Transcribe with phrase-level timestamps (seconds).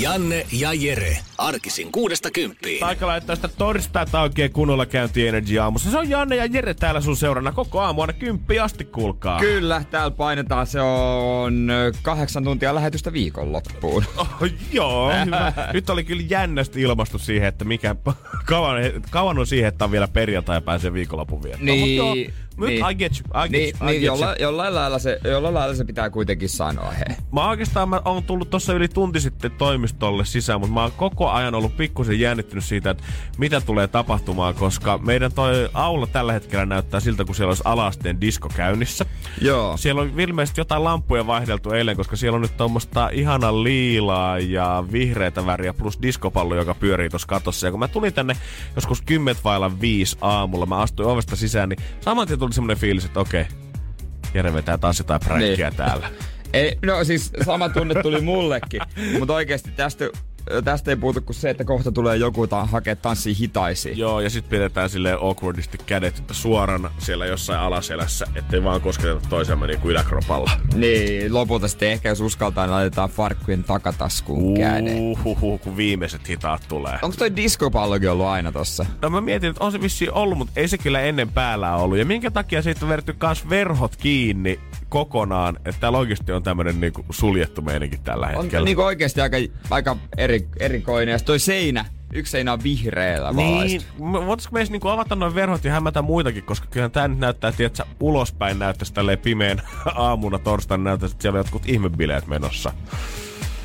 [0.00, 1.18] Janne ja Jere.
[1.38, 2.84] Arkisin kuudesta kymppiin.
[2.84, 5.90] Aika laittaa sitä torstaita oikein kunnolla käynti Energy aamussa.
[5.90, 9.40] Se on Janne ja Jere täällä sun seurana koko aamu aina kymppi asti, kuulkaa.
[9.40, 10.66] Kyllä, täällä painetaan.
[10.66, 14.04] Se on ö, kahdeksan tuntia lähetystä viikonloppuun.
[14.16, 15.52] Oh, joo, hyvä.
[15.72, 17.96] Nyt oli kyllä jännästi ilmastu siihen, että mikä
[18.46, 18.76] kauan,
[19.10, 21.78] kauan on siihen, että on vielä perjantai ja pääsee viikonlopun viettoon.
[21.78, 22.90] Mut joo, Niin, nyt niin.
[22.90, 24.36] I get you, I get Niin, you, I niin get jolla, you.
[24.40, 27.16] jollain, lailla se, jollain lailla se pitää kuitenkin sanoa, hei.
[27.32, 31.30] Mä oikeastaan mä oon tullut tuossa yli tunti sitten toimistolle sisään, mutta mä oon koko
[31.30, 33.04] ajan ollut pikkusen jännittynyt siitä, että
[33.38, 38.20] mitä tulee tapahtumaan, koska meidän toi aula tällä hetkellä näyttää siltä, kun siellä olisi alasteen
[38.20, 39.06] disko käynnissä.
[39.40, 39.76] Joo.
[39.76, 44.84] Siellä on ilmeisesti jotain lampuja vaihdeltu eilen, koska siellä on nyt tuommoista ihana liilaa ja
[44.92, 47.66] vihreitä väriä plus diskopallo, joka pyörii tuossa katossa.
[47.66, 48.36] Ja kun mä tulin tänne
[48.76, 53.04] joskus 10 vailla 5 aamulla, mä astuin ovesta sisään, niin saman tien tuli semmoinen fiilis,
[53.04, 53.44] että okei,
[54.34, 55.76] Jere vetää taas jotain pränkkiä Niin.
[55.76, 56.10] täällä.
[56.52, 58.80] Ei, no siis sama tunne tuli mullekin,
[59.18, 60.04] mutta oikeasti tästä,
[60.64, 63.98] tästä ei puutu kuin se, että kohta tulee joku ta- hakea tanssia hitaisiin.
[63.98, 69.66] Joo, ja sitten pidetään silleen awkwardisti kädet suorana siellä jossain alaselässä, ettei vaan kosketeta toisiamme
[69.66, 70.50] niin kuin yläkropalla.
[70.74, 74.98] Niin, lopulta sitten ehkä jos uskaltaa, niin laitetaan farkkujen takataskuun käden.
[74.98, 76.98] Uhuhu, kun viimeiset hitaat tulee.
[77.02, 78.86] Onko toi diskopallokin ollut aina tossa?
[79.02, 81.98] No mä mietin, että on se vissiin ollut, mutta ei se kyllä ennen päällä ollut.
[81.98, 84.60] Ja minkä takia siitä on vedetty kans verhot kiinni
[84.94, 88.64] kokonaan, että täällä oikeasti on tämmönen niinku suljettu meininki tällä On hetkellä.
[88.64, 89.36] niinku oikeasti aika,
[89.70, 91.12] aika eri, erikoinen.
[91.12, 94.04] Ja toi seinä, yksi seinä on vihreällä Niin, valaistu.
[94.04, 97.52] m- voitaisko meissä niinku avata noin verhot ja hämätä muitakin, koska kyllähän tää nyt näyttää,
[97.52, 99.62] tietsä, ulospäin näyttäisi tälleen pimeän
[99.94, 102.72] aamuna torstaina näyttäisi, että siellä on jotkut ihmebileet menossa.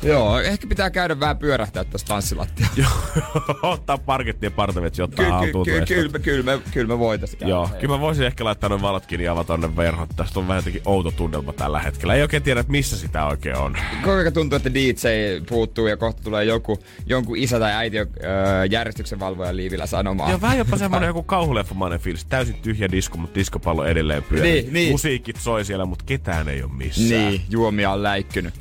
[0.02, 2.90] Joo, ehkä pitää käydä vähän pyörähtää tästä tanssilattialla.
[3.62, 5.64] Ottaa parketti ja partavetsi ottaa Ky- ky- haltuun.
[5.64, 5.94] ky- tuosta.
[5.94, 7.50] Kyllä kyllä me, kyllä me voitais käydä.
[7.50, 7.80] Joo, Hei.
[7.80, 10.08] kyllä mä voisin ehkä laittaa noin valot kiinni ja avata tonne verhot.
[10.16, 12.14] Tästä on vähän jotenkin outo tunnelma tällä hetkellä.
[12.14, 13.76] Ei oikein tiedä, missä sitä oikein on.
[14.04, 14.90] Kuinka tuntuu, että DJ
[15.48, 18.06] puuttuu ja kohta tulee joku, jonkun isä tai äiti öö,
[18.70, 20.30] järjestyksenvalvojan liivillä sanomaan.
[20.32, 22.24] Ja vähän jopa semmonen joku kauhuleffamainen fiilis.
[22.24, 24.52] Täysin tyhjä disko, mutta diskopallo edelleen pyörii.
[24.62, 24.92] Niin, niin.
[24.92, 27.08] Musiikit soi siellä, mutta ketään ei ole missään.
[27.10, 28.54] Niin, juomia on läikkynyt.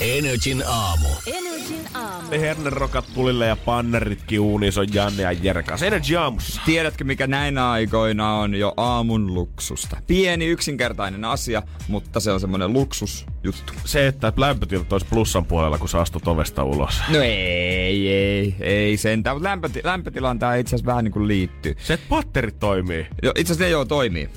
[0.00, 0.77] Energin aamu.
[1.26, 2.30] Energin aamu.
[2.30, 5.82] Hernerokat tulille ja panneritkin uuniin, se on Janne ja Jerkas.
[5.82, 6.60] Energy aamussa.
[6.64, 9.96] Tiedätkö, mikä näinä aikoina on jo aamun luksusta?
[10.06, 13.72] Pieni yksinkertainen asia, mutta se on semmonen luksusjuttu.
[13.84, 17.00] Se, että lämpötilat olisi plussan puolella, kun sä astut ovesta ulos.
[17.08, 19.36] No ei, ei, ei sentään.
[19.36, 21.74] Mutta lämpöti- lämpötilaan tää itse asiassa vähän niinku liittyy.
[21.78, 23.06] Se, että patterit toimii.
[23.22, 24.28] Jo, itse asiassa ne joo toimii.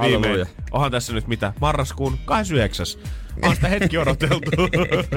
[0.00, 0.22] Viimein.
[0.22, 0.46] Halleluja.
[0.70, 1.52] Onhan tässä nyt mitä?
[1.60, 2.86] Marraskuun 29.
[3.42, 4.50] On sitä hetki odoteltu.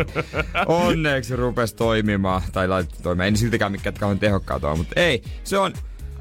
[0.67, 2.41] Onneksi rupes toimimaan.
[2.51, 3.28] Tai laitettu toimimaan.
[3.28, 5.23] En siltikään mikään kauhean tehokkaat ole, mutta ei.
[5.44, 5.73] Se on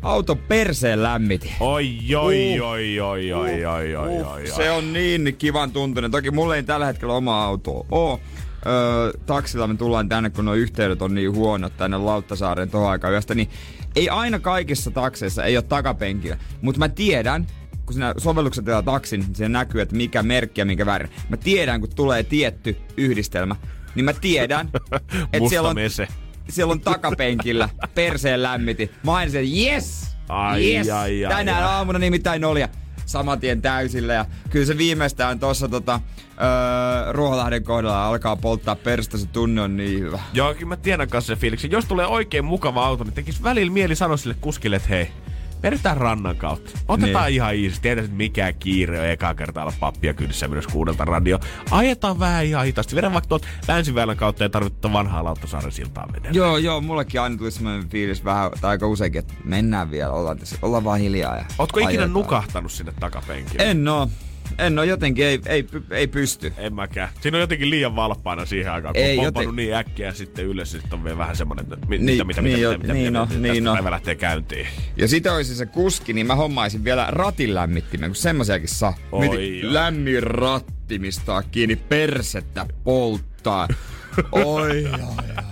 [0.03, 1.53] auto perseen lämmiti.
[1.61, 2.67] Oi, oi, Uh.
[2.67, 4.47] oi, oi, oi, oi, oi, oi, oi.
[4.47, 6.11] Se on niin kivan tuntunen.
[6.11, 8.21] Toki mulla ei tällä hetkellä oma auto oo.
[8.67, 13.13] Öö, taksilla me tullaan tänne, kun nuo yhteydet on niin huonot tänne Lauttasaareen tohon aikaan
[13.13, 13.51] yöstä, niin
[13.97, 16.39] ei aina kaikissa takseissa ei ole takapenkillä.
[16.61, 17.47] Mutta mä tiedän,
[17.87, 21.09] kun siinä sovellukset tilaa taksin, niin siinä näkyy, että mikä merkki ja mikä väri.
[21.29, 23.57] Mä tiedän, kun tulee tietty yhdistelmä,
[23.95, 24.69] niin mä tiedän,
[25.33, 26.09] että siellä on, mese.
[26.49, 28.91] siellä on takapenkillä perseen lämmiti.
[29.05, 30.17] Mä aina sen, yes!
[30.29, 30.89] Ai, yes!
[30.89, 31.73] ai, ai, Tänään ai.
[31.73, 32.69] aamuna nimittäin oli ja
[33.07, 34.13] saman tien täysillä.
[34.13, 36.01] Ja kyllä se viimeistään tuossa tota,
[36.41, 40.21] öö, Ruoholahden kohdalla alkaa polttaa perstä, se tunne on niin hyvä.
[40.33, 41.71] Joo, kyllä mä tiedän kanssa sen fiiliksen.
[41.71, 45.09] Jos tulee oikein mukava auto, niin tekis välillä mieli sanoa sille kuskille, että hei,
[45.63, 46.71] vedetään rannan kautta.
[46.89, 47.35] Otetaan Niin.
[47.35, 47.81] ihan easy.
[47.83, 51.39] Tiedät, että mikään kiire on eka kertaa olla pappia kyydissä myös kuudelta radio.
[51.71, 52.97] Ajetaan vähän ihan hitaasti.
[52.97, 56.37] Vedän vaikka tuolta länsiväylän kautta ja tarvittaa vanhaa Lauttasaaren siltaa vedellä.
[56.37, 60.39] Joo, joo, mullekin aina tuli semmoinen fiilis vähän, tai aika useinkin, että mennään vielä, ollaan,
[60.39, 61.37] tässä, ollaan vaan hiljaa.
[61.37, 62.13] Ja Ootko ikinä ajetaan.
[62.13, 63.71] nukahtanut sinne takapenkille?
[63.71, 64.09] En oo.
[64.59, 66.53] En oo, jotenkin ei, ei, ei pysty.
[66.57, 67.09] En mäkään.
[67.21, 70.71] Siinä on jotenkin liian valppaana siihen aikaan, kun Ei, on joten- niin äkkiä sitten ylös,
[70.73, 72.93] sitten on vielä vähän semmonen, että mi- Niin, mitä, mitä, niin mitä, jo, mitä, mitä,
[72.95, 73.73] niin mitä, no, mitä, niin no.
[73.75, 74.67] päivä lähtee käyntiin.
[74.97, 78.95] Ja sitten olisi se kuski, niin mä hommaisin vielä ratin lämmittimen, kun semmosiakin saa.
[79.13, 83.69] Oi lämmin ratti, mistä on kiinni persettä polttaa.
[84.33, 85.45] Oi, oi, oi,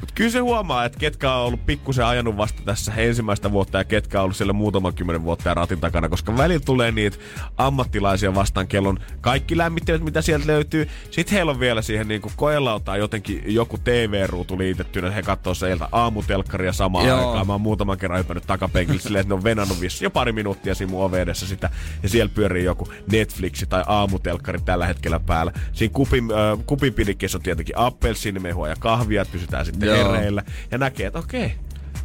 [0.00, 3.84] Mut kyllä se huomaa, että ketkä on ollut pikkusen ajanut vasta tässä ensimmäistä vuotta ja
[3.84, 7.16] ketkä on ollut siellä muutaman kymmenen vuotta ja ratin takana, koska välillä tulee niitä
[7.56, 10.88] ammattilaisia vastaan, kellon kaikki lämmittelyt, mitä sieltä löytyy.
[11.10, 15.88] Sitten heillä on vielä siihen niin kuin koelautaan jotenkin joku TV-ruutu liitettynä, he katsoo sieltä
[15.92, 17.18] aamutelkkaria samaan Joo.
[17.18, 17.46] aikaan.
[17.46, 20.74] Mä oon muutaman kerran hypännyt takapenkille silleen, että ne on venannut vissi jo pari minuuttia
[20.74, 21.70] siinä mun ove edessä sitä.
[22.02, 25.52] Ja siellä pyörii joku Netflixi tai aamutelkkari tällä hetkellä päällä.
[25.72, 26.94] Siinä kupin, äh, kupin
[27.34, 30.12] on tietenkin appelsiinimehua ja kahvia, että pysytään sitten Joo.
[30.12, 30.42] hereillä.
[30.70, 31.54] Ja näkee, että okei,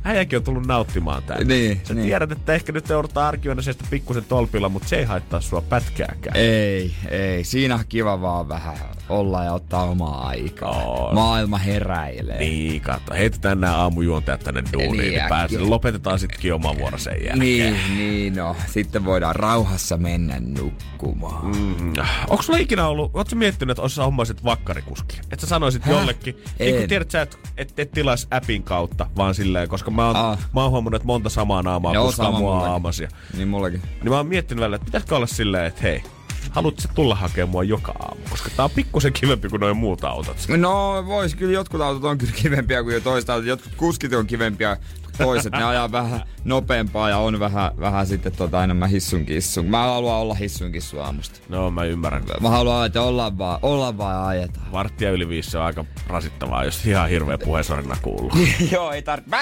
[0.03, 1.45] äijäkin on tullut nauttimaan täällä.
[1.45, 2.05] Niin, Sä niin.
[2.07, 6.35] tiedät, että ehkä nyt joudutaan arkiona sieltä pikkusen tolpilla, mutta se ei haittaa sua pätkääkään.
[6.37, 7.43] Ei, ei.
[7.43, 8.77] Siinä on kiva vaan vähän
[9.09, 10.83] olla ja ottaa omaa aikaa.
[10.83, 11.15] On.
[11.15, 12.39] Maailma heräilee.
[12.39, 13.13] Niin, katso.
[13.13, 15.29] Heitetään nämä aamujuontajat tänne duuniin, Niin, niin, niin äkkiä.
[15.29, 15.59] pääsee.
[15.59, 17.39] Lopetetaan sittenkin oma vuoro sen jälkeen.
[17.39, 18.55] Niin, niin no.
[18.67, 21.45] Sitten voidaan rauhassa mennä nukkumaan.
[21.45, 21.93] Mm.
[22.29, 25.17] Onko sulla ikinä ollut, ootko miettinyt, että olisi hommaisit vakkarikuski?
[25.31, 25.91] Että sä sanoisit Häh?
[25.95, 26.89] jollekin, niin kun En.
[26.89, 30.39] tiedät sä, että et, et tilaisi appin kautta, vaan silleen, koska mä oon, Ah.
[30.53, 32.71] mä oon huomannut, että monta samaa naamaa Joo, kuskaa sama mua mullakin.
[32.71, 33.09] aamasia.
[33.37, 33.81] Niin mullakin.
[33.81, 36.03] Niin mä oon miettinyt välillä, että pitäisikö olla silleen, että hei,
[36.51, 38.21] haluatko sä tulla hakemaan mua joka aamu?
[38.29, 40.37] Koska tää on pikkusen kivempi kuin noin muut autot.
[40.57, 43.47] No vois, kyllä jotkut autot on kyllä kivempiä kuin jo toista autot.
[43.47, 44.77] Jotkut kuskit on kivempiä
[45.17, 45.51] toiset.
[45.53, 49.65] Ne ajaa vähän nopeampaa ja on vähän, vähän sitten tota enemmän hissun kissun.
[49.65, 51.39] Mä haluan olla hissun kissu aamusta.
[51.49, 52.23] No mä ymmärrän.
[52.41, 54.71] Mä haluan, että ollaan vaan, ollaan vaan ja ajetaan.
[54.71, 58.31] Varttia yli viisi on aika rasittavaa, jos ihan hirveä puheensorina kuuluu.
[58.71, 59.37] Joo, ei tarvitse.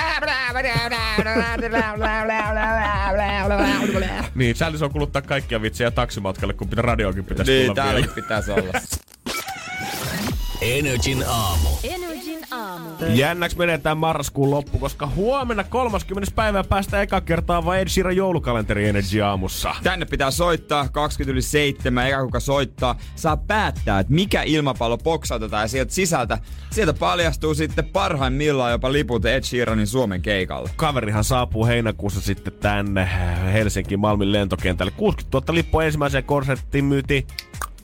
[4.36, 8.08] niin, säällis on kuluttaa kaikkia vitsejä taksimatkalle, kun pitää radioakin pitäisi Niin, tulla vielä.
[8.16, 8.74] pitäisi olla.
[10.62, 11.70] Energin aamu.
[11.84, 12.90] Energin aamu.
[13.10, 16.32] Jännäks menee tää marraskuun loppu, koska huomenna 30.
[16.36, 19.76] päivää päästä eka kertaa vaan Ed Sheeran joulukalenteri Energy aamussa.
[19.84, 25.64] Tänne pitää soittaa 20 yli 7, eka kuka soittaa, saa päättää, että mikä ilmapallo boksautetaan
[25.64, 26.38] ja sieltä sisältä,
[26.72, 30.70] sieltä paljastuu sitten parhaimmillaan jopa liput Ed Sheeranin Suomen keikalle.
[30.76, 33.10] Kaverihan saapuu heinäkuussa sitten tänne
[33.54, 34.92] Helsinki Malmin lentokentälle.
[34.92, 37.28] 60 000 lippua ensimmäiseen konserttiin myytiin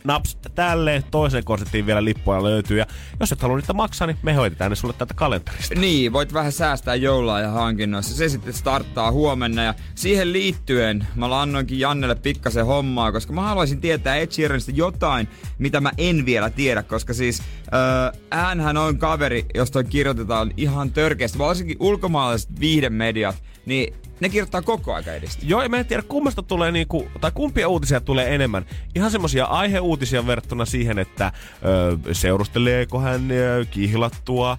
[0.04, 1.04] naps tälleen.
[1.12, 2.78] Toiseen konserttiin vielä lippuja löytyy.
[2.78, 2.86] Ja
[3.20, 5.76] jos et halua niitä maksaa, niin me hoitetaan ne sulle tätä kalenterista.
[5.76, 8.16] Niin, voit vähän säästää joulua ja hankinnoissa.
[8.16, 13.82] Se sitten starttaa huomenna ja siihen liittyen mä annoinkin Jannelle pikkasen hommaa, koska mä haluaisin
[13.82, 15.28] tietää Ed Sheeranista jotain,
[15.58, 17.44] mitä mä en vielä tiedä, koska siis
[18.32, 25.14] äänhän on kaveri, josta kirjoitetaan ihan törkeästi, varsinkin ulkomaalaiset viihdemediat, niin ne kirjoittaa koko aika
[25.14, 25.46] edistä.
[25.46, 28.66] Joo, ja mä en tiedä kummasta tulee niinku, tai kumpia uutisia tulee enemmän.
[28.96, 31.32] Ihan semmosia aiheuutisia verrattuna siihen, että
[31.66, 34.58] ö, seurusteleeko hän ö, kihlattua,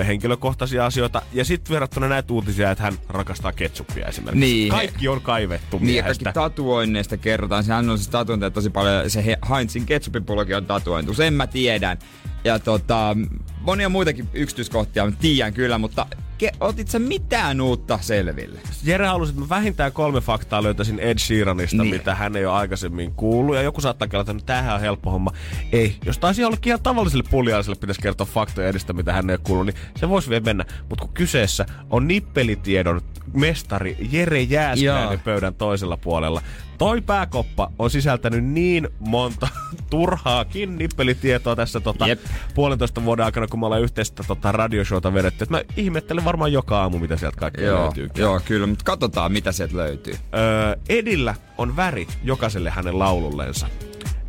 [0.00, 4.46] ö, henkilökohtaisia asioita, ja sitten verrattuna näitä uutisia, että hän rakastaa ketsuppia esimerkiksi.
[4.46, 4.68] Niin.
[4.70, 6.24] Kaikki on kaivettu Niin, miehestä.
[6.24, 7.64] kaikki tatuoinneista kerrotaan.
[7.64, 9.10] Sehän on siis tatuointeja tosi paljon.
[9.10, 11.14] Se He- Heinzin ketsupipullokin on tatuointu.
[11.14, 11.98] Sen mä tiedän.
[12.46, 13.16] Ja tota,
[13.60, 16.06] monia muitakin yksityiskohtia mä tiedän kyllä, mutta
[16.44, 18.58] ke- otit sä mitään uutta selville?
[18.84, 21.94] Jere halusi, että mä vähintään kolme faktaa löytäisin Ed Sheeranista, Niin.
[21.94, 23.56] mitä hän ei ole aikaisemmin kuullut.
[23.56, 25.30] Ja joku saattaa kertoa, että tämähän on helppo homma.
[25.72, 29.40] Ei, jos taisi jollekin ihan tavalliselle puljaiselle pitäisi kertoa faktoja edistä, mitä hän ei ole
[29.44, 30.64] kuullut, niin se voisi vielä mennä.
[30.88, 33.00] Mutta kun kyseessä on nippelitiedon
[33.32, 35.20] mestari Jere Jääskeläinen Joo.
[35.24, 36.42] pöydän toisella puolella.
[36.78, 39.48] Toi pääkoppa on sisältänyt niin monta
[39.90, 42.20] turhaakin nippelitietoa tässä tota, Jep.
[42.54, 45.44] puolentoista vuoden aikana, kun me ollaan yhteistä tota, radioshowta vedetty.
[45.44, 48.08] Et mä ihmettelen varmaan joka aamu, mitä sieltä kaikkea Joo, löytyy.
[48.16, 50.14] joo, kyllä, mutta katsotaan mitä sieltä löytyy.
[50.34, 53.66] Öö, Edillä on värit jokaiselle hänen laulullensa.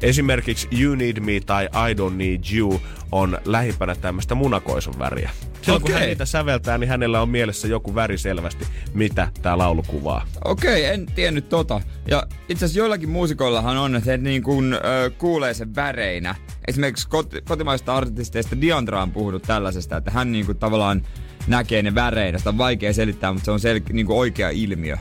[0.01, 2.81] Esimerkiksi You Need Me tai I Don't Need You
[3.11, 5.29] on lähimpänä tämmöistä munakoison väriä.
[5.61, 5.99] Silloin kun Okei.
[5.99, 10.25] hän niitä säveltää, niin hänellä on mielessä joku väri selvästi, mitä tämä laulu kuvaa.
[10.45, 11.81] Okei, en tiennyt tota.
[12.07, 14.77] Ja itse asiassa joillakin muusikoillahan on, että he niin kuin, ö,
[15.17, 16.35] kuulee sen väreinä.
[16.67, 21.03] Esimerkiksi kot- kotimaisista artisteista Diandra on puhunut tällaisesta, että hän niin kuin tavallaan
[21.47, 22.37] näkee ne väreinä.
[22.37, 24.97] Sitä on vaikea selittää, mutta se on sel- niin kuin oikea ilmiö.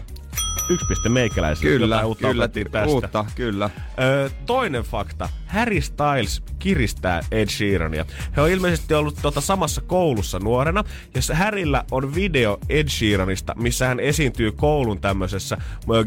[0.69, 1.78] Yksi piste meikäläisille.
[1.78, 2.87] Kyllä, uutta kyllä, tästä.
[2.87, 3.71] uutta, kyllä.
[4.00, 5.28] Öö, toinen fakta.
[5.47, 8.07] Harry Styles kiristää Ed Sheerania.
[8.37, 13.87] He on ilmeisesti ollut tota samassa koulussa nuorena, jossa Harryllä on video Ed Sheeranista, missä
[13.87, 15.57] hän esiintyy koulun tämmöisessä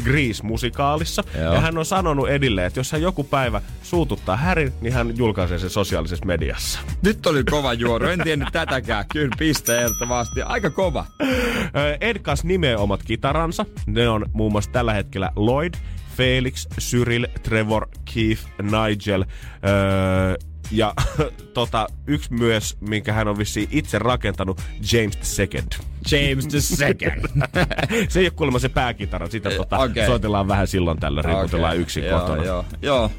[0.03, 1.24] Grease-musikaalissa.
[1.41, 1.53] Joo.
[1.53, 5.59] Ja hän on sanonut Edille, että jos hän joku päivä suututtaa Harry, niin hän julkaisee
[5.59, 6.79] sen sosiaalisessa mediassa.
[7.01, 9.05] Nyt oli kova juoru, en tiennyt tätäkään.
[9.12, 10.41] Kyllä piste ehdottomasti.
[10.41, 11.05] Aika kova.
[11.21, 13.65] Ö, Ed kanssa nimeä omat kitaransa.
[13.86, 15.73] Ne on muun muassa tällä hetkellä Lloyd,
[16.17, 19.25] Felix, Cyril, Trevor, Keith, Nigel.
[19.67, 20.35] Öö,
[20.71, 20.93] ja
[21.53, 24.61] tota, yksi myös, minkä hän on vissiin itse rakentanut,
[24.91, 25.88] James Second.
[26.11, 27.25] James the second.
[28.09, 30.05] se ei ole kuulemma se pääkitara, sitä tota, okei.
[30.05, 32.43] soitellaan vähän silloin tällä, riiputellaan yksin joo, kotona.
[32.43, 33.11] Joo, joo.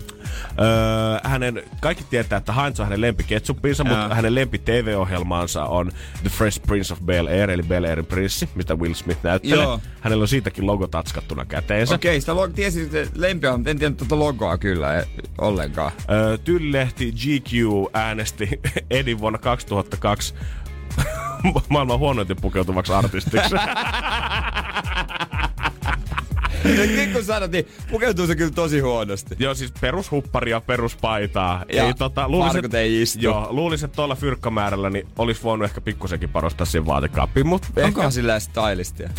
[0.60, 4.14] Öö, hänen, kaikki tietää, että Heinz on hänen lempiketsuppinsa, mutta Joo.
[4.14, 9.20] hänen lempi TV-ohjelmaansa on The Fresh Prince of Bel-Air, eli Bel-Airin prinssi, mitä Will Smith
[9.22, 9.64] näyttelee.
[9.64, 9.80] Joo.
[10.00, 11.94] Hänellä on siitäkin logo tatskattuna käteensä.
[11.94, 15.06] Okei, sitä log- tiesin, että lempiä, mutta en tiedä tuota logoa kyllä eh,
[15.38, 15.92] ollenkaan.
[16.10, 17.52] Öö, Tyllehti GQ
[17.92, 18.60] äänesti
[18.90, 20.34] Edin vuonna 2002
[21.68, 23.54] maailman huonoiten pukeutuvaksi artistiksi.
[26.64, 29.36] Nyt kun sanot, niin pukeutuu se kyllä tosi huonosti.
[29.38, 31.64] Joo, siis perushupparia, peruspaitaa.
[31.72, 33.18] Ja ei, tota, luulisin, farkut ei istu.
[33.20, 38.12] Joo, luulisin, että tuolla fyrkkamäärällä niin olisi voinut ehkä pikkusenkin parostaa siihen vaatekaappiin, mutta Onkohan
[38.12, 39.10] sillä stylistia?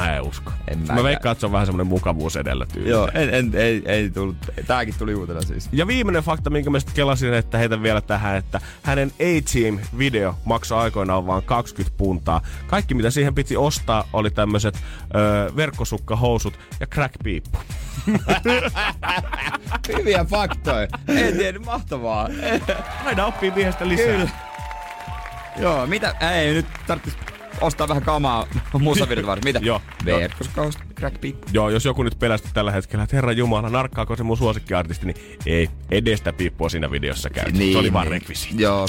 [0.00, 0.52] Mä en usko.
[0.68, 1.04] En mä mäkään.
[1.04, 2.90] veikkaan, että se on vähän semmoinen mukavuus edellä tyyli.
[2.90, 4.36] Joo, en, en, ei, ei tullut.
[4.66, 5.68] Tääkin tuli uutena siis.
[5.72, 10.78] Ja viimeinen fakta, minkä mä sitten kelasin, että heitän vielä tähän, että hänen A-Team-video maksoi
[10.78, 12.40] aikoinaan vain 20 puntaa.
[12.66, 14.82] Kaikki, mitä siihen piti ostaa, oli tämmöiset
[15.14, 17.58] öö, verkkosukkahousut ja crack-piippu.
[19.96, 20.88] Hyviä faktoja.
[21.08, 22.28] En tiedä, mahtavaa.
[23.04, 24.06] Aina oppii miehestä lisää.
[24.06, 24.28] Kyllä.
[25.56, 26.14] Joo, mitä?
[26.20, 27.29] Ei, nyt tarvitsisi
[27.60, 28.46] ostaa vähän kamaa
[28.78, 29.44] musavideot varten.
[29.48, 29.60] Mitä?
[29.62, 29.80] Joo.
[30.04, 31.46] Verkkoskaus, crack piippu.
[31.52, 35.16] Joo, jos joku nyt pelästy tällä hetkellä, että herra Jumala, narkkaako se mun suosikkiartisti, niin
[35.46, 37.52] ei, edestä piippua siinä videossa käyty.
[37.52, 38.62] Niin, se oli vaan rekvisiitti.
[38.62, 38.86] Joo.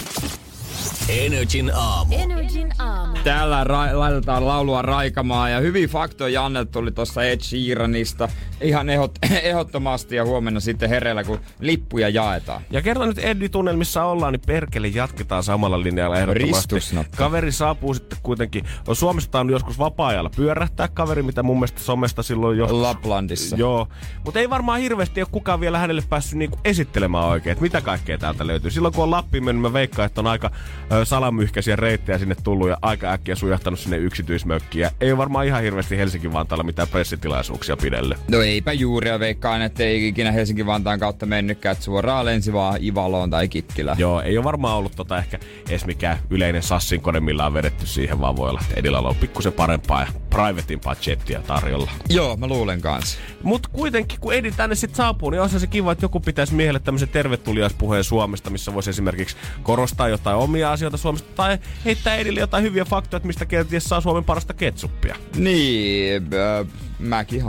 [1.09, 2.15] Energin aamu.
[2.17, 3.17] Energin aamu.
[3.23, 8.29] Täällä ra- laitetaan laulua raikamaan ja hyvin faktoja Janne tuli tuossa Ed Sheeranista
[8.61, 12.61] ihan ehot- ehdottomasti ja huomenna sitten hereillä, kun lippuja jaetaan.
[12.71, 16.75] Ja kerta nyt Eddi-tunnelmissa ollaan, niin perkele jatketaan samalla linjalla ehdottomasti.
[17.15, 22.23] Kaveri saapuu sitten kuitenkin, on Suomesta on joskus vapaa-ajalla pyörähtää kaveri, mitä mun mielestä somesta
[22.23, 22.79] silloin joskus...
[22.79, 23.55] Laplandissa.
[23.55, 23.87] Joo,
[24.25, 28.17] mutta ei varmaan hirveästi ole kukaan vielä hänelle päässyt niinku esittelemään oikein, että mitä kaikkea
[28.17, 28.71] täältä löytyy.
[28.71, 30.51] Silloin kun on Lappiin mennyt, mä veikkaan, että on aika
[30.91, 34.81] ö, salamyhkäisiä reittejä sinne tullut ja aika äkkiä sujahtanut sinne yksityismökkiin.
[34.81, 38.17] Ja ei varmaan ihan hirveästi Helsingin Vantaalla mitään pressitilaisuuksia pidelle.
[38.31, 42.83] No eipä juuri ja veikkaan, että ei ikinä Helsinki-Vantaan kautta mennytkään, että suoraan lensi vaan
[42.83, 43.99] Ivaloon tai Kittilään.
[43.99, 45.39] Joo, ei ole varmaan ollut tota ehkä
[45.69, 49.15] edes mikään yleinen sassin kone, millä on vedetty siihen, vaan voi olla, että Edillä on
[49.15, 51.91] pikkusen parempaa ja privateimpaa jettiä tarjolla.
[52.09, 53.17] Joo, mä luulen kanssa.
[53.43, 56.79] Mutta kuitenkin, kun Edi tänne sitten saapuu, niin olisi se kiva, että joku pitäisi miehelle
[56.79, 62.63] tämmöisen tervetuliaispuheen Suomesta, missä voisi esimerkiksi korostaa jotain omia asioita Suomesta tai heittää Edille jotain
[62.63, 65.15] hyviä faktoja, että mistä kenties saa Suomen parasta ketsuppia.
[65.35, 66.67] Niin, äh,
[66.99, 67.43] mäkin.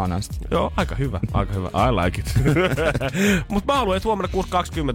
[0.51, 1.69] Joo, aika hyvä, aika hyvä.
[1.69, 2.35] I like it.
[3.49, 4.33] Mutta mä haluan, että huomenna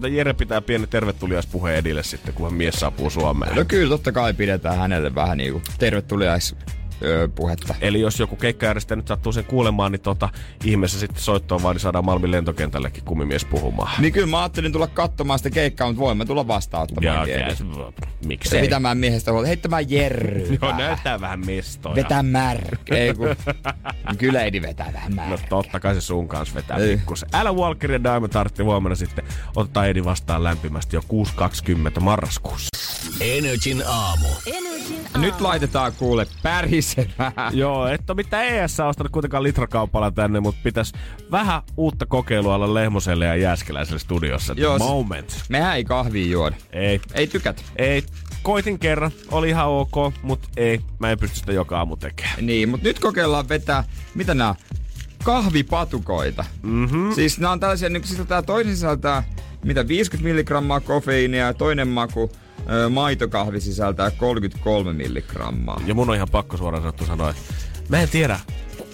[0.02, 3.56] 6.20 Jere pitää pieni tervetuliaispuheen Edille sitten, kun mies saapuu Suomeen.
[3.56, 6.56] No kyllä, totta kai pidetään hänelle vähän niinku tervetuliais
[7.02, 7.74] öö, puhetta.
[7.80, 10.28] Eli jos joku keikkajärjestäjä nyt sattuu sen kuulemaan, niin tota,
[10.64, 14.02] ihmeessä sitten soittoon vaan, niin saadaan Malmin lentokentällekin kummimies puhumaan.
[14.02, 17.28] Niin kyllä mä ajattelin tulla katsomaan sitä keikkaa, mutta voin mä tulla vastaanottamaan.
[17.28, 17.64] Ja tietysti.
[18.26, 18.60] miksei?
[18.62, 20.58] Pitämään miehestä huolta, heittämään jerryä.
[20.62, 21.94] Joo, näyttää vähän mestoja.
[21.94, 22.80] Vetää märk.
[22.90, 23.28] Ei kun,
[24.18, 25.30] kyllä Edi vetää vähän märk.
[25.30, 26.96] No totta kai se sun kanssa vetää Ei.
[26.96, 27.28] pikkusen.
[27.32, 29.24] Älä Walker ja Diamond Tartti huomenna sitten
[29.56, 31.02] ottaa Edi vastaan lämpimästi jo
[31.94, 32.68] 6.20 marraskuussa.
[33.20, 34.26] Energin aamu.
[34.46, 35.26] Energin aamu.
[35.26, 36.26] Nyt laitetaan kuule
[36.96, 37.56] pärisemään.
[37.58, 40.92] Joo, et ole mitään ES ostanut kuitenkaan litrakaupalla tänne, mutta pitäisi
[41.30, 44.54] vähän uutta kokeilua olla Lehmoselle ja Jääskeläiselle studiossa.
[44.56, 45.42] Joo, moment.
[45.48, 46.56] Mehän ei kahvia juoda.
[46.72, 47.62] Ei, Ei tykätä.
[47.76, 48.02] ei.
[48.42, 52.46] Koitin kerran, oli ihan ok, mutta ei, mä en pysty sitä joka aamu tekemään.
[52.46, 54.54] Niin, mutta nyt kokeillaan vetää, mitä on?
[55.24, 56.44] kahvipatukoita.
[56.62, 57.12] Mm-hmm.
[57.14, 59.22] Siis nämä on tällaisia, niin sisältää toinen sisältää
[59.64, 62.30] mitä 50 milligrammaa kofeiinia ja toinen maku
[62.90, 65.80] maitokahvi sisältää 33 milligrammaa.
[65.86, 67.42] Ja mun on ihan pakko suoraan sanottu sanoa, että
[67.88, 68.40] mä en tiedä,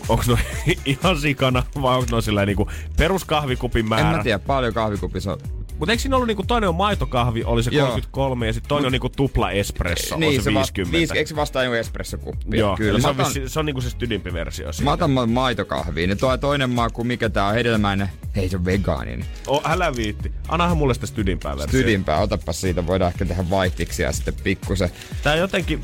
[0.09, 0.41] onko noin
[0.85, 4.17] ihan sikana vai onko noin sillä niinku peruskahvikupin En määrä.
[4.17, 5.39] mä tiedä, paljon kahvikupissa on.
[5.79, 7.87] Mutta eikö siinä ollut niinku, toinen on maitokahvi, oli se Joo.
[7.87, 10.97] 33 ja sitten toinen on niinku tupla espresso, niin, on se, va- 50.
[10.97, 12.61] viis, eikö se vastaa joku espressokuppia?
[12.61, 13.01] Joo, kyllä.
[13.01, 14.85] se, on, otan, vissi, se on niinku se stydimpi versio siitä.
[14.85, 16.11] mä otan ma- maitokahviin.
[16.11, 18.09] Ja tuo toinen maku, mikä tää on, hedelmäinen.
[18.37, 19.27] Hei, se on vegaaninen.
[19.47, 20.33] O, älä viitti.
[20.49, 21.71] Annahan mulle sitä stydimpää versiota.
[21.71, 24.91] Tydimpää, otapa siitä, voidaan ehkä tehdä vaihtiksi ja sitten pikkusen.
[25.23, 25.83] Tää jotenkin...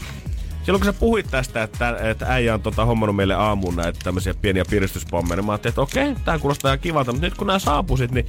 [0.62, 4.35] Silloin kun sä puhuit tästä, että, että äijä on tota, hommannut meille aamuun näitä tämmöisiä
[4.35, 7.59] pieniä piristyspommeja, niin mä ajattelin, että okei, tää kuulostaa ihan kivalta, mutta nyt kun nämä
[7.59, 8.26] saapuisit, niin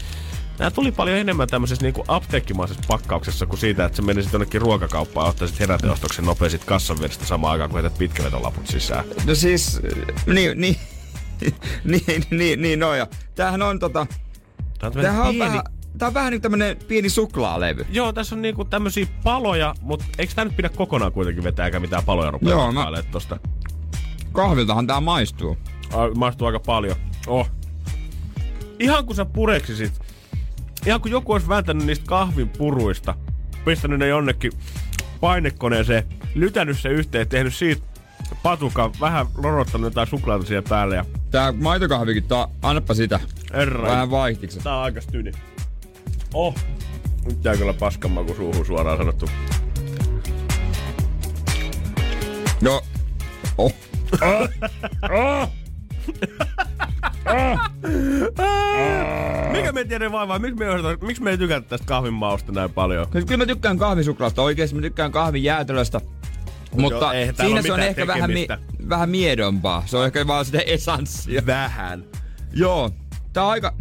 [0.62, 5.26] Nämä tuli paljon enemmän tämmöisessä niinku apteekkimaisessa pakkauksessa kuin siitä, että sä menisit jonnekin ruokakauppaan
[5.26, 9.06] ja ottaisit heräteostoksen nopeasti kassan vierestä samaan aikaan, kun heität pitkävetolaput sisään.
[9.26, 9.82] No siis,
[10.26, 10.76] niin, niin,
[11.84, 13.08] niin, niin, niin, no ja.
[13.36, 14.08] Tämähän on tota,
[14.80, 15.40] Tää on tämähän on pieni...
[15.40, 15.64] vähän,
[15.98, 17.86] tää on vähän niin tämmönen pieni suklaalevy.
[17.90, 21.80] Joo, tässä on niinku tämmösiä paloja, mutta eikö tää nyt pidä kokonaan kuitenkin vetää eikä
[21.80, 23.40] mitään paloja rupea Joo, mä- tosta?
[24.32, 25.58] Kahviltahan tää maistuu.
[25.94, 26.96] Ai, Maistuu aika paljon.
[27.28, 27.50] Oh.
[28.80, 30.11] Ihan kun sä pureksisit,
[30.86, 33.16] ihan kun joku olisi vääntänyt niistä kahvin puruista,
[33.66, 34.52] pistänyt ne jonnekin
[35.22, 36.04] painekoneeseen,
[36.36, 37.82] lytänyt se yhteen, tehnyt siitä
[38.44, 43.20] patukan, vähän lorottanut jotain suklaata siihen päälle ja Tää maitokahvikin, tää, annappa sitä.
[43.54, 43.90] herra.
[43.92, 44.60] Vähän vaihtiksi.
[44.60, 45.32] Tää on aika styni.
[46.34, 46.56] Oh.
[47.26, 49.30] Nyt jää kyllä paskan maku suuhun suoraan sanottu.
[52.62, 52.82] No.
[55.12, 55.50] Oh.
[59.52, 60.40] Mikä me tiedä vaivaa?
[60.40, 60.66] Miksi me,
[61.02, 63.08] miksi me ei tykätä tästä kahvin mausta näin paljon?
[63.12, 66.02] Siis kyllä mä tykkään kahvisuklaasta, oikeesti mä tykkään kahvin jäätelöstä.
[66.76, 68.90] Mutta joo, siinä se on ehkä vähän, mi- tekemistä.
[68.90, 69.84] vähän miedompaa.
[69.86, 71.46] Se on ehkä vaan sitä esanssia.
[71.46, 72.04] Vähän.
[72.54, 72.92] Joo.
[73.34, 73.74] Tää on aika...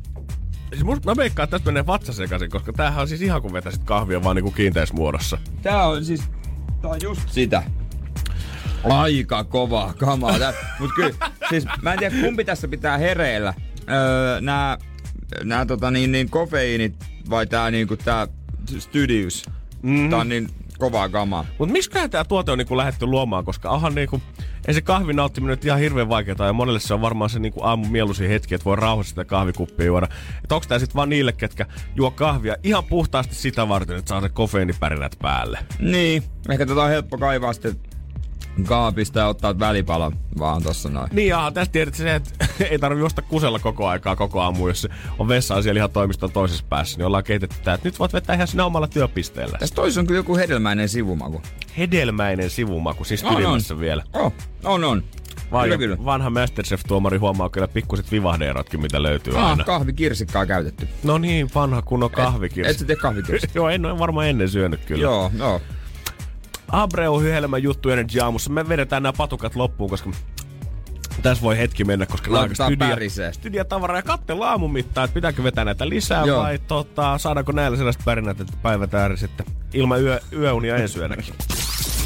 [0.70, 3.52] Siis musta, mä veikkaan, että tästä menee vatsa sekaisin, koska tämähän on siis ihan kuin
[3.52, 5.38] vetäisit kahvia vaan niinku kiinteässä muodossa.
[5.62, 6.22] Tää on siis...
[6.82, 7.62] Tää on just sitä.
[8.84, 10.38] Aika kova kamaa.
[10.38, 11.14] Tää, mut kyllä,
[11.50, 13.54] siis mä en tiedä kumpi tässä pitää hereillä.
[13.90, 14.78] Öö, nää,
[15.44, 16.94] nää tota niin, niin kofeiinit
[17.30, 18.28] vai tää niinku tää
[18.78, 19.44] Studios.
[19.82, 20.10] Mm-hmm.
[20.10, 21.44] Tää on niin kovaa kamaa.
[21.58, 24.22] Mutta miksi tämä tuote on niinku lähdetty luomaan, koska onhan niinku,
[24.68, 27.60] ei se kahvin nauttiminen nyt ihan hirveän vaikeaa ja monelle se on varmaan se niinku
[27.62, 30.08] aamun mieluisin hetki, että voi rauhassa sitä kahvikuppia juoda.
[30.44, 34.20] Että onko tämä sitten vaan niille, ketkä juo kahvia ihan puhtaasti sitä varten, että saa
[34.20, 35.58] se kofeiinipärinät päälle.
[35.78, 37.76] Niin, ehkä tätä on helppo kaivaa sitten
[38.66, 41.08] kaapista ja ottaa välipala vaan tossa noin.
[41.12, 42.30] Niin ja tästä tiedät se, että
[42.70, 44.88] ei tarvitse juosta kusella koko aikaa koko aamu, jos
[45.18, 48.34] on vessaan siellä ihan toimiston toisessa päässä, niin ollaan kehitetty tää, että nyt voit vetää
[48.34, 49.58] ihan sinä omalla työpisteellä.
[49.58, 51.42] Tässä toisessa on kyllä joku hedelmäinen sivumaku.
[51.78, 53.60] Hedelmäinen sivumaku, siis On, on.
[53.80, 54.02] vielä.
[54.12, 54.32] Oh,
[54.64, 55.04] on on.
[55.52, 55.96] Vai kyllä, kyllä.
[56.04, 59.64] vanha Masterchef-tuomari huomaa kyllä pikkuset vivahdeerotkin, mitä löytyy Ah, aina.
[59.64, 60.88] kahvikirsikkaa käytetty.
[61.04, 62.70] No niin, vanha kunnon kahvikirsi.
[62.70, 63.52] Et sä tee kahvikirsikkaa?
[63.60, 65.02] Joo, en ole varmaan ennen syönyt kyllä.
[65.02, 65.60] Joo, joo.
[66.72, 68.50] Abreu hyhelmä juttu Energy aamussa.
[68.50, 70.10] Me vedetään nämä patukat loppuun, koska
[71.22, 75.42] tässä voi hetki mennä, koska nämä on studia, studiotavaraa ja katsellaan aamun mittaan, että pitääkö
[75.42, 76.42] vetää näitä lisää Joo.
[76.42, 81.34] vai tota, saadaanko näillä sellaiset pärinät, että päivät ääri sitten ilman yö, yöunia ensi yönäkin.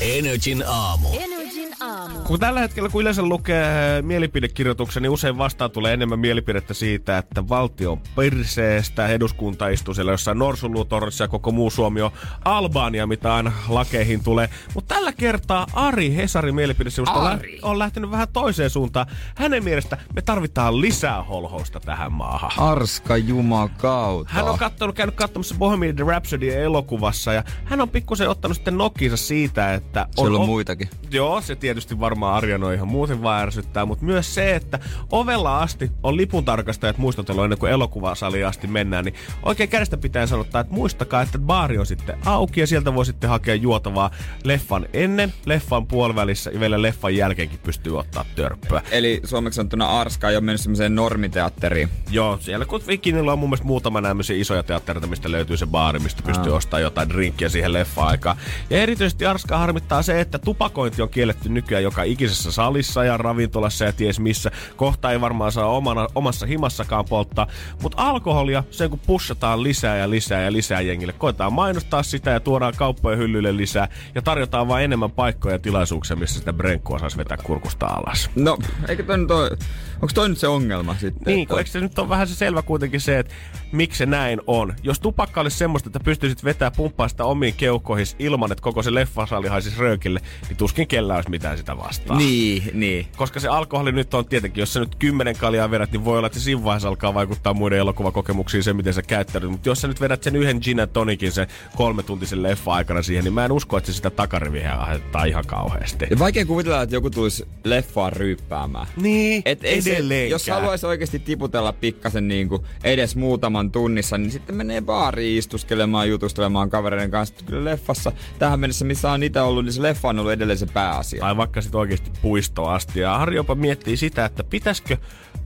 [0.00, 1.09] Energin aamu.
[1.12, 1.43] Energin
[1.81, 2.19] aamu.
[2.19, 7.49] Kun tällä hetkellä, kun yleensä lukee mielipidekirjoituksen, niin usein vastaan tulee enemmän mielipidettä siitä, että
[7.49, 12.11] valtio on perseestä, eduskunta istuu siellä jossain norsuluutornissa ja koko muu Suomi on
[12.45, 14.49] Albania, mitä aina lakeihin tulee.
[14.75, 17.59] Mutta tällä kertaa Ari Hesari mielipidesivusta on, Ari.
[17.62, 19.07] on lähtenyt vähän toiseen suuntaan.
[19.35, 22.50] Hänen mielestä me tarvitaan lisää holhousta tähän maahan.
[22.57, 24.31] Arska jumakauta.
[24.33, 29.16] Hän on kattonut, käynyt katsomassa Bohemian Rhapsody elokuvassa ja hän on pikkusen ottanut sitten nokkiinsa
[29.16, 30.07] siitä, että...
[30.14, 30.88] Siellä on muitakin.
[31.11, 34.79] Joo, se tietysti varmaan Arjano ihan muuten vaan ärsyttää, mutta myös se, että
[35.12, 40.61] ovella asti on lipuntarkastajat muistutellut ennen kuin elokuvasaliin asti mennään, niin oikein kädestä pitää sanottaa,
[40.61, 44.11] että muistakaa, että baari on sitten auki ja sieltä voi sitten hakea juotavaa
[44.44, 48.83] leffan ennen, leffan puolivälissä ja vielä leffan jälkeenkin pystyy ottaa törppöä.
[48.90, 51.88] Eli suomeksi sanottuna Arska ei ole mennyt semmoiseen normiteatteriin.
[52.11, 55.98] Joo, siellä kun Vikinillä on mun mielestä muutama nämmöisiä isoja teattereita, mistä löytyy se baari,
[55.98, 56.57] mistä pystyy Aa.
[56.57, 58.37] ostamaan jotain drinkkiä siihen leffa-aikaan.
[58.70, 63.85] Ja erityisesti Arskaa harmittaa se, että tupakointi on kielletty nykyään joka ikisessä salissa ja ravintolassa
[63.85, 64.51] ja ties missä.
[64.77, 67.47] Kohta ei varmaan saa omana, omassa himassakaan polttaa,
[67.83, 72.40] mutta alkoholia, sen kun pushataan lisää ja lisää ja lisää jengille, koetaan mainostaa sitä ja
[72.40, 77.17] tuodaan kauppojen hyllylle lisää ja tarjotaan vain enemmän paikkoja ja tilaisuuksia, missä sitä brenkkua saisi
[77.17, 78.31] vetää kurkusta alas.
[78.35, 79.51] No, eikö toi nyt ole...
[79.95, 81.35] Onko toi nyt se ongelma sitten?
[81.35, 83.35] Niin, kun eikö se nyt ole vähän se selvä kuitenkin se, että
[83.74, 84.74] miksi se näin on.
[84.82, 88.94] Jos tupakka olisi semmoista, että pystyisit vetää pumppaa sitä omiin keuhkoihin ilman, että koko se
[88.94, 92.18] leffasali haisisi röökille, niin tuskin kellä olisi mitään sitä vastaan.
[92.18, 93.06] Niin, niin.
[93.16, 96.26] Koska se alkoholi nyt on tietenkin, jos sä nyt kymmenen kaljaa vedät, niin voi olla,
[96.26, 99.50] että se siinä vaiheessa alkaa vaikuttaa muiden elokuvakokemuksiin se, miten sä käyttäydyt.
[99.50, 103.24] Mutta jos sä nyt vedät sen yhden gin and tonicin sen kolmetuntisen leffa aikana siihen,
[103.24, 106.06] niin mä en usko, että se sitä takariviä asettaa ihan kauheasti.
[106.10, 108.87] Ja vaikea kuvitella, että joku tulisi leffaan ryyppäämään.
[108.96, 114.31] Niin, Et ei se, jos haluaisi oikeasti tiputella pikkasen niin kuin edes muutaman tunnissa, niin
[114.31, 117.44] sitten menee baariin istuskelemaan, jutustelemaan kavereiden kanssa.
[117.46, 120.66] Kyllä leffassa tähän mennessä, missä on niitä ollut, niin se leffa on ollut edelleen se
[120.66, 121.20] pääasia.
[121.20, 123.00] tai vaikka sitten oikeasti puistoon asti.
[123.00, 124.96] Ja Harri jopa miettii sitä, että pitäisikö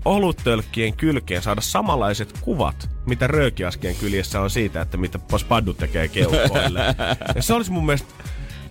[0.04, 6.80] oluttölkkien kylkeen saada samanlaiset kuvat, mitä röökiaskien kyljessä on siitä, että mitä Spaddu tekee keuhkoille.
[7.36, 8.14] ja se olisi mun mielestä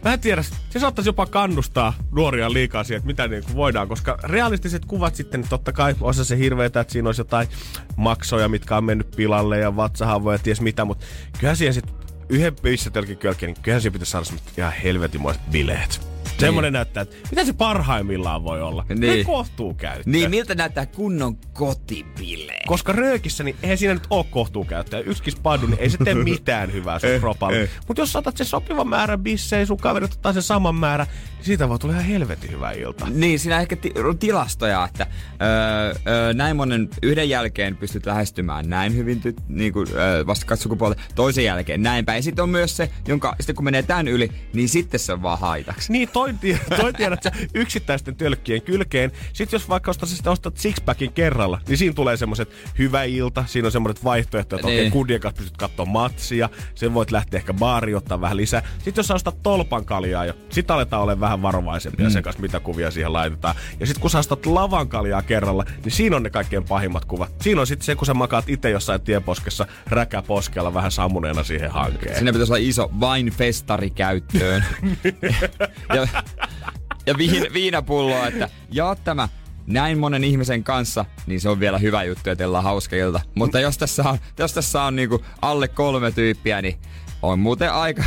[0.03, 3.87] Mä en tiedä, se saattaisi jopa kannustaa nuoria liikaa siihen, että mitä niin kuin voidaan,
[3.87, 7.47] koska realistiset kuvat sitten, niin totta kai osa se hirveetä, että siinä olisi jotain
[7.95, 11.05] maksoja, mitkä on mennyt pilalle ja vatsahavoja ja ties mitä, mutta
[11.39, 11.95] kyllähän siihen sitten
[12.29, 14.25] yhden pissätölkin kölkeen, niin kyllähän siihen pitäisi saada
[14.57, 16.16] ihan helvetimoiset bileet.
[16.39, 18.85] Semmoinen näyttää, että mitä se parhaimmillaan voi olla.
[18.89, 18.99] Niin.
[18.99, 19.25] Niin.
[19.25, 20.03] kohtuu käyttää.
[20.11, 22.63] Niin, miltä näyttää kunnon kotibileet?
[22.67, 25.03] Koska röökissä, niin eihän siinä nyt ole kohtuukäyttäjä.
[25.03, 27.69] Yksikin spadu, niin ei se tee mitään hyvää sun kropalle.
[27.87, 31.69] Mutta jos saatat sen sopivan määrän bissejä, sun kaverit ottaa sen saman määrän, niin siitä
[31.69, 33.07] voi tulla ihan helvetin hyvä ilta.
[33.09, 35.07] Niin, siinä ehkä ti- tilastoja, että
[35.41, 41.01] öö, öö, näin monen yhden jälkeen pystyt lähestymään näin hyvin ty- niin kuin, öö, vastakkaissukupuolta,
[41.15, 42.23] toisen jälkeen näin päin.
[42.23, 45.39] Sitten on myös se, jonka sitten kun menee tämän yli, niin sitten se on vaan
[45.39, 45.91] haitaksi.
[45.91, 49.11] Niin, toi, tie, toi tiedät sä yksittäisten tölkkien kylkeen.
[49.33, 53.43] Sitten jos vaikka ostat, sitä ostat sixpackin kerralla, niin siinä tulee semmoiset hyvä ilta.
[53.47, 54.79] Siinä on semmoiset vaihtoehto, että niin.
[54.79, 56.49] okei, kudien kanssa pystyt katsomaan matsia.
[56.75, 58.61] Sen voit lähteä ehkä baariin ottaa vähän lisää.
[58.75, 62.11] Sitten jos sä ostat tolpan kaljaa jo, sit aletaan olla vähän varovaisempia mm.
[62.11, 63.55] sen kanssa, mitä kuvia siihen laitetaan.
[63.79, 67.31] Ja sitten kun sä ostat lavan kaljaa kerralla, niin siinä on ne kaikkein pahimmat kuvat.
[67.41, 72.15] Siinä on sitten se, kun sä makaat itse jossain tieposkessa räkäposkella vähän sammuneena siihen hankeen.
[72.15, 74.65] Siinä pitäisi olla iso vain festari käyttöön.
[75.95, 76.07] ja,
[77.05, 79.29] ja viin, viinapullo, että jaa tämä
[79.67, 83.19] näin monen ihmisen kanssa, niin se on vielä hyvä juttu, että ollaan hauska ilta.
[83.35, 86.79] Mutta jos tässä on, jos tässä on niinku alle kolme tyyppiä, niin
[87.21, 88.03] on muuten aika,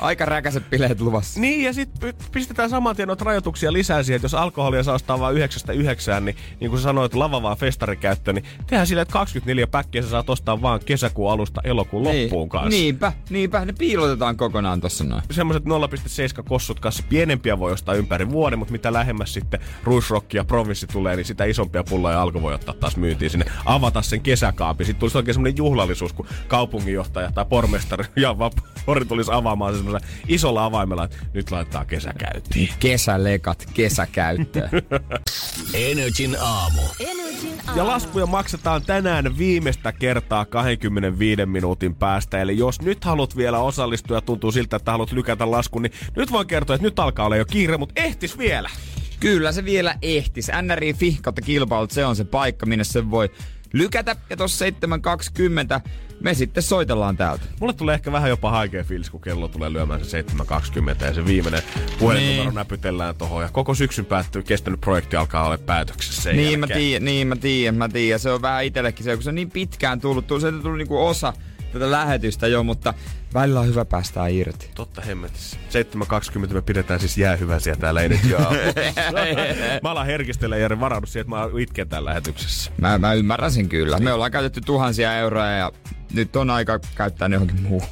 [0.00, 1.40] aika räkäiset bileet luvassa.
[1.40, 5.20] Niin, ja sitten pistetään saman tien noita rajoituksia lisää siihen, että jos alkoholia saa ostaa
[5.20, 9.66] vain 9 9, niin niin kuin sanoit, lava vaan festarikäyttö, niin tehdään sille, että 24
[9.66, 12.70] päkkiä sä saat ostaa vaan kesäkuun alusta elokuun niin, loppuun kanssa.
[12.70, 15.22] Niinpä, niinpä, ne piilotetaan kokonaan tossa noin.
[15.30, 20.44] Semmoiset 0,7 kossut kanssa, pienempiä voi ostaa ympäri vuoden, mutta mitä lähemmäs sitten Ruisrock ja
[20.44, 24.86] Provinssi tulee, niin sitä isompia pulloja alko voi ottaa taas myyntiin sinne, avata sen kesäkaapin.
[24.86, 28.36] Sitten tulisi oikein semmoinen juhlallisuus, kun kaupunginjohtaja tai pormestari ja
[28.86, 32.68] Pori tulisi avaamaan se semmoisella isolla avaimella, että nyt laittaa kesäkäyntiin.
[32.80, 34.70] Kesälekat kesäkäyttöön.
[35.74, 36.82] Energin aamu.
[37.76, 42.40] Ja laskuja maksetaan tänään viimeistä kertaa 25 minuutin päästä.
[42.40, 46.32] Eli jos nyt haluat vielä osallistua ja tuntuu siltä, että haluat lykätä laskun, niin nyt
[46.32, 48.70] voin kertoa, että nyt alkaa olla jo kiire, mutta ehtis vielä.
[49.20, 50.50] Kyllä se vielä ehtis.
[50.62, 53.30] NRI kautta kilpailut, se on se paikka, minne se voi
[53.78, 54.16] lykätä.
[54.30, 55.80] Ja tuossa 7.20
[56.20, 57.44] me sitten soitellaan täältä.
[57.60, 61.26] Mulle tulee ehkä vähän jopa haikea fiilis, kun kello tulee lyömään se 7.20 ja se
[61.26, 61.62] viimeinen
[61.98, 62.54] puhelinnumero niin.
[62.54, 63.42] näpytellään tohon.
[63.42, 66.60] Ja koko syksyn päättyy, kestänyt projekti alkaa olla päätöksessä Niin jälkeen.
[66.60, 68.20] mä tiedän, niin mä tiedän, mä tiedän.
[68.20, 71.06] Se on vähän itsellekin se, kun se on niin pitkään tullut, se on tullut niinku
[71.06, 71.32] osa
[71.72, 72.94] tätä lähetystä jo, mutta
[73.36, 74.70] välillä on hyvä päästä irti.
[74.74, 75.56] Totta hemmetissä.
[76.46, 78.28] 7.20 me pidetään siis jäähyväisiä täällä edessä.
[79.82, 82.70] mä alan herkistellä Jere varaudu siihen, että mä itken täällä lähetyksessä.
[82.80, 83.98] Mä, mä ymmärrän sen kyllä.
[83.98, 85.72] Me ollaan käytetty tuhansia euroja ja
[86.12, 87.88] nyt on aika käyttää johonkin muuhun.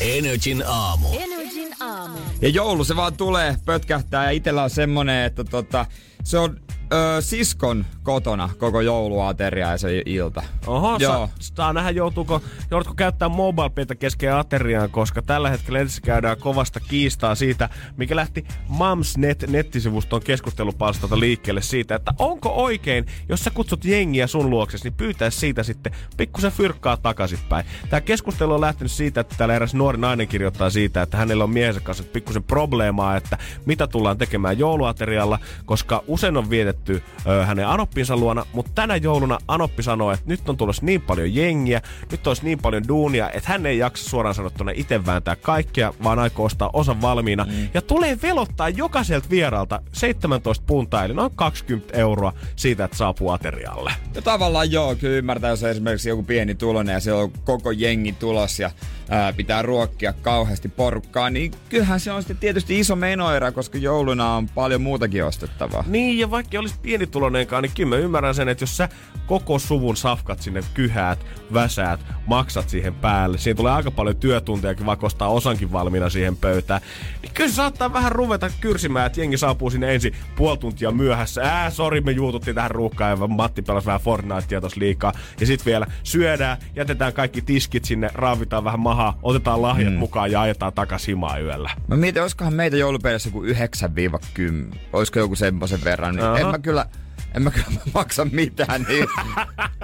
[0.00, 1.08] Energin aamu.
[1.20, 2.18] Energin aamu.
[2.40, 5.86] Ja joulu se vaan tulee, pötkähtää ja itellä on semmonen, että tota,
[6.26, 6.60] se on
[6.92, 10.42] öö, siskon kotona koko jouluateria ja se ilta.
[10.66, 11.30] Oho, Joo.
[11.38, 16.80] Sa- saa nähdä joutuuko, joudutko käyttää mobile kesken ateriaan, koska tällä hetkellä ensin käydään kovasta
[16.80, 23.84] kiistaa siitä, mikä lähti Mamsnet nettisivuston keskustelupalstalta liikkeelle siitä, että onko oikein, jos sä kutsut
[23.84, 27.66] jengiä sun luoksesi, niin pyytää siitä sitten pikkusen fyrkkaa takaisinpäin.
[27.90, 31.50] Tämä keskustelu on lähtenyt siitä, että täällä eräs nuori nainen kirjoittaa siitä, että hänellä on
[31.50, 37.68] miehensä kanssa pikkusen probleemaa, että mitä tullaan tekemään jouluaterialla, koska usein on vietetty ö, hänen
[37.68, 42.26] Anoppinsa luona, mutta tänä jouluna Anoppi sanoo, että nyt on tulossa niin paljon jengiä, nyt
[42.26, 46.46] olisi niin paljon duunia, että hän ei jaksa suoraan sanottuna itse vääntää kaikkea, vaan aikoo
[46.46, 47.44] ostaa osan valmiina.
[47.44, 47.68] Mm.
[47.74, 53.92] Ja tulee velottaa jokaiselta vieralta 17 puntaa, eli noin 20 euroa siitä, että saapuu aterialle.
[54.14, 58.12] Ja tavallaan joo, kyllä ymmärtää, jos esimerkiksi joku pieni tulonen ja se on koko jengi
[58.12, 58.70] tulos ja
[59.10, 64.34] ää, pitää ruokkia kauheasti porukkaa, niin kyllähän se on sitten tietysti iso menoerä, koska jouluna
[64.34, 65.84] on paljon muutakin ostettavaa.
[65.86, 68.88] Niin, ja vaikka olisi pienituloneenkaan, niin kyllä mä ymmärrän sen, että jos sä
[69.26, 75.06] koko suvun safkat sinne kyhäät, väsäät, maksat siihen päälle, siinä tulee aika paljon työtuntejakin, vaikka
[75.06, 76.80] ostaa osankin valmiina siihen pöytään,
[77.22, 81.42] niin kyllä saattaa vähän ruveta kyrsimään, että jengi saapuu sinne ensin puoli tuntia myöhässä.
[81.42, 85.12] Ää, sori, me juututtiin tähän ruuhkaan ja Matti pelasi vähän Fortnitea tossa liikaa.
[85.40, 89.98] Ja sitten vielä syödään, jätetään kaikki tiskit sinne, raavitaan vähän mahaa, otetaan lahjat mm.
[89.98, 91.70] mukaan ja ajetaan takas himaa yöllä.
[91.88, 94.76] Mä mietin, olisikohan meitä joulupelissä joku 9-10.
[94.92, 96.14] Olisiko joku semmoisen verran.
[96.14, 96.40] Niin uh-huh.
[96.40, 96.86] en mä kyllä
[97.34, 98.86] en mä kyllä maksa mitään.
[98.88, 99.06] Niin,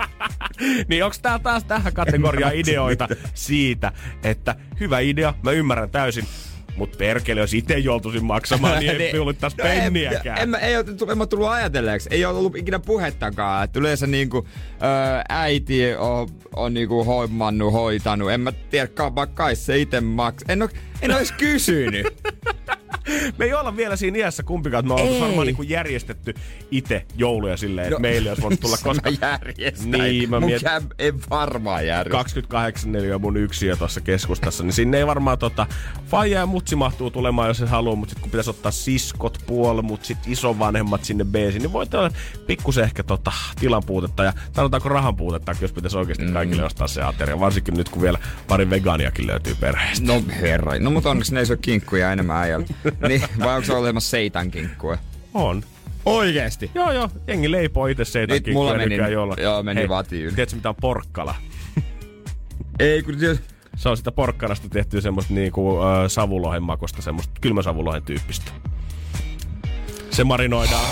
[0.89, 6.25] niin onks tää taas tähän kategoriaan ideoita siitä, että hyvä idea, mä ymmärrän täysin,
[6.77, 10.39] Mut perkele, jos itse joutuisin maksamaan, niin ei ollut taas no, penniäkään.
[10.39, 12.09] En, en, en, en mä tullut ajatelleeksi.
[12.13, 13.65] Ei ole ollut ikinä puhettakaan.
[13.65, 18.31] Että yleensä niinku, ö, äiti on, on niinku hoimannut, hoitanut.
[18.31, 20.53] En mä tiedä, vaikka kai se itse maksaa.
[20.53, 20.71] En, ole,
[21.03, 22.07] en edes kysynyt.
[23.39, 26.35] me ei olla vielä siinä iässä kumpikaan, että me ollaan varmaan niin järjestetty
[26.71, 29.11] itse jouluja silleen, että no, meille olisi voinut tulla koska...
[29.21, 29.91] järjestän.
[29.91, 30.69] Niin, mä mietin...
[30.99, 32.17] en varmaan järjestä.
[32.17, 35.67] 28 neliö mun yksiö tuossa keskustassa, niin sinne ei varmaan tota...
[36.07, 40.05] Faija ja mutsi mahtuu tulemaan, jos se haluaa, mutta sitten kun pitäisi ottaa siskot, puolemut,
[40.05, 42.11] sit isovanhemmat sinne beesiin, niin voi olla
[42.47, 46.33] pikkusen ehkä tota, tilan puutetta ja sanotaanko rahan puutetta, jos pitäisi oikeasti mm.
[46.33, 50.07] kaikille ostaa se ateria, varsinkin nyt kun vielä pari vegaaniakin löytyy perheestä.
[50.07, 52.67] No herra, no mutta onneksi ne ei syö kinkkuja enemmän äijällä.
[53.09, 54.99] niin, vai onko se olemassa seitan kinkkua?
[55.35, 55.63] On.
[56.05, 56.71] Oikeesti?
[56.75, 57.09] Joo, joo.
[57.27, 59.35] Jengi leipoo itse seitan Nyt mulla meni, jolla.
[59.39, 60.35] joo, meni vatiin.
[60.35, 61.35] Tiedätkö mitä on porkkala?
[62.79, 63.41] Ei, kun tiedät,
[63.77, 68.53] se on sitä porkkanasta tehty semmoista niinku uh, savulohen makosta, semmoista kylmäsavulohen tyyppistä.
[70.11, 70.87] Se marinoidaan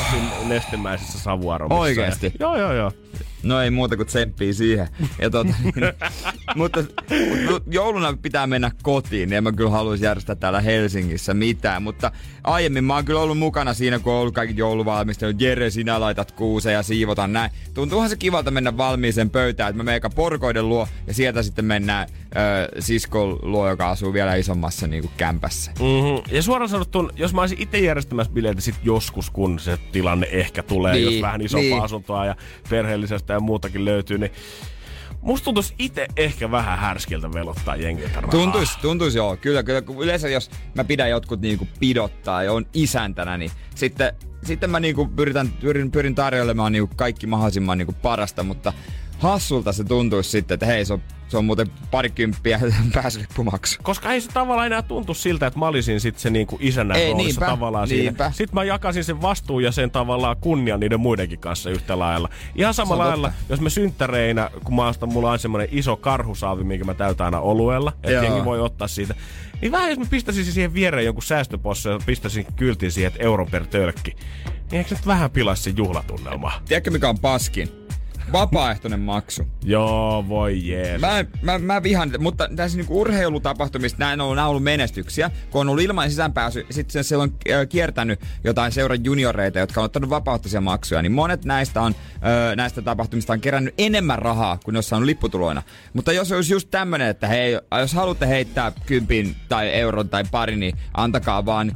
[0.46, 1.80] nestemäisessä savuaromissa.
[1.80, 2.26] Oikeesti?
[2.26, 2.92] Ja, joo, joo, joo.
[3.42, 4.88] No ei muuta kuin tsemppii siihen.
[5.20, 5.74] Ja tota, niin,
[6.56, 6.84] mutta,
[7.50, 11.82] mutta jouluna pitää mennä kotiin, niin en mä kyllä haluaisi järjestää täällä Helsingissä mitään.
[11.82, 12.12] Mutta
[12.44, 15.40] aiemmin mä oon kyllä ollut mukana siinä, kun on ollut kaikki jouluvalmistelut.
[15.40, 17.50] Jere, sinä laitat kuuseen ja siivotan näin.
[17.74, 22.08] Tuntuuhan se kivalta mennä valmiiseen pöytään, että mä menen porkoiden luo ja sieltä sitten mennään
[22.08, 25.70] ö, siskon luo, joka asuu vielä isommassa niin kuin kämpässä.
[25.70, 26.34] Mm-hmm.
[26.36, 30.62] Ja suoraan sanottuna, jos mä olisin itse järjestämässä bileitä sit joskus, kun se tilanne ehkä
[30.62, 31.82] tulee, niin, jos vähän isompaa niin.
[31.82, 32.36] asuntoa ja
[32.70, 34.32] perheellisestä ja muutakin löytyy, niin
[35.22, 38.30] Musta tuntuisi itse ehkä vähän härskiltä velottaa jengiltä rahaa.
[38.30, 39.36] Tuntuisi, tuntuisi joo.
[39.36, 39.82] Kyllä, kyllä.
[39.98, 44.12] Yleensä jos mä pidän jotkut niinku pidottaa ja on isäntänä, niin sitten,
[44.42, 48.72] sitten mä niinku pyritän, pyrin, pyrin tarjoilemaan niinku kaikki mahdollisimman niinku parasta, mutta
[49.20, 52.60] hassulta se tuntuisi sitten, että hei, se on, se on muuten parikymppiä
[52.94, 53.78] pääsylippumaksu.
[53.82, 57.12] Koska ei se tavallaan enää tuntu siltä, että mä olisin sitten se niinku isänä ei,
[57.12, 58.24] roolissa niinpä, tavallaan niinpä.
[58.24, 58.30] siinä.
[58.30, 62.28] Sitten mä jakasin sen vastuun ja sen tavallaan kunnian niiden muidenkin kanssa yhtä lailla.
[62.54, 63.44] Ihan samalla lailla, totta.
[63.48, 67.40] jos me synttäreinä, kun mä ostan, mulla on semmoinen iso karhusaavi, minkä mä täytän aina
[67.40, 69.14] oluella, että jengi voi ottaa siitä.
[69.60, 73.46] Niin vähän jos mä pistäisin siihen viereen jonkun säästöpossa ja pistäisin kyltin siihen, että euro
[73.46, 74.16] per tölkki.
[74.70, 76.52] Niin eikö se nyt vähän pilaisi se juhlatunnelma?
[76.68, 77.79] Tiedätkö mikä on paskin?
[78.32, 79.46] Vapaaehtoinen maksu.
[79.64, 81.00] Joo, voi jees.
[81.00, 85.68] Mä, mä, mä vihan, mutta tässä niinku urheilutapahtumista näin on, ollut, ollut menestyksiä, kun on
[85.68, 87.32] ollut ilman sisäänpääsy, sitten se on
[87.68, 92.82] kiertänyt jotain seuran junioreita, jotka on ottanut vapaaehtoisia maksuja, niin monet näistä on ö, näistä
[92.82, 95.62] tapahtumista on kerännyt enemmän rahaa kuin jos on lipputuloina.
[95.92, 100.56] Mutta jos olisi just tämmönen, että hei, jos haluatte heittää kympin tai euron tai pari,
[100.56, 101.72] niin antakaa vaan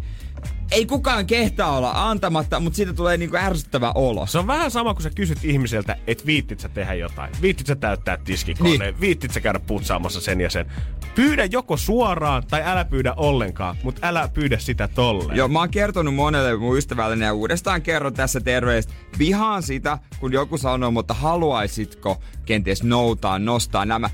[0.75, 4.27] ei kukaan kehtaa olla antamatta, mutta siitä tulee niinku ärsyttävä olo.
[4.27, 7.33] Se on vähän sama, kun sä kysyt ihmiseltä, että viittit sä tehdä jotain.
[7.43, 9.01] Viittit sä täyttää tiskikoneen, niin.
[9.01, 10.67] viittit sä käydä putsaamassa sen ja sen.
[11.15, 15.37] Pyydä joko suoraan tai älä pyydä ollenkaan, mutta älä pyydä sitä tolleen.
[15.37, 18.93] Joo, mä oon kertonut monelle mun ystävälle ja uudestaan kerron tässä terveistä.
[19.19, 24.11] Vihaan sitä, kun joku sanoo, mutta haluaisitko kenties noutaa, nostaa nämä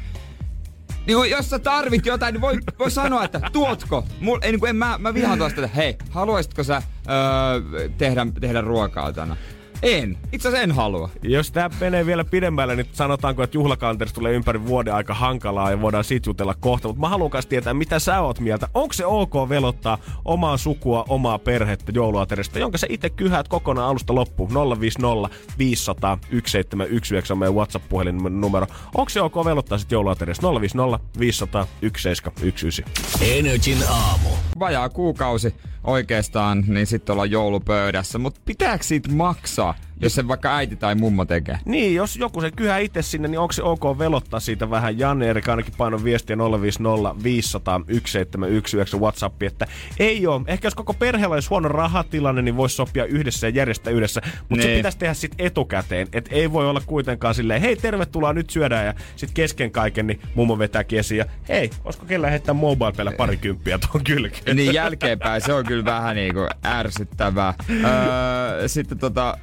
[1.06, 4.04] niin jos sä tarvit jotain, niin voi, voi sanoa, että tuotko.
[4.20, 8.26] Mul, ei, niin kuin, en, mä, mä vihaan tuosta, että hei, haluaisitko sä öö, tehdä,
[8.40, 9.38] tehdä ruokaa tänään?
[9.83, 10.19] En.
[10.33, 11.11] Itse asiassa en halua.
[11.23, 15.81] Jos tämä menee vielä pidemmälle, niin sanotaanko, että juhlakanterista tulee ympäri vuoden aika hankalaa ja
[15.81, 16.88] voidaan siitä jutella kohta.
[16.88, 18.69] Mutta mä haluan tietää, mitä sä oot mieltä.
[18.75, 24.14] Onko se ok velottaa omaa sukua, omaa perhettä jouluaterista, jonka sä itse kyhät kokonaan alusta
[24.14, 24.51] loppuun?
[24.81, 28.66] 050 500 1719 on meidän WhatsApp-puhelin numero.
[28.95, 30.61] Onko se ok velottaa sitten jouluaterista?
[30.61, 32.83] 050 500 1719.
[33.21, 34.29] Energin aamu.
[34.59, 38.19] Vajaa kuukausi oikeastaan, niin sitten ollaan joulupöydässä.
[38.19, 39.69] Mutta pitääkö siitä maksaa?
[40.00, 41.58] Jos se vaikka äiti tai mummo tekee.
[41.64, 44.98] Niin, jos joku se kyhä itse sinne, niin onko se ok velottaa siitä vähän?
[44.98, 49.66] Janne Erik ainakin painon viestiä 050 500 1719 Whatsappi, että
[49.98, 50.40] ei ole.
[50.46, 54.20] Ehkä jos koko perheellä olisi huono rahatilanne, niin voisi sopia yhdessä ja järjestää yhdessä.
[54.48, 54.78] Mutta se niin.
[54.78, 56.08] pitäisi tehdä sitten etukäteen.
[56.12, 60.20] Että ei voi olla kuitenkaan silleen, hei tervetuloa, nyt syödään ja sitten kesken kaiken, niin
[60.34, 64.56] mummo vetää kiesi ja hei, olisiko kellä heittää mobile parikymppiä tuon kylkeen?
[64.56, 67.54] Niin jälkeenpäin, se on kyllä vähän niinku ärsyttävää.
[67.70, 69.38] Öö, sitten tota,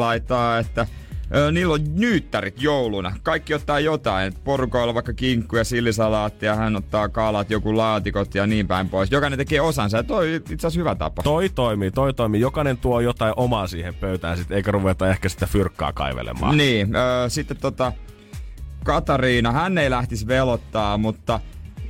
[0.00, 0.86] Laittaa, että
[1.34, 3.12] Öö, niillä on nyyttärit jouluna.
[3.22, 4.32] Kaikki ottaa jotain.
[4.44, 9.10] Porukoilla vaikka kinkku ja sillisalaattia, hän ottaa kalat, joku laatikot ja niin päin pois.
[9.10, 11.22] Jokainen tekee osansa ja toi itse asiassa hyvä tapa.
[11.22, 12.40] Toi toimii, toi toimii.
[12.40, 16.56] Jokainen tuo jotain omaa siihen pöytään, sit, eikä ruveta ehkä sitä fyrkkaa kaivelemaan.
[16.56, 17.92] Niin, öö, sitten tota,
[18.84, 21.40] Katariina, hän ei lähtisi velottaa, mutta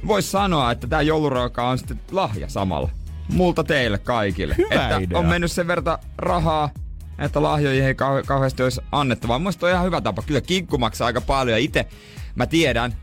[0.07, 2.91] voisi sanoa, että tämä jouluruoka on sitten lahja samalla.
[3.33, 4.55] Multa teille kaikille.
[4.59, 5.19] Hyvä että idea.
[5.19, 6.71] on mennyt sen verta rahaa
[7.19, 9.39] että lahjoihin ei kau- kauheasti olisi annettavaa.
[9.39, 10.23] Mun on ihan hyvä tapa.
[10.23, 11.87] Kyllä kinkku maksaa aika paljon ja itse
[12.35, 12.95] mä tiedän,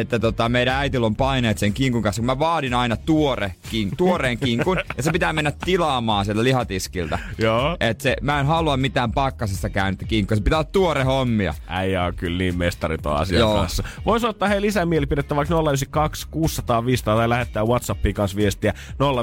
[0.00, 2.22] että tota, meidän äitillä on paineet sen kinkun kanssa.
[2.22, 7.18] Mä vaadin aina tuore kin, tuoreen kinkun ja se pitää mennä tilaamaan sieltä lihatiskiltä.
[7.38, 7.76] Joo.
[7.80, 10.36] Et se, mä en halua mitään pakkasessa käynyttä kinkkua.
[10.36, 11.54] Se pitää olla tuore hommia.
[11.66, 13.54] Äijä on kyllä niin mestari tuon asian Joo.
[13.54, 13.84] kanssa.
[14.06, 18.74] Voisi ottaa hei lisää mielipidettä vaikka 092 600 500 tai lähettää Whatsappiin kanssa viestiä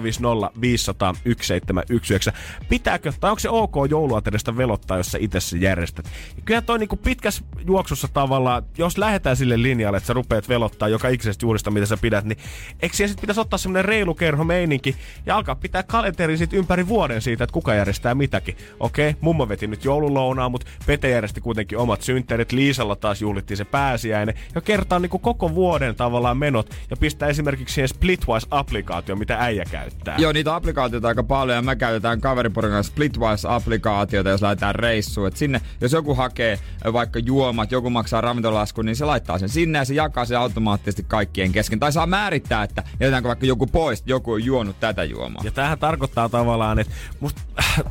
[0.04, 2.34] 050 500 1719.
[2.70, 6.06] Pitääkö, tai onko se ok jouluaterista velottaa, jos sä itse se järjestät?
[6.36, 10.59] Ja kyllä toi niinku pitkässä juoksussa tavallaan, jos lähdetään sille linjalle, että sä rupeat velottaa
[10.90, 12.38] joka ikisestä juurista, mitä sä pidät, niin
[12.82, 14.96] eikö siellä sitten pitäisi ottaa semmonen reilu kerho meininki
[15.26, 18.58] ja alkaa pitää kalenteri sit ympäri vuoden siitä, että kuka järjestää mitäkin.
[18.80, 23.58] Okei, okay, mummo veti nyt joululounaa, mutta Pete järjesti kuitenkin omat synttärit, Liisalla taas juhlittiin
[23.58, 29.38] se pääsiäinen ja kertaa niinku koko vuoden tavallaan menot ja pistää esimerkiksi siihen Splitwise-applikaatio, mitä
[29.40, 30.16] äijä käyttää.
[30.18, 35.28] Joo, niitä applikaatioita aika paljon ja mä käytetään kaveriporin kanssa Splitwise-applikaatiota, jos lähdetään reissuun.
[35.28, 36.60] Et sinne, jos joku hakee
[36.94, 41.06] vaikka juomat, joku maksaa ravintolaskun, niin se laittaa sen sinne ja se jakaa se automaattisesti
[41.08, 41.80] kaikkien kesken.
[41.80, 45.42] Tai saa määrittää, että jätetäänkö vaikka joku pois, joku on juonut tätä juomaa.
[45.46, 47.42] Ja tämähän tarkoittaa tavallaan, että musta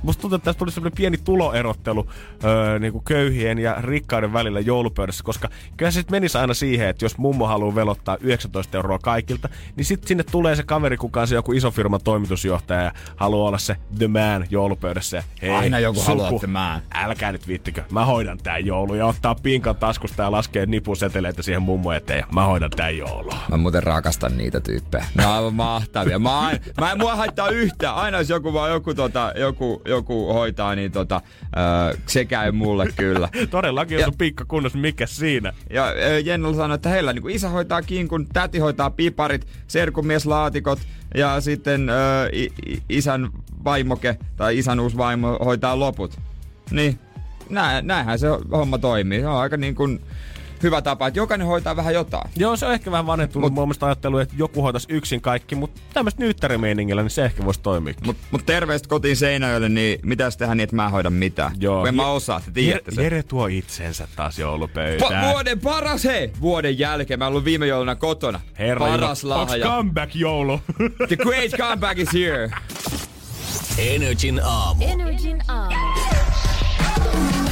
[0.02, 2.06] must tuntuu, että tässä tuli semmoinen pieni tuloerottelu
[2.44, 6.88] öö, niin kuin köyhien ja rikkaiden välillä joulupöydässä, koska kyllä se sitten menisi aina siihen,
[6.88, 11.20] että jos mummo haluaa velottaa 19 euroa kaikilta, niin sitten sinne tulee se kaveri, kuka
[11.20, 15.16] on se joku iso firman toimitusjohtaja ja haluaa olla se the man joulupöydässä.
[15.16, 16.82] Ja, hei, Aina joku suku, haluaa the man.
[16.94, 21.62] Älkää nyt viittikö, mä hoidan tää joulu ja ottaa pinkan taskusta ja laskee nipuseteleitä siihen
[21.62, 23.30] mummo eteen ja mä hoidan tää joulu.
[23.50, 25.04] Mä muuten rakastan niitä tyyppejä.
[25.14, 26.18] Ne on aivan mahtavia.
[26.18, 27.94] Mä, aina, mä en mua haittaa yhtään.
[27.94, 31.20] Aina jos joku vaan joku, tota, joku, joku hoitaa, niin tota,
[31.56, 33.28] öö, se käy mulle kyllä.
[33.50, 35.52] Todellakin, jos on pikka kunnossa, mikä siinä?
[35.70, 40.78] Ja ö, Jennellä sanoi, että heillä niin isä hoitaa kinkun, täti hoitaa piparit, serkumieslaatikot
[41.14, 41.90] ja sitten
[42.32, 42.48] i,
[42.88, 43.30] isän
[43.64, 46.18] vaimoke tai isän uusi vaimo hoitaa loput.
[46.70, 46.98] Niin,
[47.50, 49.20] nä, näinhän se homma toimii.
[49.20, 50.00] Se on aika niin kuin
[50.62, 52.30] hyvä tapa, että jokainen hoitaa vähän jotain.
[52.36, 55.54] Joo, se on ehkä vähän vanhentunut Mut, mun mielestä ajattelu, että joku hoitaisi yksin kaikki,
[55.54, 57.94] mutta tämmöistä nyyttärimeiningillä, niin se ehkä voisi toimia.
[58.06, 61.52] Mut, mut terveistä kotiin Seinäjölle, niin mitäs tehdä niin, että mä en hoida mitään?
[61.60, 61.78] Joo.
[61.78, 63.04] Kun en mä osaa, te tiedätte sen.
[63.04, 65.30] Jere tuo itsensä taas Pa- joulupöytään.
[65.30, 66.30] vuoden paras, hei!
[66.40, 67.18] Vuoden jälkeen.
[67.18, 68.40] Mä oon ollut viime jouluna kotona.
[68.58, 69.66] Herra, paras onks lahja.
[69.66, 70.60] comeback joulu?
[71.08, 72.50] The great comeback is here.
[73.78, 74.84] Energin aamu.
[74.84, 75.74] Energin aamu.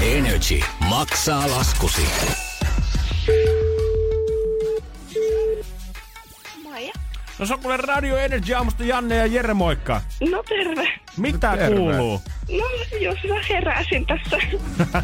[0.02, 2.02] Energy maksaa laskusi.
[7.38, 10.01] No se on kuule Radio Energy aamusta Janne ja Jere, moikka.
[10.31, 10.88] No terve.
[11.16, 11.77] Mitä No terve.
[11.77, 12.22] kuuluu?
[12.59, 12.64] No
[13.01, 14.37] jos mä heräsin tässä.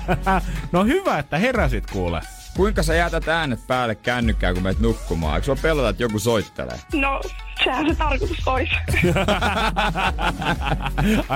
[0.72, 2.20] no hyvä, että heräsit kuule.
[2.56, 5.34] Kuinka sä jätät äänet päälle kännykkään, kun meet nukkumaan?
[5.34, 6.78] Eikö sua pelota, että joku soittelee?
[6.94, 7.20] No
[7.64, 8.74] sehän se tarkoitus olisi.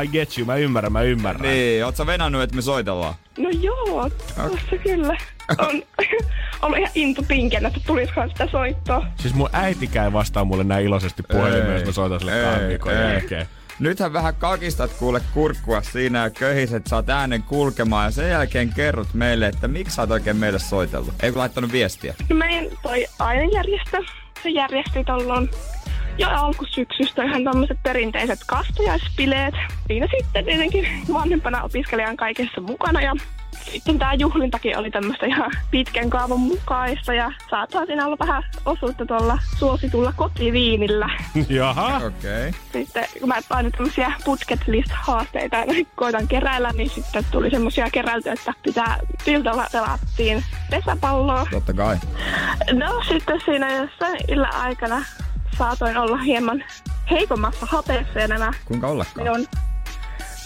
[0.05, 1.43] I get you, mä ymmärrän, mä ymmärrän.
[1.43, 3.15] Niin, oot sä venannut, että me soitellaan?
[3.39, 5.17] No joo, tuossa kyllä.
[5.59, 5.83] On
[6.63, 9.07] ollut ihan into pinken, että tulisikohan sitä soittoa.
[9.17, 12.95] Siis mun äiti käy vastaan mulle näin iloisesti puhelimeen, jos mä soitan sille kahden viikon
[12.95, 13.47] jälkeen.
[13.79, 19.15] Nythän vähän kakistat kuule kurkkua siinä ja köhiset, saat äänen kulkemaan ja sen jälkeen kerrot
[19.15, 21.15] meille, että miksi sä oot oikein meille soitellut.
[21.23, 22.15] Ei kun laittanut viestiä.
[22.29, 24.03] No meidän toi ainejärjestö,
[24.43, 25.51] se järjesti tuolloin
[26.19, 29.55] jo alkusyksystä ihan tämmöiset perinteiset kastajaispileet.
[29.87, 33.13] Siinä sitten tietenkin vanhempana opiskelijan kaikessa mukana ja
[33.73, 39.07] sitten tämä juhlintakin oli tämmöistä ihan pitkän kaavan mukaista ja saattaa siinä olla vähän osuutta
[39.07, 41.11] tuolla suositulla kotiviinillä.
[41.49, 41.97] Jaha.
[41.97, 42.49] Okei.
[42.49, 42.61] Okay.
[42.73, 45.57] Sitten kun mä aina tämmöisiä bucket list haasteita
[45.95, 51.47] koitan keräillä, niin sitten tuli semmoisia keräiltyä, että pitää iltalla pelattiin pesäpalloa.
[51.51, 51.97] Totta kai.
[52.73, 55.05] No sitten siinä jossain illan aikana
[55.59, 56.65] saatoin olla hieman
[57.11, 59.23] heikommassa hapeessa ja nämä Kuinka ollakaan?
[59.23, 59.47] minun,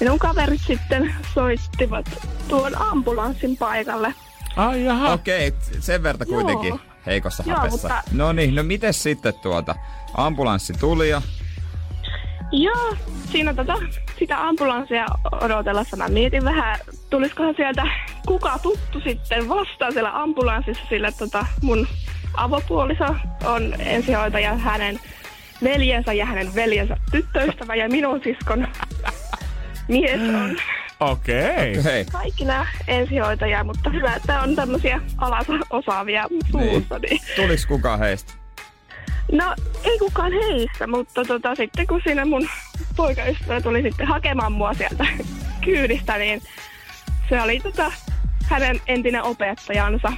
[0.00, 2.06] minun kaverit sitten soittivat
[2.48, 4.14] tuon ambulanssin paikalle.
[4.56, 5.12] Ai jaha.
[5.12, 6.34] Okei, okay, sen verta Joo.
[6.40, 7.88] kuitenkin heikossa Joo, hapessa.
[7.88, 9.74] mutta- No niin, no miten sitten tuota?
[10.14, 11.22] Ambulanssi tuli ja...
[12.52, 12.96] Joo,
[13.32, 13.78] siinä tota,
[14.18, 15.06] sitä ambulanssia
[15.40, 16.78] odotellessa mä mietin vähän,
[17.10, 17.82] tulisikohan sieltä
[18.26, 21.86] kuka tuttu sitten vastaan siellä ambulanssissa, sillä tota, mun
[22.34, 25.00] avopuoliso on ensihoitaja, hänen
[25.64, 28.68] veljensä ja hänen veljensä tyttöystävä ja minun siskon
[29.90, 30.56] mies on
[31.00, 31.84] Okei.
[31.84, 36.98] Hei, kaikki nämä ensihoitajia, mutta hyvä, että on tämmöisiä alata osaavia suussa.
[36.98, 37.20] Niin.
[37.36, 38.32] tuliks kukaan heistä?
[39.32, 42.48] No, ei kukaan heistä, mutta tota, sitten kun siinä mun
[42.96, 45.06] poikaystävä tuli sitten hakemaan mua sieltä
[45.64, 46.42] kyydistä, niin
[47.28, 47.92] se oli tota,
[48.42, 50.12] hänen entinen opettajansa.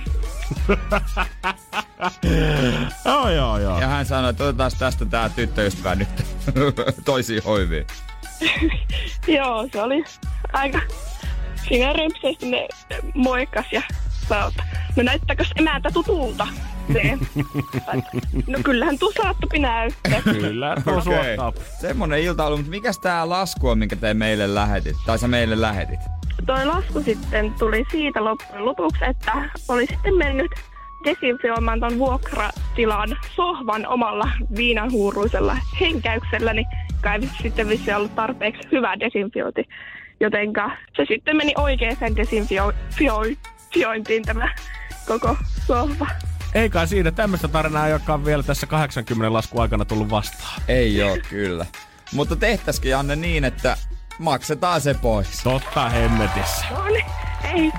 [3.05, 3.81] Joo, joo, joo.
[3.81, 6.09] Ja hän sanoi, että otetaan tästä tää tyttöystävä nyt
[7.05, 7.87] toisiin hoiviin.
[9.37, 10.05] Joo, se oli
[10.53, 10.81] aika...
[11.69, 12.69] Siinä rempseesti ne
[13.15, 13.83] moikkas ja
[14.49, 14.63] että
[14.97, 16.47] no näyttääkö emäntä tutulta?
[16.93, 17.19] Se.
[18.47, 20.23] no kyllähän tuo saattopi näyttää.
[20.41, 21.03] Kyllä, tuo Okei.
[21.05, 21.53] suottaa.
[21.81, 24.97] Semmonen ilta ollut, mutta mikäs tää lasku on, minkä te meille lähetit?
[25.07, 26.01] Tai sä meille lähetit?
[26.47, 29.33] Toi lasku sitten tuli siitä loppujen lopuksi, että
[29.69, 30.51] oli sitten mennyt
[31.05, 36.67] desinfioimaan ton vuokratilan sohvan omalla viinanhuuruisella henkäyksellä, niin
[37.03, 39.69] kai sitten vissi ollut tarpeeksi hyvä desinfiointi.
[40.21, 44.55] Jotenka se sitten meni oikeaan desinfiointiin tämä
[45.07, 45.37] koko
[45.67, 46.07] sohva.
[46.55, 50.63] Ei kai siinä tämmöistä tarinaa, joka on vielä tässä 80 lasku aikana tullut vastaan.
[50.69, 51.67] Ei oo kyllä.
[52.13, 53.77] Mutta tehtäisikin Janne niin, että
[54.19, 55.43] maksetaan se pois.
[55.45, 56.65] Totta hemmetissä.
[56.71, 57.05] No niin,
[57.55, 57.73] ei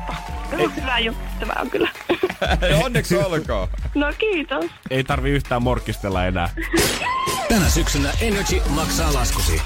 [0.52, 1.90] no, hyvä juttu tämä on kyllä.
[2.84, 3.68] Onneksi olkoon.
[3.96, 4.66] no kiitos.
[4.90, 6.50] Ei tarvi yhtään morkistella enää.
[7.50, 9.62] Tänä syksynä Energy maksaa laskusi.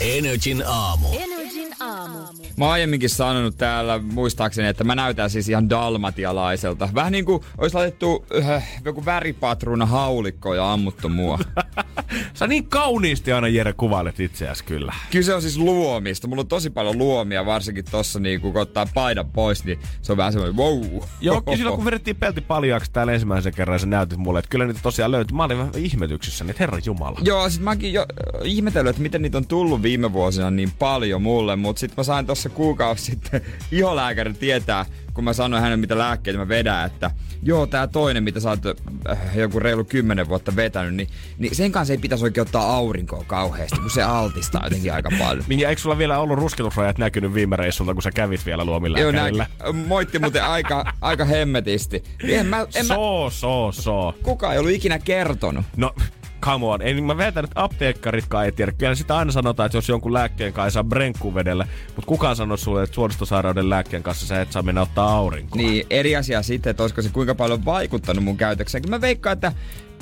[0.00, 1.08] Energin aamu.
[1.12, 1.43] Energin
[1.80, 2.18] aamu.
[2.56, 6.88] Mä oon aiemminkin sanonut täällä muistaakseni, että mä näytän siis ihan dalmatialaiselta.
[6.94, 11.38] Vähän niin kuin olisi laitettu äh, joku väripatruuna haulikko ja ammuttu mua.
[12.34, 14.94] Sä niin kauniisti aina Jere kuvailet itseäsi kyllä.
[15.10, 16.28] Kyse on siis luomista.
[16.28, 20.18] Mulla on tosi paljon luomia, varsinkin tossa niin kun ottaa paidan pois, niin se on
[20.18, 21.02] vähän semmoinen wow.
[21.20, 24.80] Joo, silloin kun vedettiin pelti paljaaksi täällä ensimmäisen kerran, sä näytit mulle, että kyllä niitä
[24.82, 25.36] tosiaan löytyi.
[25.36, 27.18] Mä olin vähän ihmetyksissä, niin herra jumala.
[27.24, 28.06] Joo, sit mäkin jo
[28.42, 32.26] ihmetellyt, että miten niitä on tullut viime vuosina niin paljon mulle, mutta sit mä sain
[32.26, 33.40] tossa kuukausi sitten
[33.72, 37.10] iholääkäri tietää, kun mä sanoin hänelle, mitä lääkkeitä mä vedän, että
[37.42, 38.60] joo, tää toinen, mitä sä oot
[39.10, 41.08] äh, joku reilu kymmenen vuotta vetänyt, niin,
[41.38, 45.44] niin sen kanssa ei pitäisi oikein ottaa aurinkoa kauheasti, kun se altistaa jotenkin aika paljon.
[45.54, 49.46] Niin, eikö sulla vielä ollut rusketusrajat näkynyt viime reissulta, kun sä kävit vielä luomilääkärillä?
[49.64, 52.02] Joo, nä- moitti muuten aika, aika hemmetisti.
[52.28, 54.14] En mä, en mä, so, so, so.
[54.22, 55.64] Kuka ei ollut ikinä kertonut.
[55.76, 55.94] No,
[56.44, 56.82] come on.
[56.82, 58.72] Ei, mä väitän, että apteekkaritkaan ei tiedä.
[58.72, 62.56] Kyllä sitä aina sanotaan, että jos jonkun lääkkeen kanssa saa brenkku vedellä, mutta kukaan sanoo
[62.56, 65.56] sulle, että suoristosairauden lääkkeen kanssa sä et saa mennä ottaa aurinkoa.
[65.56, 68.90] Niin, eri asia sitten, että olisiko se kuinka paljon vaikuttanut mun käytökseen.
[68.90, 69.52] Mä veikkaan, että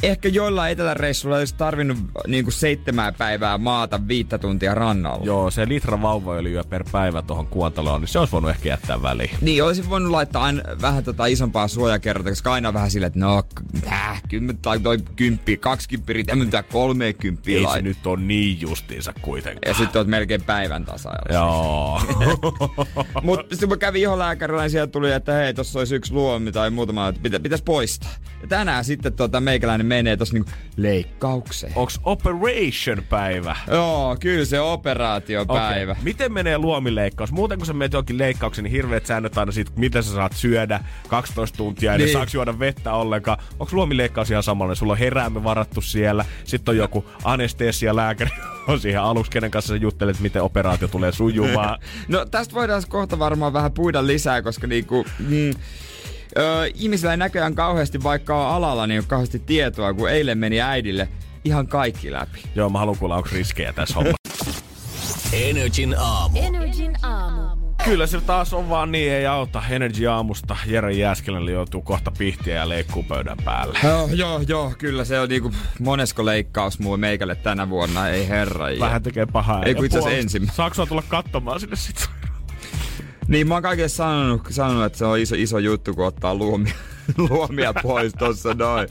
[0.03, 5.25] ehkä joillain eteläreissulla olisi tarvinnut niin kuin seitsemää päivää maata viittä tuntia rannalla.
[5.25, 9.31] Joo, se litra vauvaöljyä per päivä tuohon kuontaloon, niin se olisi voinut ehkä jättää väliin.
[9.41, 13.43] Niin, olisi voinut laittaa aina vähän tota isompaa suojakerrota, koska aina vähän silleen, että no,
[13.93, 18.61] äh, kymmen, tai toi kymppi, kaksikymppi, riittää, mitä kolme kymppiä Ei se nyt on niin
[18.61, 19.63] justiinsa kuitenkaan.
[19.67, 21.33] Ja sitten oot melkein päivän tasajalla.
[21.33, 22.01] Joo.
[23.23, 26.53] Mutta sitten kun mä kävin iholääkärillä, niin sieltä tuli, että hei, tossa olisi yksi luomi
[26.53, 28.11] tai muutama, että pitä, pitäisi poistaa.
[28.43, 31.73] Ja tänään sitten tota, meikäläinen menee tossa niinku leikkaukseen.
[31.77, 33.57] Onks operation-päivä?
[33.71, 35.93] Joo, kyllä se operaatiopäivä.
[35.93, 36.05] Okei.
[36.05, 37.33] Miten menee luomileikkaus?
[37.33, 40.81] Muuten kun sä menet johonkin leikkaukseen, niin hirveät säännöt aina siitä, mitä sä saat syödä
[41.09, 42.13] 12 tuntia, Niin.
[42.13, 43.39] saaks juoda vettä ollenkaan.
[43.59, 44.77] Onko luomileikkaus ihan samanlainen?
[44.77, 48.31] Sulla on heräämme varattu siellä, sitten on joku anestesialääkäri
[48.69, 51.79] on siihen aluksi, kenen kanssa sä juttelet, miten operaatio tulee sujumaan.
[52.09, 55.05] No tästä voidaan kohta varmaan vähän puida lisää, koska niinku...
[55.19, 55.51] Mm,
[56.39, 60.39] Öö, ihmisillä ei näköjään kauheasti, vaikka on alalla, niin ei ole kauheasti tietoa, kun eilen
[60.39, 61.09] meni äidille
[61.45, 62.43] ihan kaikki läpi.
[62.55, 64.63] Joo, mä haluan kuulla, onko riskejä tässä hommassa.
[65.33, 66.39] Energin aamu.
[66.39, 67.43] Energin aamu.
[67.85, 69.63] Kyllä se taas on vaan niin, ei auta.
[69.71, 73.79] Energy aamusta Jere Jääskelälle joutuu kohta pihtiä ja leikkuu pöydän päälle.
[73.85, 78.67] Joo, joo, joo, kyllä se on niinku monesko leikkaus muu meikälle tänä vuonna, ei herra.
[78.81, 79.63] Vähän tekee pahaa.
[79.63, 80.57] Ei kun itse ensimmäinen.
[80.57, 82.11] Saanko tulla katsomaan sinne sit?
[83.29, 86.73] Niin mä oon kaikille sanonut, sanonut, että se on iso, iso juttu, kun ottaa luomia,
[87.29, 88.89] luomia pois tossa noin.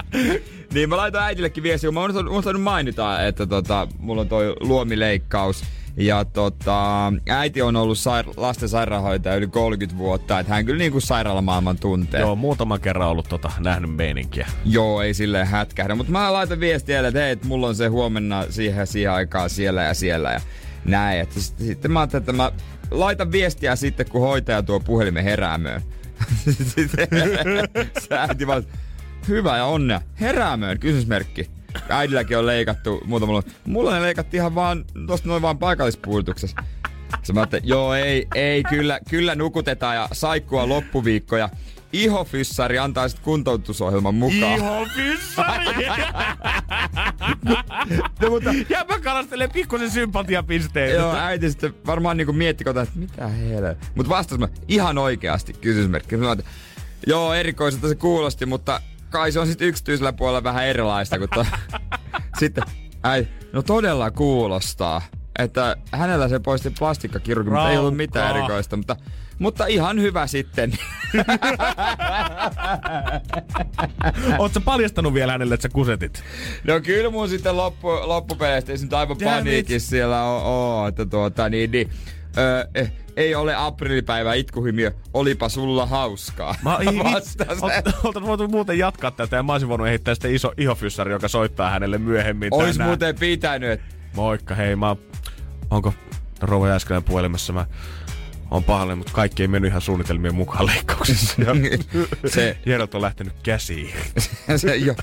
[0.74, 4.56] Niin mä laitoin äidillekin viestiä, kun mä oon unohtanut- mainita, että tota, mulla on toi
[4.60, 5.64] luomileikkaus.
[5.98, 11.00] Ja tota, äiti on ollut sair- lasten sairaanhoitaja yli 30 vuotta, että hän kyllä niinku
[11.00, 12.20] sairaalamaailman tuntee.
[12.22, 14.48] Joo, muutaman kerran ollut tota, nähnyt meininkiä.
[14.66, 15.96] Joo, ei silleen hätkähdä.
[15.96, 19.84] Mutta mä laitan viestiä, että hei, että mulla on se huomenna siihen siihen aikaan siellä
[19.84, 20.42] ja siellä ja
[20.86, 21.20] näin.
[21.20, 22.52] Että sit- sitten mä ajattelin, että mä
[22.92, 25.82] laitan viestiä sitten, kun hoitaja tuo puhelimen heräämöön.
[26.76, 27.08] Sitten
[28.12, 28.64] äiti vaan,
[29.28, 30.02] hyvä ja onnea.
[30.20, 31.50] Heräämöön, kysymysmerkki.
[31.90, 33.44] Äidilläkin on leikattu muutamalla.
[33.66, 36.58] Mulla ne leikattiin ihan vaan, tosta noin vaan paikallispuudutuksessa.
[37.16, 41.50] Sitten mä ajattelin, joo ei, ei, kyllä, kyllä nukutetaan ja saikkua loppuviikko ja
[41.94, 44.60] ihofyssari antaa sitten kuntoutusohjelman mukaan.
[44.60, 45.76] Ihan fyssari!
[48.22, 50.94] No, mutta, ja mä kalastelee pikkusen sympatiapisteitä.
[50.96, 53.76] joo, äiti sitten varmaan niinku mietti kotona, että mitä helveä.
[53.96, 56.18] Mut vastas mä ihan oikeasti kysymysmerkki.
[56.18, 56.52] Mä ajattelin,
[57.08, 61.46] joo, erikoiselta se kuulosti, mutta kai se on sitten yksityisellä puolella vähän erilaista kuin to...
[62.40, 62.64] Sitten,
[63.04, 65.02] äiti, no todella kuulostaa.
[65.40, 68.78] Että hänellä se poisti plastikkakirurgi, mutta ei ollut mitään erikoista.
[68.78, 68.96] Mutta,
[69.40, 70.72] mutta ihan hyvä sitten.
[74.54, 76.24] Sä paljastanut vielä hänelle, että sä kusetit?
[76.64, 81.06] No kyllä mun sitten loppu, loppupeleistä ei nyt aivan Damn paniikissa siellä on, oo, että
[81.06, 81.90] tuota niin, niin
[82.38, 86.56] öö, eh, ei ole aprillipäivä itkuhymiö, olipa sulla hauskaa.
[86.64, 86.88] Mä, ei,
[88.04, 91.70] oltais voitu muuten jatkaa tätä ja mä olisin voinut heittää sitten iso ihofyssari, joka soittaa
[91.70, 92.90] hänelle myöhemmin Ois tänään.
[92.90, 93.82] muuten pitänyt,
[94.16, 94.96] Moikka, hei mä...
[95.72, 95.94] Onko
[96.42, 97.54] Rouva Jääskelän puhelimessa?
[97.54, 97.66] Mä
[98.52, 101.34] on pahalle, mutta kaikki ei mennyt ihan suunnitelmien mukaan leikkauksessa.
[102.24, 103.94] Ja se, Jerot on lähtenyt käsiin.
[104.58, 104.96] se jo,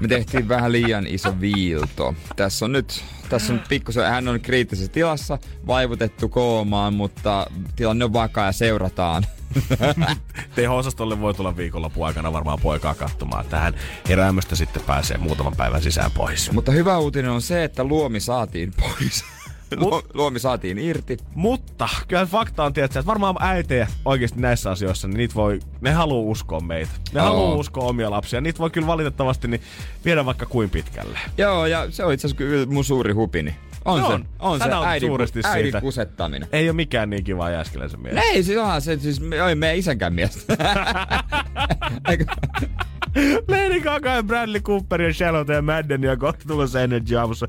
[0.00, 2.14] me tehtiin vähän liian iso viilto.
[2.36, 7.46] Tässä on nyt, tässä on pikkusen, hän on kriittisessä tilassa, vaivutettu koomaan, mutta
[7.76, 9.26] tilanne on vakaa ja seurataan.
[10.54, 13.46] Teho-osastolle voi tulla viikonlopun aikana varmaan poikaa katsomaan.
[13.46, 13.74] Tähän
[14.08, 16.52] heräämöstä sitten pääsee muutaman päivän sisään pois.
[16.52, 19.24] Mutta hyvä uutinen on se, että luomi saatiin pois.
[19.76, 21.16] Luo, luomi saatiin irti.
[21.34, 25.92] Mutta kyllä fakta on tietysti, että varmaan äitejä oikeasti näissä asioissa, niin niitä voi, ne
[25.92, 26.90] haluaa uskoa meitä.
[27.12, 27.26] Ne Oo.
[27.28, 28.40] haluaa uskoa omia lapsia.
[28.40, 29.60] Niitä voi kyllä valitettavasti niin
[30.04, 31.18] viedä vaikka kuin pitkälle.
[31.38, 33.54] Joo, ja se on itse asiassa kyllä mun suuri hupini.
[33.84, 34.26] On No se, on.
[34.38, 35.80] on se nautit äidin, suuresti äidin siitä.
[35.80, 36.48] kusettaminen.
[36.52, 38.30] Ei ole mikään niin kiva Jääskeläisen mielestä.
[38.30, 40.46] Ei, siis onhan se siis, me- oi meidän isänkään mies.
[42.10, 42.24] Eikö?
[43.48, 47.46] Lady Gaga ja Bradley Cooper ja Charlotte ja Madden ja kohta tulossa Energy aamussa.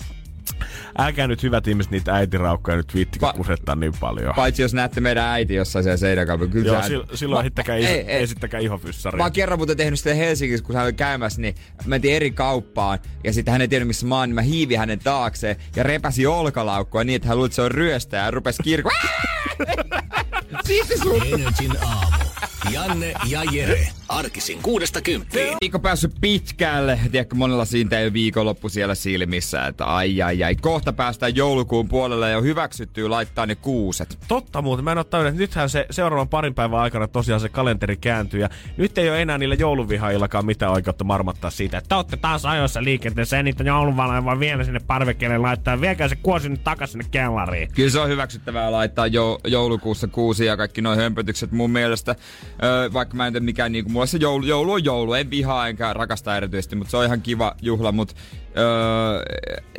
[0.97, 4.33] Älkää nyt hyvät ihmiset niitä äitiraukkoja nyt viittikö Pa- kusettaa niin paljon.
[4.35, 6.51] Paitsi jos näette meidän äiti jossain siellä seinäkaupilla.
[6.51, 8.23] Kyllä Joo, sil- silloin Ma- hittäkää, ei, iso, ei.
[8.23, 9.17] esittäkää ihofyssaria.
[9.17, 12.99] Mä oon kerran muuten tehnyt sitä Helsingissä, kun hän oli käymässä, niin mentiin eri kauppaan.
[13.23, 16.25] Ja sitten hän ei tiennyt, missä mä oon, niin mä hiivin hänen taakseen ja repäsi
[16.25, 18.91] olkalaukkoa niin, että hän luuli, että se on ryöstäjä ja rupesi kirko.
[20.65, 21.21] Siisti sun.
[21.25, 22.24] Energin aamu.
[22.71, 23.87] Janne ja Jere.
[24.09, 25.57] Arkisin kuudesta kymppiin.
[25.61, 26.99] Viikko päässyt pitkälle.
[27.11, 30.55] Tiedätkö, monella siitä ei viikonloppu siellä silmissä, että ai ai ai.
[30.55, 34.17] Kohta päästään joulukuun puolelle ja on hyväksytty laittaa ne kuuset.
[34.27, 37.49] Totta muuten, mä en ole tajunnut, että nythän se seuraavan parin päivän aikana tosiaan se
[37.49, 41.95] kalenteri kääntyy ja nyt ei ole enää niillä jouluvihaillakaan mitään oikeutta marmattaa siitä, että te
[41.95, 45.81] olette taas ajoissa liikenteessä ja niitä jouluvaloja vaan vielä sinne parvekkeelle laittaa.
[45.81, 47.71] Viekää se kuosi nyt takas sinne kellariin.
[47.75, 52.15] Kyllä se on hyväksyttävää laittaa jo, joulukuussa kuusi ja kaikki noin hömpötykset mun mielestä.
[52.63, 55.67] Öö, vaikka mä en tiedä mikään niinku, mulla se joulu, joulu on joulu, en vihaa
[55.67, 58.15] enkä rakasta erityisesti, mutta se on ihan kiva juhla, mutta
[58.57, 59.23] öö,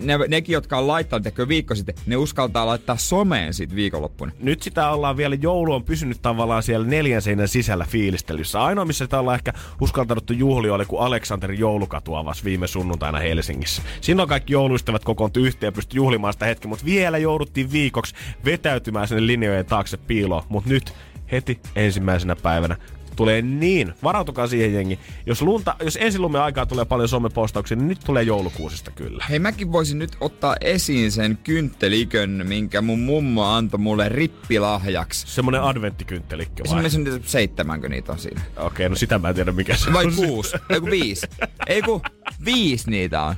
[0.01, 4.33] ne, nekin, jotka on laittanut tekö viikko sitten, ne uskaltaa laittaa someen sit viikonloppuna.
[4.39, 8.63] Nyt sitä ollaan vielä, joulu on pysynyt tavallaan siellä neljän seinän sisällä fiilistelyssä.
[8.63, 13.83] Ainoa, missä sitä ollaan ehkä uskaltanut juhlia, oli kun Aleksanterin joulukatu avasi viime sunnuntaina Helsingissä.
[14.01, 19.27] Silloin kaikki jouluystävät kokoontu yhteen ja juhlimaan sitä hetken, mutta vielä jouduttiin viikoksi vetäytymään sinne
[19.27, 20.43] linjojen taakse piiloon.
[20.49, 20.93] Mutta nyt
[21.33, 22.77] heti ensimmäisenä päivänä
[23.17, 24.99] tulee niin, varautukaa siihen jengi.
[25.27, 29.25] Jos, lunta, jos ensilumen aikaa tulee paljon somepostauksia, niin nyt tulee joulukuusista kyllä.
[29.31, 35.27] Hei, mäkin voisin nyt ottaa esiin sen kynttelikön, minkä mun mummo antoi mulle rippilahjaksi.
[35.27, 36.69] Semmonen adventtikynttelikki vai?
[36.91, 38.41] Semmoinen niitä seitsemänkö niitä on siinä?
[38.57, 40.15] Okei, no sitä mä en tiedä mikä se Vai on.
[40.15, 40.57] kuusi?
[40.71, 41.27] Ei kun viisi.
[41.67, 42.01] Ei kun
[42.45, 43.35] viisi niitä on.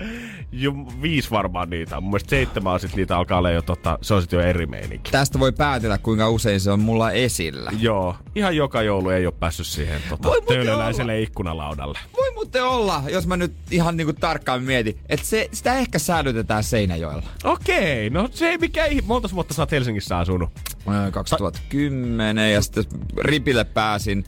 [0.53, 0.73] Jo,
[1.03, 2.01] viisi varmaan niitä.
[2.01, 4.67] Mun mielestä seitsemän on sit niitä alkaa olla jo tota, se on sit jo eri
[4.67, 5.11] meininki.
[5.11, 7.71] Tästä voi päätellä, kuinka usein se on mulla esillä.
[7.79, 11.99] Joo, ihan joka joulu ei ole päässyt siihen tota, töölöläiselle ikkunalaudalle.
[12.17, 16.65] Voi muuten olla, jos mä nyt ihan niinku tarkkaan mietin, että se, sitä ehkä säilytetään
[16.65, 17.23] Seinäjoella.
[17.45, 20.51] Okei, no se ei mikään ih- Monta vuotta sä oot Helsingissä asunut?
[20.89, 22.85] Ää, 2010 ja sitten
[23.19, 24.25] ripille pääsin.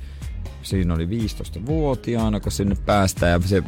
[0.62, 3.62] Siinä oli 15-vuotiaana, kun sinne päästään ja se,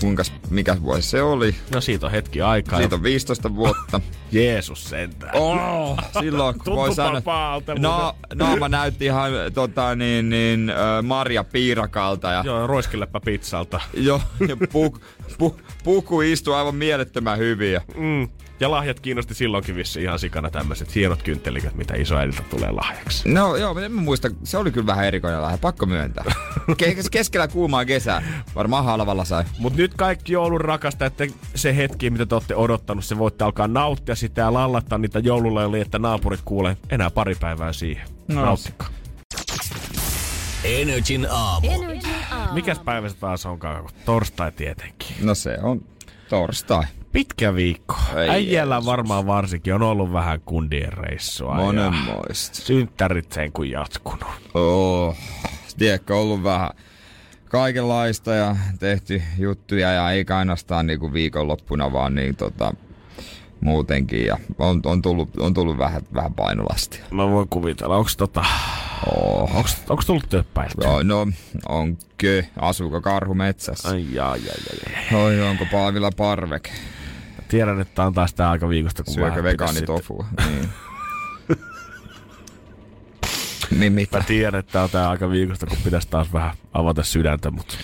[0.00, 1.54] kuinka, mikä vuosi se oli.
[1.74, 2.78] No siitä on hetki aikaa.
[2.78, 4.00] Siitä on 15 vuotta.
[4.32, 5.36] Jeesus sentään.
[5.36, 10.72] Oh, silloin kun voi sanoa, pahalta, no, naama näytti ihan tota, niin, niin,
[11.02, 13.80] Marja Piirakalta ja, Joo, roiskilepä pizzalta.
[13.94, 15.00] jo, ja puk,
[15.38, 17.72] pu, puku istui aivan mielettömän hyvin.
[17.72, 18.28] Ja, Mm.
[18.60, 23.28] Ja lahjat kiinnosti silloinkin vissi ihan sikana tämmöiset hienot kynttelikät, mitä isoäidiltä tulee lahjaksi.
[23.28, 26.24] no joo, en mä muista, se oli kyllä vähän erikoinen lähde, pakko myöntää.
[26.82, 28.22] Ke- keskellä kuumaa kesää,
[28.54, 29.44] varmaan halvalla sai.
[29.58, 31.14] Mut nyt kaikki joulun rakastajat,
[31.54, 35.82] se hetki, mitä te olette odottanut, se voitte alkaa nauttia sitä ja lallattaa niitä joululailia,
[35.82, 38.08] että naapurit kuulee enää pari päivää siihen.
[38.28, 38.44] No.
[38.44, 38.88] Nauttikaa.
[40.64, 41.68] Energin aamu.
[42.52, 43.88] Mikäs päivä se taas onkaan?
[44.04, 45.16] Torstai tietenkin.
[45.20, 45.84] No se on
[46.28, 46.84] torstai.
[47.12, 47.96] Pitkä viikko.
[48.16, 51.54] Ei Äijällä varmaan varsinkin on ollut vähän kundien reissua.
[51.54, 52.56] Monenmoista.
[52.56, 54.28] Synttärit sen kun jatkunut.
[54.54, 55.16] Oh,
[55.78, 56.70] tiedätkö, ollut vähän
[57.48, 62.74] kaikenlaista ja tehty juttuja ja ei ainoastaan niinku viikonloppuna, vaan niin tota,
[63.60, 64.26] muutenkin.
[64.26, 67.04] Ja on, on, tullut, on tullut vähän, vähän painolastia.
[67.10, 68.44] Mä voin kuvitella, onks tota...
[69.16, 69.56] Oh.
[69.56, 70.74] Onks, onks tullut töppäiltä?
[70.84, 71.26] Joo, no,
[71.68, 72.00] onko?
[72.56, 73.88] Asuuko karhu metsässä?
[73.88, 74.54] Ai jaa, jaa,
[75.10, 75.22] jaa.
[75.22, 76.70] Oi, onko Paavilla parveke?
[77.48, 80.26] Tiedän, että on taas tää aika viikosta, kun Syökö vegaanitofua?
[80.46, 80.68] Niin.
[83.78, 84.18] niin mitä?
[84.18, 87.74] Mä tiedän, että tää on tää aika viikosta, kun pitäisi taas vähän avata sydäntä, mutta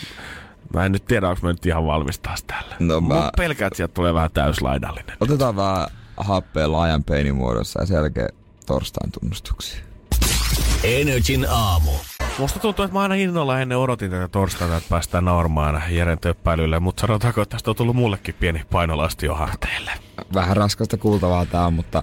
[0.74, 2.76] mä en nyt tiedä, onko mä nyt ihan valmis taas täällä.
[2.80, 5.16] No mä- Mä pelkään, että sieltä tulee vähän täyslaidallinen.
[5.20, 5.86] Otetaan vähän
[6.16, 8.28] happea laajan peinin muodossa ja sen jälkeen
[8.66, 9.80] torstain tunnustuksia.
[10.84, 11.90] Energin aamu.
[12.38, 16.80] Musta tuntuu, että mä aina innolla ennen odotin tätä torstaina, että päästään naurmaan Jeren töppäilylle,
[16.80, 19.90] mutta sanotaanko, että tästä on tullut mullekin pieni painolasti jo harteille.
[20.34, 22.02] Vähän raskasta kuultavaa tää on, mutta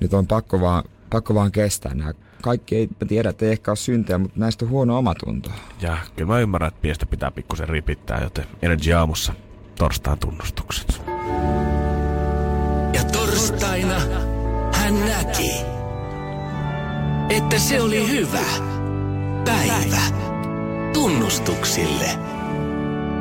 [0.00, 2.12] nyt on pakko vaan, pakko vaan kestää nämä.
[2.42, 5.50] Kaikki ei, mä tiedän, että ei ehkä ole syntejä, mutta näistä on huono omatunto.
[5.80, 9.32] Ja kyllä mä ymmärrän, että piestä pitää pikkusen ripittää, joten Energy aamussa
[9.78, 11.02] torstain tunnustukset.
[12.92, 14.00] Ja torstaina
[14.74, 15.50] hän näki,
[17.30, 18.46] että se oli hyvä
[19.44, 20.02] päivä
[20.92, 22.08] tunnustuksille.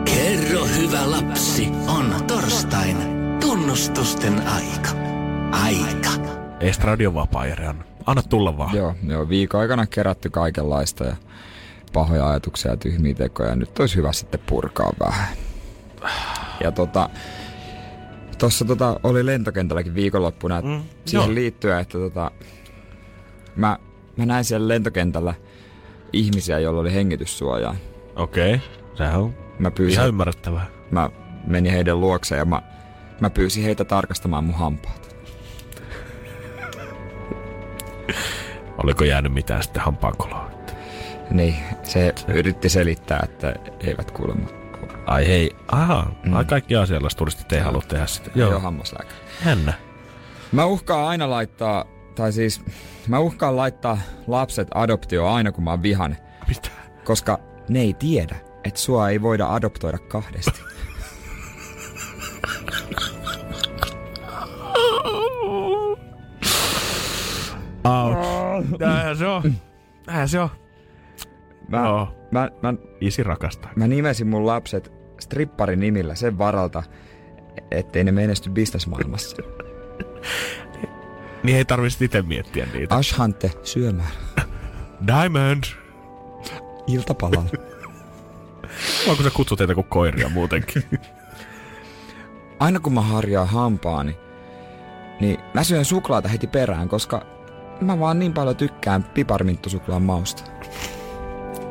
[0.05, 2.97] Kerro hyvä lapsi, on torstain
[3.39, 4.89] tunnustusten aika.
[5.51, 6.11] Aika.
[6.59, 8.75] Estradio vapaa, Jere, anna, tulla vaan.
[8.75, 11.15] Joo, on viikon aikana kerätty kaikenlaista ja
[11.93, 13.55] pahoja ajatuksia ja tyhmiä tekoja.
[13.55, 15.27] Nyt olisi hyvä sitten purkaa vähän.
[16.63, 17.09] Ja tota,
[18.41, 21.35] Tuossa tota, oli lentokentälläkin viikonloppuna mm, siihen joo.
[21.35, 22.31] liittyen, että tota,
[23.55, 23.77] mä,
[24.17, 25.33] mä näin siellä lentokentällä
[26.13, 27.75] ihmisiä, joilla oli hengityssuojaa.
[28.15, 28.67] Okei, okay.
[28.95, 30.67] sehän on mä pyysin, ihan ymmärrettävää.
[30.91, 31.09] Mä
[31.47, 32.61] menin heidän luokseen ja mä,
[33.19, 35.00] mä pyysin heitä tarkastamaan mun hampaat.
[38.83, 40.51] Oliko jäänyt mitään sitten hampaankoloa?
[41.31, 44.47] Niin, se, se yritti selittää, että eivät kuulemma.
[45.05, 46.33] Ai hei, aha, mm.
[46.33, 48.31] ai kaikki asialaisturistit ei halua tehdä sitä.
[48.35, 49.17] Joo, Joo hammaslääkäri.
[49.45, 49.73] Jännä.
[50.51, 52.61] Mä uhkaan aina laittaa, tai siis
[53.07, 56.17] mä uhkaan laittaa lapset adoptio aina kun mä oon vihan.
[56.47, 56.69] Mitä?
[57.03, 60.61] Koska ne ei tiedä, että sua ei voida adoptoida kahdesti.
[67.83, 68.79] Ouch.
[68.79, 69.55] Näinhän se on.
[70.07, 70.49] Näinhän se on.
[71.67, 72.15] Mä, no.
[72.31, 73.71] mä, mä, Isi rakastaa.
[73.75, 76.83] Mä nimesin mun lapset stripparin nimillä sen varalta,
[77.71, 79.37] ettei ne menesty bisnesmaailmassa.
[81.43, 82.95] niin ei tarvitsisi itse miettiä niitä.
[82.95, 84.11] Ashante syömään.
[85.07, 85.63] Diamond.
[86.87, 87.49] Iltapalalla.
[89.09, 90.83] Onko se kutsut teitä kuin koiria muutenkin?
[92.59, 94.17] Aina kun mä harjaan hampaani,
[95.19, 97.25] niin mä syön suklaata heti perään, koska
[97.85, 100.43] mä vaan niin paljon tykkään piparminttusuklaan mausta.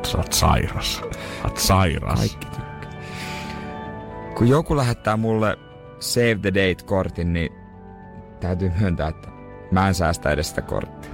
[0.07, 0.95] Sä oot sairas.
[0.95, 2.19] Sä oot sairas.
[2.19, 2.91] Kaikki tykkää.
[4.37, 5.57] Kun joku lähettää mulle
[5.99, 7.51] Save the Date-kortin, niin
[8.39, 9.27] täytyy myöntää, että
[9.71, 11.11] mä en säästä edes sitä korttia.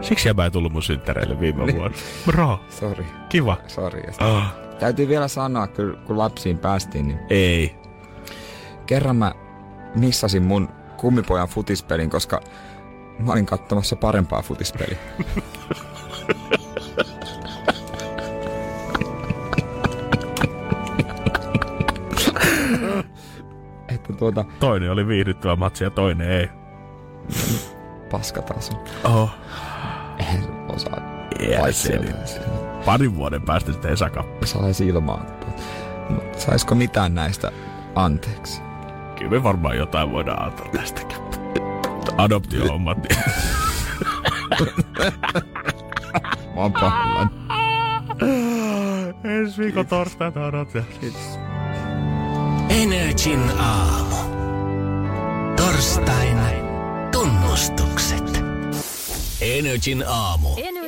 [0.00, 1.76] Siksi mä ei tullut mun synttäreille viime niin.
[1.76, 1.96] vuonna.
[2.26, 2.60] Bro.
[2.68, 3.04] Sorry.
[3.28, 3.56] Kiva.
[3.66, 4.02] Sorry.
[4.20, 4.42] Oh.
[4.78, 5.66] Täytyy vielä sanoa,
[6.06, 7.18] kun lapsiin päästiin, niin...
[7.30, 7.76] Ei.
[8.86, 9.32] Kerran mä
[9.94, 10.68] missasin mun
[11.00, 12.40] kummipojan futispelin, koska
[13.18, 14.98] mä olin katsomassa parempaa futispeliä.
[23.88, 24.44] että tuota...
[24.60, 26.48] Toinen oli viihdyttävä matsi ja toinen ei.
[28.10, 28.72] Paskataso.
[29.04, 29.30] Oh.
[30.18, 31.00] Eihän osaa
[32.84, 34.46] Parin vuoden päästä sitten Esa-kappi.
[34.46, 35.26] Saisi ilmaa.
[36.36, 37.52] Saisiko mitään näistä
[37.94, 38.69] anteeksi?
[39.20, 41.16] Kyllä me varmaan jotain voidaan antaa tästäkin.
[42.16, 42.98] Adoptio-hommat.
[46.54, 47.30] Mä oon pahoillani.
[49.24, 50.82] Ensi viikon torstaina adoptio.
[52.68, 54.16] Energin aamu.
[55.56, 56.48] Torstaina
[57.12, 58.44] tunnustukset.
[59.40, 60.48] Energin aamu.
[60.48, 60.79] Aamu.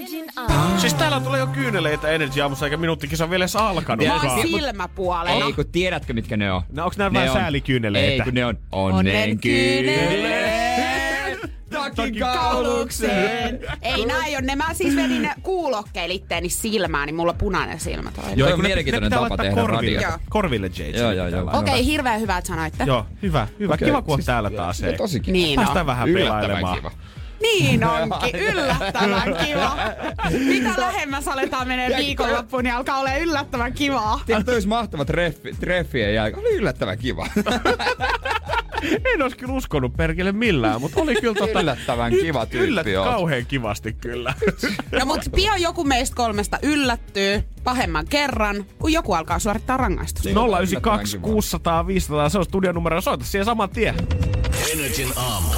[0.77, 4.07] Siis täällä tulee jo kyyneleitä Energy aamussa, eikä minuuttikin on vielä edes alkanut.
[4.07, 5.45] Mä oon silmäpuolella.
[5.45, 6.63] Ei, kun tiedätkö mitkä ne on?
[6.73, 8.13] No onks nää vähän säälikyyneleitä?
[8.13, 10.63] Ei, kun ne on onnen kyyneleet.
[11.97, 13.61] Takin kaulukseen.
[13.83, 14.57] Ei näin on ne.
[14.57, 18.25] Mä siis vedin ne kuulokkeelitteeni silmään, niin mulla on punainen silmä toi.
[18.37, 20.19] Joo, Toi on mielenkiintoinen tapa tehdä korville, radio.
[20.31, 20.99] korville Jade.
[20.99, 21.43] Joo, joo, joo.
[21.43, 22.85] Okei, okay, hirveän hyvä, että sanoitte.
[22.85, 23.75] Joo, hyvä, hyvä.
[23.75, 24.83] Okei, Kiva, kun siis- täällä taas.
[24.83, 24.97] Hei.
[24.97, 25.33] Tosi kiva.
[25.33, 26.91] Niin Päästään vähän pelailemaan.
[27.43, 29.77] Niin onkin, yllättävän kiva.
[30.31, 34.21] Mitä lähemmäs aletaan menee viikonloppuun, niin alkaa olla yllättävän kivaa.
[34.27, 36.47] Tiedätkö, olisi mahtava treffi, treffien jälkeen.
[36.47, 37.27] Oli yllättävän kiva.
[39.15, 41.61] En olisi kyllä uskonut perkele millään, mutta oli kyllä tota...
[41.61, 43.09] Yllättävän kiva tyyppi Yllät, oot.
[43.09, 44.35] kauhean kivasti kyllä.
[45.01, 50.29] No mut pian joku meistä kolmesta yllättyy pahemman kerran, kun joku alkaa suorittaa rangaistusta.
[50.31, 53.01] 092 600 500, se on studionumero.
[53.01, 53.95] Soita siihen saman tien.
[54.73, 55.49] Energin aamu.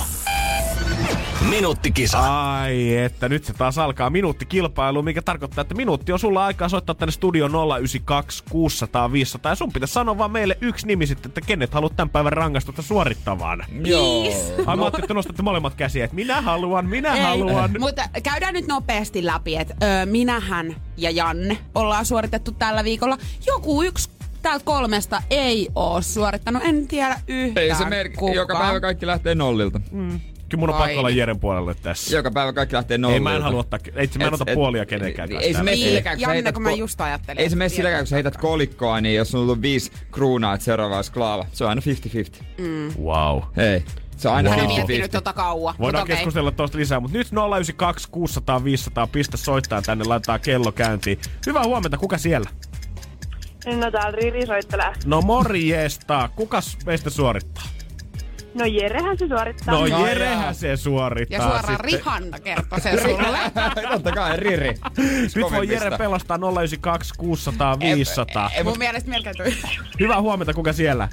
[1.51, 2.19] Minuuttikisa.
[2.59, 6.95] Ai, että nyt se taas alkaa minuuttikilpailu, mikä tarkoittaa, että minuutti on sulla aikaa soittaa
[6.95, 9.53] tänne studio 092 600 500.
[9.53, 12.83] Ja sun pitäisi sanoa vaan meille yksi nimi sitten, että kenet haluat tämän päivän rangaistusta
[12.83, 13.65] suorittamaan.
[13.85, 14.25] Joo.
[14.67, 17.71] Ai mä ajattelin, että nostatte molemmat käsiä, että minä haluan, minä Ei, haluan.
[17.79, 23.19] Mutta käydään nyt nopeasti läpi, että ö, minähän ja Janne ollaan suoritettu tällä viikolla.
[23.47, 24.11] Joku yksi
[24.43, 28.35] täältä kolmesta ei oo suorittanut, en tiedä yhtään Ei se merkki.
[28.35, 29.81] Joka päivä kaikki lähtee nollilta.
[30.49, 31.11] Kyllä mun on pakko olla.
[31.11, 32.17] Jeren puolelle tässä.
[32.17, 33.23] Joka päivä kaikki lähtee Ei, nollilta.
[33.23, 35.55] mä en halua ottaa, ei, mä en Et- ota et- puolia kenenkään ei- kanssa ei
[35.55, 37.41] se mene Niin, silläkään, kun Janne, mä just ajattelin.
[37.41, 40.65] Ei se mene silläkään, kun sä heität kolikkoa, niin jos on ollut viisi kruunaa, että
[40.65, 41.47] seuraava olisi klaava.
[41.53, 42.45] Se on aina 50-50.
[43.03, 43.43] Wow.
[43.57, 43.85] Ei.
[44.17, 44.59] Se on aina Wow.
[44.59, 44.87] Hän ei 50-50.
[44.87, 45.75] miettinyt tota kauan.
[45.79, 46.17] Voidaan okei.
[46.17, 51.19] keskustella tuosta lisää, mutta nyt 092 600 500 pistä soittaa tänne, laittaa kello käyntiin.
[51.47, 52.51] Hyvää huomenta, kuka siellä?
[53.67, 54.93] No täällä Riri soittelee.
[55.05, 57.65] No morjesta, kukas meistä suorittaa?
[58.55, 59.75] No Jerehän se suorittaa.
[59.75, 60.53] No No Jerehän jaa.
[60.53, 61.85] se suorittaa Ja suoraan sitten.
[61.85, 63.39] Rihanna kertoo sen sulle.
[63.93, 64.75] Totta kai, Riri.
[65.35, 68.51] Nyt voi Jere pelastaa 092 600 500.
[68.65, 69.57] Mun mielestä melkein tuli.
[70.01, 71.09] Hyvää huomenta, kuka siellä?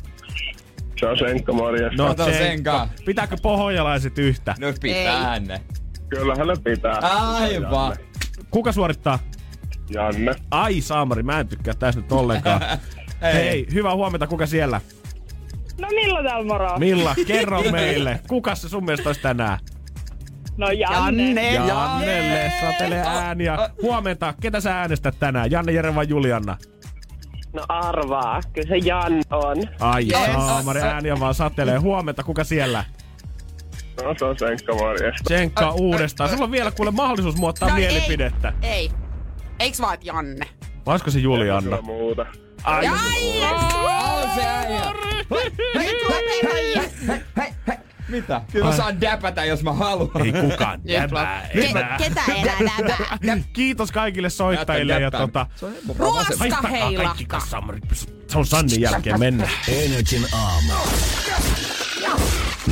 [1.00, 2.04] Se on Senkka morjesta.
[2.04, 2.16] No.
[2.32, 2.88] Senka.
[3.06, 4.56] Pitääkö pohjojalaiset yhtä?
[4.60, 5.62] No pitää ne.
[6.10, 6.98] Kyllähän ne pitää.
[7.02, 7.96] Aivan.
[8.50, 9.20] Kuka suorittaa?
[9.90, 10.36] Janne.
[10.52, 12.62] Ai Saamari, mä en tykkää tästä nyt ollenkaan.
[13.34, 14.82] Hei, hyvää huomenta, kuka siellä?
[15.82, 16.80] No Milla täällä moro?
[16.80, 19.60] Milla, kerro meille, kuka se sun mielestä olisi tänään?
[20.58, 21.24] No Janne.
[21.32, 21.54] Janne.
[21.68, 23.70] Jannelle satele ääniä.
[23.82, 25.52] Huomenta, ketä sä äänestät tänään?
[25.52, 26.58] Janne, Jere vai Julianna?
[27.54, 29.58] No arvaa, kyllä se Jan on.
[29.80, 31.78] Ai saamari, ääniä vaan satelee.
[31.78, 32.84] Huomenta, kuka siellä?
[34.04, 35.24] No se on Senkka morjesta.
[35.24, 36.30] Tsenkkaa uudestaan.
[36.30, 37.82] Sulla on vielä kuule mahdollisuus muuttaa No ei.
[37.82, 38.54] mielipidettä.
[38.62, 38.92] Ei.
[39.60, 40.46] Eiks vaan Janne?
[40.86, 41.62] Vai olisiko se Julianna?
[41.78, 42.26] Kyllä muuta.
[42.64, 42.96] Ai, Ai,
[44.21, 44.82] On se äijä.
[48.08, 48.42] Mitä?
[48.52, 50.26] Kyllä mä saan däpätä, jos mä haluan.
[50.26, 50.82] ei kukaan.
[50.84, 53.18] Jäbää, Ke, ketä enää näpää?
[53.54, 55.48] Kiitos kaikille soittajille ja tota...
[55.98, 56.36] Ruoska
[57.28, 57.84] kassamarit.
[58.28, 59.50] Se on Sannin jälkeen mennä.
[59.68, 60.74] Energin aamu.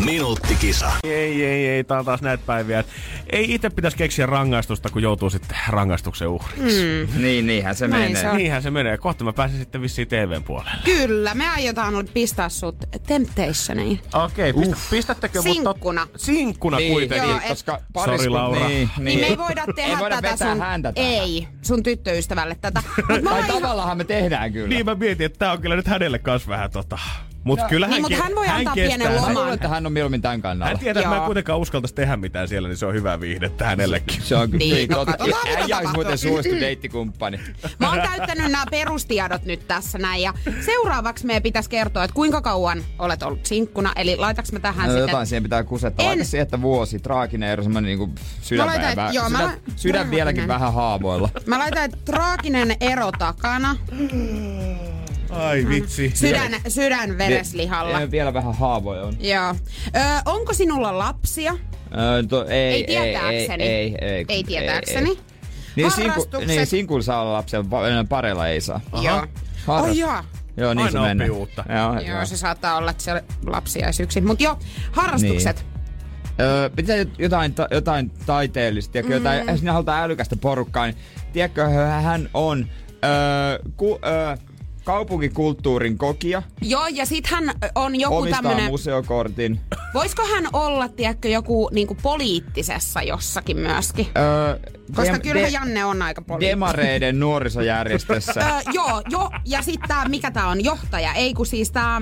[0.06, 0.92] Minuuttikisa.
[1.04, 1.84] Ei, ei, ei.
[1.84, 2.84] Tää on taas näitä päiviä.
[3.32, 7.08] Ei itse pitäisi keksiä rangaistusta, kun joutuu sitten rangaistuksen uhriksi.
[7.16, 7.22] Mm.
[7.22, 8.22] Niin, niinhän se Näin menee.
[8.22, 8.38] se on.
[8.38, 8.98] Niinhän se menee.
[8.98, 10.72] Kohta mä pääsen sitten vissiin TVn puolelle.
[10.86, 12.76] Kyllä, me aiotaan nyt pistää sut
[13.08, 14.00] Temptationiin.
[14.14, 15.54] Okei, okay, pistä, pistättekö mut...
[15.54, 16.08] Sinkkuna.
[16.16, 17.30] Sinkkuna Niin, kuitenkin.
[17.30, 18.68] Joo, niin, et- koska Sori, Laura.
[18.68, 20.62] Niin, Niin me ei voida tehdä ei voida tätä vetää sun...
[20.62, 21.12] häntä tähän.
[21.12, 22.84] Ei, sun tyttöystävälle tätä.
[23.10, 24.68] Mut mä Tai ihan- tavallaan me tehdään kyllä.
[24.68, 27.00] Niin mä mietin, että tää on kyllä nyt hänelle kans vähän tota...
[27.50, 29.08] Mut kyllä Niin, hän, mut hän voi antaa kestää pienen.
[29.12, 29.34] Mä loman.
[29.34, 30.66] luulen, että hän on mieluummin tämän kannalla.
[30.66, 33.66] Hän tietää, että mä en kuitenkaan uskaltaisi tehdä mitään siellä, niin se on hyvää viihdettä
[33.66, 34.22] hänellekin.
[34.22, 35.26] Se on kyllä Niin, niin, no totta.
[35.26, 37.40] mitä Äijä olisi muuten suosittu deittikumppani.
[37.80, 40.22] Mä oon täyttänyt nämä perustiedot nyt tässä näin.
[40.22, 40.34] Ja
[40.66, 43.94] seuraavaksi meidän pitäisi kertoa, että kuinka kauan olet ollut sinkkuna.
[43.96, 45.02] Eli laitaks mä tähän No, sitten...
[45.10, 46.04] jotain siihen pitää kusettaa.
[46.04, 48.10] En- Laita siihen, että vuosi, traaginen ero, semmonen niinku
[48.42, 49.26] sydän, laitan, joo,
[49.76, 51.30] sydän, vieläkin vähän haavoilla.
[51.46, 53.76] Mä laitan, että traaginen ero takana.
[55.30, 56.12] Ai vitsi.
[56.14, 57.98] Sydän, sydän vereslihalla.
[58.00, 59.14] Vie- Vielä vähän haavoja on.
[59.20, 59.50] Joo.
[59.96, 61.54] Ö, onko sinulla lapsia?
[61.98, 63.64] Öö, to, ei, Ei tietääkseni.
[63.64, 65.18] Ei, ei, ei, Ei tietääkseni.
[65.76, 68.82] Niin, sinku, niin saa olla lapsia, pa- pareilla ei saa.
[69.02, 69.28] Joo.
[69.68, 70.24] Harras- Oh, joo.
[70.58, 71.30] Joo, niin Aina se menee.
[71.30, 71.64] uutta.
[71.76, 74.28] Joo, Joo, se saattaa olla, että se lapsia ei yksin.
[74.28, 74.60] Mutta joo,
[74.92, 75.56] harrastukset.
[75.58, 75.80] Niin.
[76.42, 79.58] Öö, pitää jotain, ta- jotain taiteellista, tiedätkö, jotain, mm.
[79.58, 80.96] sinä halutaan älykästä porukkaa, niin
[81.34, 81.68] tiedätkö,
[82.02, 82.66] hän on
[83.06, 84.38] öö, ku, öö,
[84.90, 88.72] kaupunkikulttuurin kokija, Joo, ja sit hän on joku omistaa tämmönen...
[88.72, 89.60] museokortin.
[89.94, 94.08] Voisiko hän olla, tiedätkö, joku niinku poliittisessa jossakin myöskin?
[94.18, 94.60] Öö,
[94.96, 96.52] Koska dem- kyllähän de- Janne on aika poliittinen.
[96.52, 98.42] Demareiden nuorisojärjestössä.
[98.42, 102.02] Öö, joo, jo, ja sitten tää, mikä tää on, johtaja, ei kun siis tää,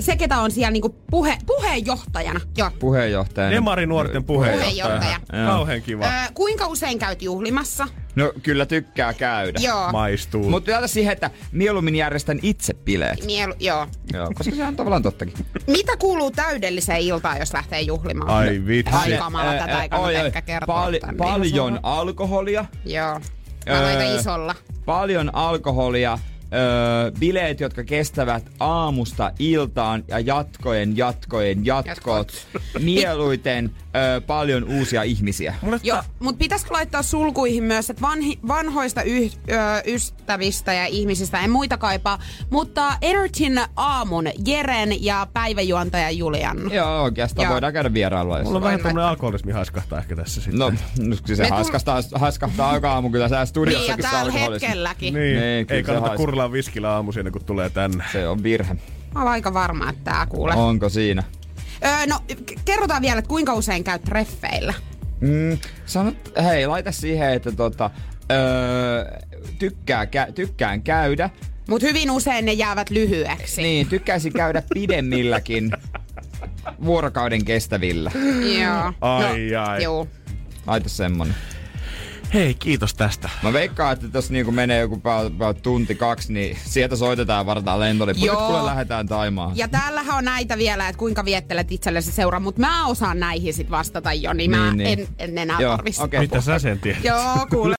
[0.00, 2.40] se ketä on siellä niinku puhe, puheenjohtajana.
[2.58, 2.70] Joo.
[2.78, 3.54] Puheenjohtajana.
[3.54, 4.90] Demari nuorten puheenjohtaja.
[4.90, 5.46] Puheenjohtaja.
[5.46, 6.04] Kauhean kiva.
[6.04, 7.88] Öö, kuinka usein käyt juhlimassa?
[8.14, 9.58] No kyllä tykkää käydä.
[9.62, 9.92] Joo.
[9.92, 10.50] Maistuu.
[10.50, 13.24] Mutta täältä siihen, että mieluummin järjestän itse bileet.
[13.26, 13.86] Mielu, joo.
[14.12, 15.34] Joo, koska se on tavallaan tottakin.
[15.66, 18.30] Mitä kuuluu täydelliseen iltaan, jos lähtee juhlimaan?
[18.30, 18.94] Ai vitsi.
[18.96, 22.64] Ai kamala, tätä ei kannata kertoa pal- paljon alkoholia.
[22.84, 23.20] Joo.
[23.68, 24.54] Mä Öö, isolla.
[24.84, 26.18] Paljon alkoholia.
[26.54, 32.46] Öö, bileet, jotka kestävät aamusta iltaan ja jatkojen, jatkojen, jatkot.
[32.78, 35.54] Mieluiten öö, paljon uusia ihmisiä.
[35.82, 39.54] Joo, mutta pitäisikö laittaa sulkuihin myös, että vanhi, vanhoista yh, ö,
[39.86, 42.18] ystävistä ja ihmisistä en muita kaipaa,
[42.50, 46.58] mutta Energyn aamun Jeren ja päiväjuontaja Julian.
[46.72, 47.52] Joo, oikeastaan Joo.
[47.52, 48.42] voidaan käydä vierailua.
[48.42, 50.58] Mulla on vähän Voin tämmönen alkoholismi haiskahtaa ehkä tässä sitten.
[50.58, 55.14] No, no se Me tull- haiskahtaa, haiskahtaa aika aamu kyllä tää Niin, ja täällä hetkelläkin.
[55.14, 58.04] Niin, Niin, ei kannata hais- kurlaa viskillä aamuisin kuin tulee tänne.
[58.12, 58.74] Se on virhe.
[59.14, 60.56] Mä olen aika varma, että tää kuulee.
[60.56, 61.22] Onko siinä?
[61.84, 64.74] Öö, no, k- kerrotaan vielä, että kuinka usein käyt treffeillä.
[65.20, 67.90] Mm, sanot, hei, laita siihen, että tota,
[68.30, 69.04] öö,
[69.58, 71.30] tykkää, kä- tykkään käydä.
[71.68, 73.62] Mutta hyvin usein ne jäävät lyhyeksi.
[73.62, 75.70] Niin, tykkäisin käydä pidemmilläkin
[76.84, 78.10] vuorokauden kestävillä.
[78.62, 78.92] Joo.
[79.00, 79.82] Ai, no, ai.
[79.82, 80.08] Joo.
[80.66, 81.34] Laita semmonen.
[82.34, 83.30] Hei, kiitos tästä.
[83.42, 87.80] Mä veikkaan, että jos niinku menee joku about, about tunti kaksi, niin sieltä soitetaan vartaan
[87.80, 88.20] lentolippu.
[88.20, 88.46] Nyt Joo.
[88.46, 89.56] kuule lähdetään Taimaan.
[89.56, 93.70] Ja täällähän on näitä vielä, että kuinka viettelet itsellesi seuraa, mutta mä osaan näihin sit
[93.70, 94.98] vastata jo, niin, mä Niin, niin.
[95.00, 96.02] En, en enää Joo, tarvitse.
[96.02, 96.20] okei.
[96.20, 97.04] Mitä sä sen tiedät?
[97.04, 97.74] Joo, kuule.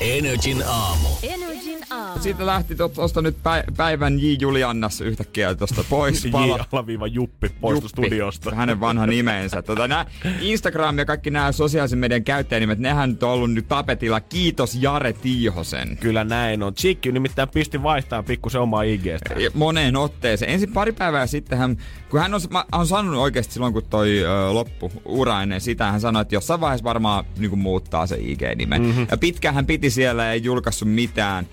[0.00, 1.08] Energin aamu.
[1.22, 1.55] Energin
[1.90, 2.22] aamu.
[2.22, 4.24] Siitä lähti tuosta nyt pä- päivän J.
[4.40, 6.24] Juliannas yhtäkkiä tuosta pois.
[6.24, 6.28] J.
[6.30, 6.66] Pala.
[6.72, 7.50] alaviiva Juppi
[7.86, 8.54] studiosta.
[8.54, 9.62] Hänen vanha nimensä.
[9.62, 10.06] Tota, nää
[10.40, 14.20] Instagram ja kaikki nämä sosiaalisen median käyttäjänimet, nehän nyt on ollut nyt tapetilla.
[14.20, 15.96] Kiitos Jare Tiihosen.
[15.96, 16.74] Kyllä näin on.
[16.74, 19.34] Chicky nimittäin pisti vaihtaa pikkusen omaa IGstä.
[19.34, 20.50] Ja Moneen otteeseen.
[20.50, 21.76] Ensin pari päivää sitten hän,
[22.10, 25.92] kun hän on, mä, on sanonut oikeasti silloin, kun toi ö, loppu ura ennen sitä,
[25.92, 28.82] hän sanoi, että jossain vaiheessa varmaan niin muuttaa se IG-nimen.
[28.82, 29.06] Mm-hmm.
[29.10, 31.46] Ja pitkään hän piti siellä, ei julkaissut mitään.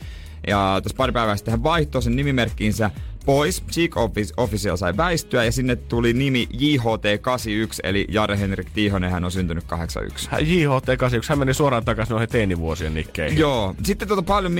[0.47, 2.91] Ja tuossa pari päivää sitten hän vaihtoi sen nimimerkkinsä
[3.25, 3.63] pois.
[3.71, 9.25] Cheek Office, Official sai väistyä ja sinne tuli nimi JHT81, eli Jare Henrik Tiihonen, hän
[9.25, 10.27] on syntynyt 81.
[10.31, 13.37] Hän JHT81, hän meni suoraan takaisin noihin teinivuosien nikkeihin.
[13.39, 13.75] Joo.
[13.83, 14.53] Sitten tuota paljon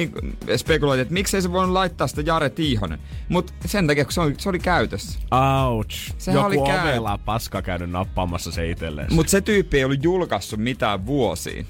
[0.57, 2.99] spekuloitiin, että miksei se voinut laittaa sitä Jare Tiihonen.
[3.29, 5.19] Mutta sen takia, kun se oli, se oli käytössä.
[5.67, 6.13] Ouch.
[6.17, 9.13] Sehän Joku oli käy- ovela paska käynyt nappaamassa se itselleen.
[9.13, 11.67] Mutta se tyyppi ei ollut julkaissut mitään vuosiin.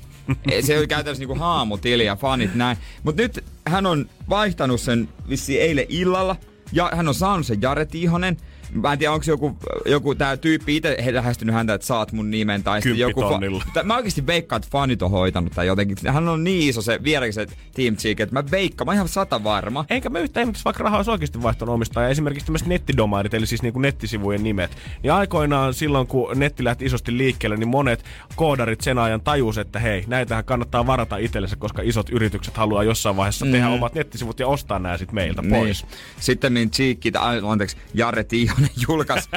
[0.61, 2.77] Se oli käytännössä niinku haamutili ja fanit näin.
[3.03, 6.35] Mutta nyt hän on vaihtanut sen vissiin eilen illalla.
[6.71, 8.37] Ja hän on saanut sen Jare Tiihonen.
[8.73, 12.63] Mä en tiedä, onko joku, joku tää tyyppi itse lähestynyt häntä, että saat mun nimen.
[12.63, 13.21] Tai sitten joku.
[13.21, 15.97] Fa- mä oikeasti veikkaan, että fanit on hoitanut tai jotenkin.
[16.07, 19.43] Hän on niin iso se vierekset Team Cheek, että mä veikkaan, mä oon ihan sata
[19.43, 19.85] varma.
[19.89, 22.09] Eikä me yhtään ihmettä, vaikka rahaa olisi oikeasti vaihtanut omistajaa.
[22.09, 24.77] Esimerkiksi tämmöiset nettidomairit, eli siis niinku nettisivujen nimet.
[25.03, 28.03] Niin aikoinaan silloin, kun netti lähti isosti liikkeelle, niin monet
[28.35, 33.15] koodarit sen ajan tajus, että hei, näitähän kannattaa varata itsellensä, koska isot yritykset haluaa jossain
[33.15, 33.51] vaiheessa mm.
[33.51, 35.83] tehdä omat nettisivut ja ostaa nämä sitten meiltä pois.
[35.83, 35.93] Niin.
[36.19, 39.29] Sitten Cheekki, tai anteeksi, Jare Tiihonen julkaisi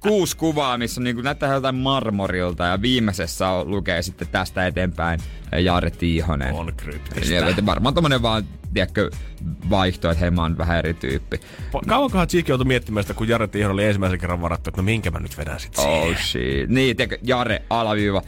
[0.00, 4.66] kuusi kuvaa, missä on niin kuin, näyttää jotain marmorilta ja viimeisessä on, lukee sitten tästä
[4.66, 5.20] eteenpäin
[5.58, 6.54] Jare Tiihonen.
[6.54, 7.34] On kryptistä.
[7.34, 9.10] Ja varmaan tommonen vaan, tiedätkö,
[9.70, 11.40] vaihto, että hei mä oon vähän eri tyyppi.
[11.86, 15.10] Kauankohan Cheeky joutui miettimään sitä, kun Jare Tiihonen oli ensimmäisen kerran varattu, että no minkä
[15.10, 15.92] mä nyt vedän sit siihen.
[15.92, 16.68] Oh shit.
[16.68, 18.22] Niin, tiedätkö, Jare, alaviiva,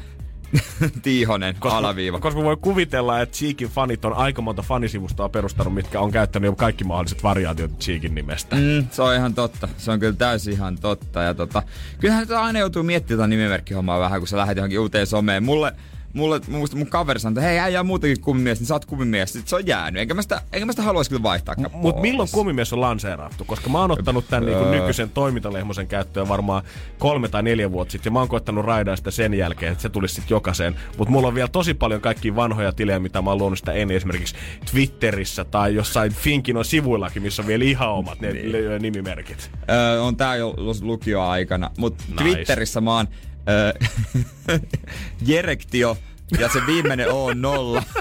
[1.03, 2.21] Tiihonen, alaviiva.
[2.21, 6.57] Koska voi kuvitella, että Cheekin fanit on aika monta fanisivustoa perustanut, mitkä on käyttänyt jo
[6.57, 8.57] kaikki mahdolliset variaatiot Cheekin nimestä.
[8.57, 9.69] Mm, se on ihan totta.
[9.77, 11.23] Se on kyllä täysin ihan totta.
[11.23, 11.63] Ja tota,
[12.01, 15.45] kyllähän aina joutuu miettimään tätä nimimerkkihommaa vähän, kun sä lähdet johonkin uuteen someen.
[15.45, 15.73] Mulle,
[16.13, 19.33] mulle muista mun kaveri sanoi, että hei äijä muutakin kumimies, niin sä oot kumimies.
[19.33, 20.03] Sitten se on jäänyt.
[20.03, 21.55] Enkä mä sitä, enkä mä sitä haluaisi kyllä vaihtaa.
[21.73, 23.45] Mutta milloin kumimies on lanseerattu?
[23.45, 26.63] Koska mä oon ottanut tämän niinku nykyisen toimintalehmosen käyttöön varmaan
[26.99, 28.11] kolme tai neljä vuotta sitten.
[28.11, 30.77] Ja mä oon koettanut raidaa sitä sen jälkeen, että se tulisi sitten jokaiseen.
[30.99, 33.97] Mutta mulla on vielä tosi paljon kaikkia vanhoja tilejä, mitä mä oon luonut sitä ennen.
[33.97, 34.35] Esimerkiksi
[34.71, 38.83] Twitterissä tai jossain Finkinon sivuillakin, missä on vielä ihan omat ne niin.
[38.83, 39.51] nimimerkit.
[39.71, 41.71] Öö, on tää jo lukioaikana.
[41.79, 42.23] Mutta Nice.
[42.23, 43.32] Twitterissä mä oon öö,
[45.29, 45.97] Jerektio
[46.39, 47.83] ja se viimeinen O on nolla.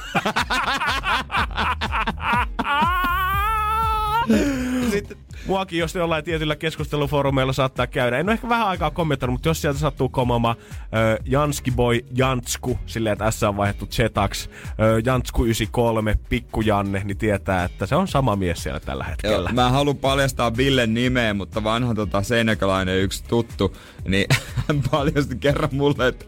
[4.92, 5.18] Sitten
[5.52, 8.18] muakin, jos jollain tietyllä keskustelufoorumeilla saattaa käydä.
[8.18, 12.80] En ole ehkä vähän aikaa kommentoinut, mutta jos sieltä sattuu komaamaan äh, Janski Boy Jansku,
[12.86, 14.76] silleen, että S on vaihdettu Zetax, äh,
[15.06, 19.50] Jansku 93, Pikku Janne, niin tietää, että se on sama mies siellä tällä hetkellä.
[19.50, 23.78] Joo, mä en halua paljastaa Villen nimeä, mutta vanha tota, seinäkäläinen yksi tuttu,
[24.08, 24.26] niin
[24.68, 26.26] hän paljasti kerran mulle, että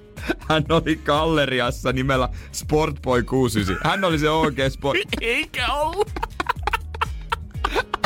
[0.49, 3.91] hän oli galleriassa nimellä Sportboy 69.
[3.91, 4.99] Hän oli se oikea sport...
[5.21, 6.11] Eikä ollut.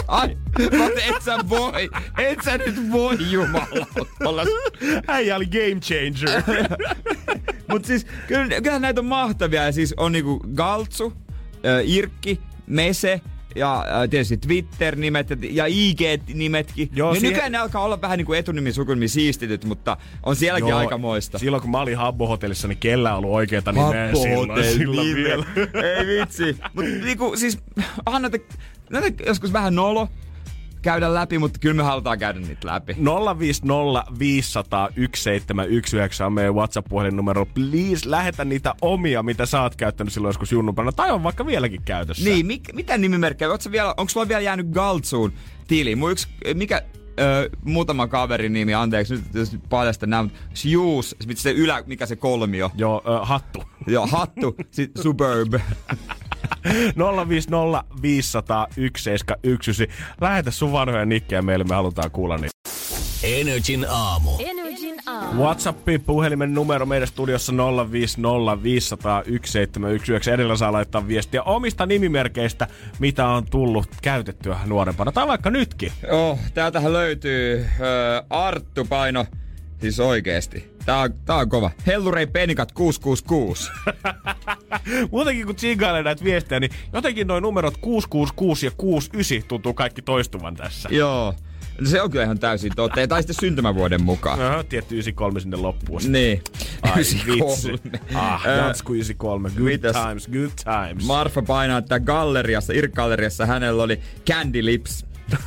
[0.07, 4.43] Ai, mutta et sä voi, et sä nyt voi jumala.
[5.07, 6.43] Äijä oli game changer.
[7.69, 9.63] Mut siis, kyllä, kyllä näitä on mahtavia.
[9.63, 11.13] Ja siis on niinku Galtsu,
[11.65, 13.21] äh, Irkki, Mese,
[13.55, 16.89] ja tietysti Twitter-nimet ja, IG-nimetkin.
[16.91, 20.35] Joo, Joo, niin siihen- Nykyään ne alkaa olla vähän niinku etunimi sukunimi siistityt, mutta on
[20.35, 21.39] sielläkin Joo, aika moista.
[21.39, 25.45] Silloin kun mä olin Habbo-hotellissa, niin kellä on ollut oikeeta nimeä silloin, silloin vielä.
[25.97, 26.57] Ei vitsi.
[26.73, 27.59] Mutta niinku siis,
[28.05, 28.37] onhan näitä,
[28.89, 30.07] näitä joskus vähän nolo
[30.81, 32.95] käydä läpi, mutta kyllä me halutaan käydä niitä läpi.
[33.39, 37.45] 050 500 1719 on meidän WhatsApp-puhelinnumero.
[37.45, 40.91] Please, lähetä niitä omia, mitä sä oot käyttänyt silloin joskus junnupana.
[40.91, 42.29] Tai on vaikka vieläkin käytössä.
[42.29, 43.49] Niin, mik, mitä nimimerkkejä?
[43.97, 45.33] Onko sulla vielä jäänyt Galtsuun
[45.67, 45.95] tili?
[45.95, 46.81] Mun yksi, mikä,
[47.19, 52.15] ö, muutama kaverin nimi, anteeksi, nyt jos paljasta nämä, Shoes, mitä se ylä, mikä se
[52.15, 52.71] kolmio?
[52.75, 53.63] Joo, ö, hattu.
[53.87, 55.53] Joo, hattu, sit Suburb.
[57.27, 59.85] 050 500 1719.
[60.21, 62.57] Lähetä sun vanhoja nikkejä meille, me halutaan kuulla niitä.
[63.23, 64.31] Energin aamu.
[64.39, 64.66] Energin
[65.17, 65.43] aamu.
[65.43, 67.53] WhatsApp, puhelimen numero meidän studiossa
[67.91, 70.31] 050 500 1719.
[70.31, 72.67] Edellä saa laittaa viestiä omista nimimerkeistä,
[72.99, 75.11] mitä on tullut käytettyä nuorempana.
[75.11, 75.91] Tai vaikka nytkin.
[76.11, 79.25] Oh, täältähän löytyy ö, Arttu Paino,
[79.81, 80.71] siis oikeesti.
[80.85, 81.71] Tää on, tää on kova.
[81.87, 83.71] Hellurei Penikat 666.
[85.11, 90.55] Muutenkin kun tsingailee näitä viestejä, niin jotenkin noin numerot 666 ja 69 tuntuu kaikki toistuvan
[90.55, 90.89] tässä.
[90.91, 91.33] Joo.
[91.81, 92.99] No se on kyllä ihan täysin totta.
[92.99, 94.41] Ja Tai sitten syntymävuoden mukaan.
[94.41, 96.01] Aha, tietty 93 sinne loppuun.
[96.07, 96.41] Niin.
[96.81, 97.45] Ai 93.
[97.45, 97.71] vitsi.
[98.15, 99.49] Ah, Ö, Jansku 93.
[99.49, 99.95] Good mitäs?
[99.95, 101.05] times, good times.
[101.05, 103.99] Marfa painaa, että galleriassa, Irk-galleriassa hänellä oli
[104.29, 105.05] Candy Lips.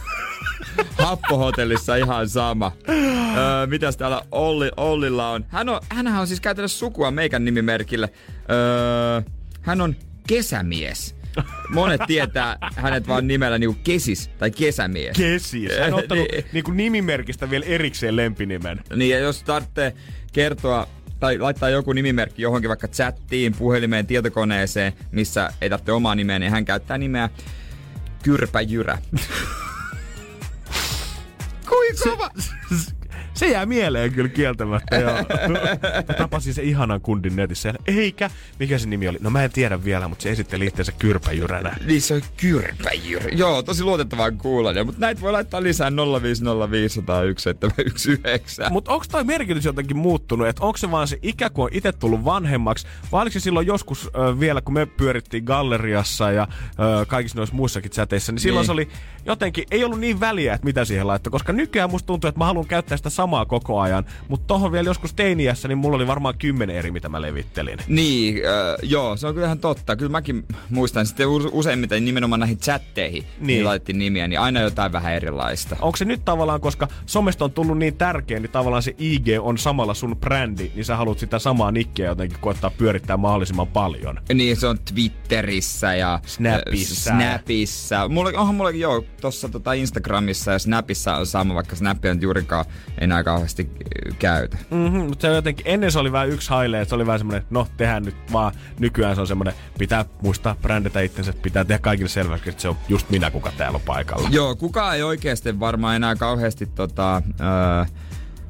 [0.98, 2.72] Happohotellissa ihan sama.
[2.88, 5.44] Öö, mitäs täällä Olli, Ollilla on?
[5.48, 5.80] Hän on?
[5.88, 8.08] Hänhän on siis käytännössä sukua meikän nimimerkille.
[8.50, 9.22] Öö,
[9.62, 11.14] hän on kesämies.
[11.68, 15.16] Monet tietää hänet vaan nimellä niinku kesis tai kesämies.
[15.16, 15.72] Kesis.
[15.80, 16.44] Hän on ottanut Niin.
[16.52, 18.80] niinku nimimerkistä vielä erikseen lempinimen.
[18.96, 19.94] Niin ja jos tarvitsee
[20.32, 20.88] kertoa
[21.20, 26.52] tai laittaa joku nimimerkki johonkin vaikka chattiin, puhelimeen, tietokoneeseen, missä ei tarvitse omaa nimeä, niin
[26.52, 27.30] hän käyttää nimeä
[28.22, 28.98] Kyrpä Jyrä.
[31.68, 32.30] Kui kova?
[33.34, 34.96] Se jää mieleen kyllä kieltämättä.
[34.96, 35.12] Joo.
[36.08, 37.74] Mä tapasin se ihanan kundin netissä.
[37.86, 39.18] Eikä, mikä se nimi oli?
[39.20, 41.76] No mä en tiedä vielä, mutta se esitteli itseensä kyrpäjyränä.
[41.86, 43.34] Niin se on kyrpäjyr.
[43.34, 44.84] Joo, tosi luotettavaa kuulla.
[44.84, 45.92] Mutta näitä voi laittaa lisää 050501719.
[48.70, 50.48] Mutta onko toi merkitys jotenkin muuttunut?
[50.48, 52.86] Että onko se vaan se ikä, kun on itse tullut vanhemmaksi?
[53.12, 56.48] Vai oliko se silloin joskus ö, vielä, kun me pyörittiin galleriassa ja
[57.02, 58.66] ö, kaikissa noissa muissakin chateissa, niin silloin Niin.
[58.66, 58.88] se oli
[59.26, 61.30] jotenkin, ei ollut niin väliä, että mitä siihen laittoi.
[61.30, 64.04] Koska nykyään musta tuntuu, että mä haluan käyttää sitä samaa koko ajan.
[64.28, 67.78] Mutta tohon vielä joskus teiniässä, niin mulla oli varmaan kymmenen eri, mitä mä levittelin.
[67.88, 69.96] Niin, äh, joo, se on kyllä ihan totta.
[69.96, 74.60] Kyllä mäkin muistan sitten use- useimmiten nimenomaan näihin chatteihin, niin, niin laitettiin nimiä, niin aina
[74.60, 75.76] jotain vähän erilaista.
[75.80, 79.58] Onko se nyt tavallaan, koska somesta on tullut niin tärkeä, niin tavallaan se IG on
[79.58, 84.18] samalla sun brändi, niin sä haluat sitä samaa nikkiä jotenkin koettaa pyörittää mahdollisimman paljon.
[84.34, 87.10] Niin, se on Twitterissä ja Snapissa.
[87.12, 88.08] äh, Snapissa.
[88.08, 92.64] Mulla, onhan mulla joo, tossa tota Instagramissa ja Snapissa on sama, vaikka Snappi on juurikaan
[93.10, 93.70] enää kauheasti
[94.18, 94.58] käytä.
[94.70, 97.20] Mm-hmm, mutta se on jotenkin, ennen se oli vähän yksi haile, että se oli vähän
[97.20, 98.52] semmoinen, no tehdään nyt vaan.
[98.78, 102.76] Nykyään se on semmoinen, pitää muistaa bränditä itsensä, pitää tehdä kaikille selväksi, että se on
[102.88, 104.28] just minä, kuka täällä on paikalla.
[104.32, 107.84] Joo, kukaan ei oikeasti varmaan enää kauheasti tota, öö,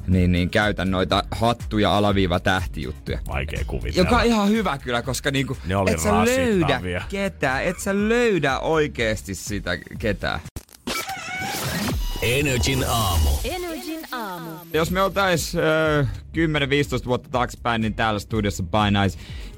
[0.07, 3.19] niin, niin, käytä noita hattuja alaviiva tähtijuttuja.
[3.27, 4.07] Vaikea kuvitella.
[4.07, 7.01] Joka on ihan hyvä kyllä, koska niinku, Ne oli et sä löydä rasittavia.
[7.09, 10.39] ketään, et sä löydä oikeesti sitä ketään.
[12.21, 13.29] Energin aamu.
[13.43, 14.49] Energin aamu.
[14.73, 16.03] Jos me oltais öö,
[17.03, 19.17] 10-15 vuotta taaksepäin, niin täällä studiossa painais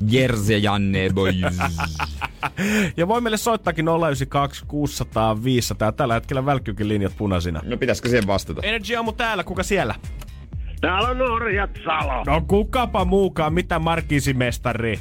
[0.10, 1.36] Jerzy ja Janne boys.
[2.98, 5.92] Ja voi meille soittaakin 092 600 500.
[5.92, 7.62] Tällä hetkellä välkkykin linjat punaisina.
[7.64, 8.62] No pitäisikö siihen vastata?
[8.64, 9.96] Energy aamu täällä, kuka siellä?
[10.82, 12.24] Täällä on Norjat Salo.
[12.28, 15.00] No kukapa muukaan, mitä markiisimestari?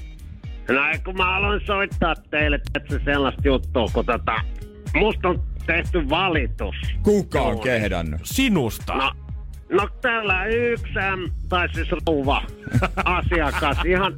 [0.69, 4.35] No ei, kun mä aloin soittaa teille, että se sellaista juttua, kun tota,
[4.95, 6.75] musta on tehty valitus.
[7.03, 7.63] Kuka on Joo.
[7.63, 8.21] kehdannut?
[8.25, 8.95] Sinusta.
[8.95, 9.13] No,
[9.71, 10.95] no täällä yksi,
[11.49, 12.43] tai siis rouva
[13.05, 14.17] asiakas, ihan,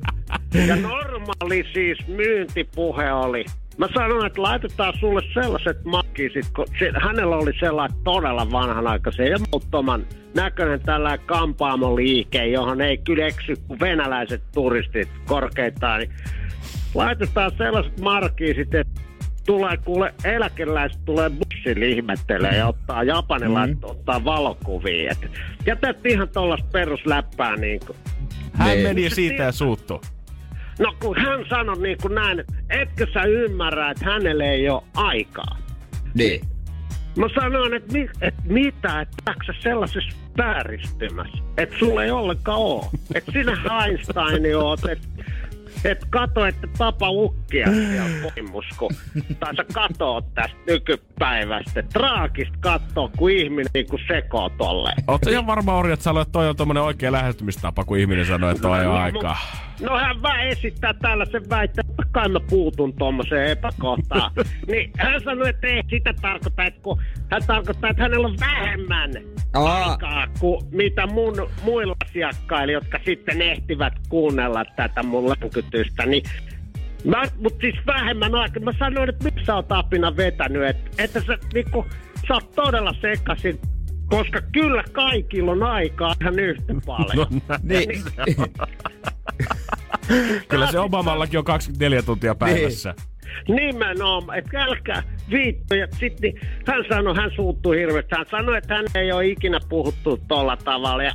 [0.67, 3.45] ja normaali siis myyntipuhe oli.
[3.79, 9.37] Mä sanoin, että laitetaan sulle sellaiset makkisit, kun se, hänellä oli sellainen todella vanhanaikaisen ja
[9.53, 16.01] muuttoman näköinen tällä kampaamoliike, johon ei kyllä eksy kuin venäläiset turistit korkeintaan.
[16.01, 16.13] Niin
[16.95, 19.01] laitetaan sellaiset markkisit, että
[19.47, 23.91] tulee kuule, eläkeläiset tulee bussille ihmettelee ja ottaa japanilaiset mm.
[23.91, 25.11] ottaa valokuvia.
[25.13, 25.31] Et
[25.67, 27.99] jätettiin ihan tuollaista perusläppää niin kuin.
[28.53, 28.83] Hän Niin.
[28.83, 30.01] meni siitä ja suuttu.
[30.79, 34.83] No kun hän sanoi niin kuin näin, että etkö sä ymmärrä, että hänelle ei ole
[34.95, 35.59] aikaa.
[36.15, 36.41] Niin.
[37.17, 42.91] Mä sanoin, että, mi, että mitä, että sä sellaisessa vääristymässä, että sulla ei ollenkaan oo.
[43.15, 45.09] Että sinä Einstein oot, että
[45.85, 47.67] et kato, että tapa ukkia.
[47.75, 48.91] Siellä poimus, kun,
[49.41, 50.59] tai sä katoot tästä
[51.15, 51.83] nykypäivästä.
[51.83, 54.97] Traagista katsoa, kun ihminen niin sekoo tolleen.
[55.09, 58.51] Ootko ihan varma Orja, että sä olet toi on tommonen oikea lähestymistapa, kun ihminen sanoo,
[58.51, 59.37] että on jo No, aikaa.
[59.81, 64.31] mu- No hän vähän esittää tällaisen väitteen, että kai mä puutun tuommoiseen epäkohtaan.
[64.71, 67.01] niin hän sanoi, että ei sitä tarkoita, että kun
[67.31, 69.11] hän tarkoittaa, että hänellä on vähemmän
[69.55, 69.91] Aa.
[69.91, 76.07] aikaa kuin mitä mun muilla asiakkailla, jotka sitten ehtivät kuunnella tätä mun länkytystä.
[76.07, 76.23] Niin
[77.05, 78.63] Mä, mut siis vähemmän aikaa.
[78.63, 81.87] Mä sanoin, että miksi sä oot apina vetänyt, että, että sä, niinku,
[82.29, 83.61] sä oot todella sekasin,
[84.07, 87.27] koska kyllä kaikilla on aikaa ihan yhtä paljon.
[87.49, 87.89] No, Niin.
[90.49, 92.95] Kyllä se Obamallakin on 24 tuntia päivässä.
[93.49, 95.75] Nimenomaan, että älkää viitto.
[95.75, 98.15] Ja sit, niin, hän sanoi, hän suuttui hirveästi.
[98.17, 101.03] Hän sanoi, että hän ei ole ikinä puhuttu tolla tavalla.
[101.03, 101.13] Ja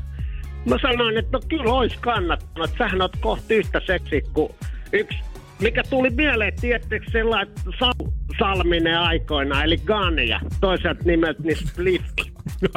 [0.65, 2.69] mä sanoin, että no kyllä olisi kannattanut.
[2.77, 4.49] Sähän oot kohta yhtä seksi kuin
[4.93, 5.19] yksi,
[5.61, 10.39] mikä tuli mieleen, tiettekö sellainen Sal- Salminen aikoina, eli Gania.
[10.61, 12.05] Toiselta nimeltä niin Spliff.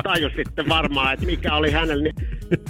[0.03, 2.03] Tajusitte varmaan, että mikä oli hänellä.
[2.03, 2.15] Niin,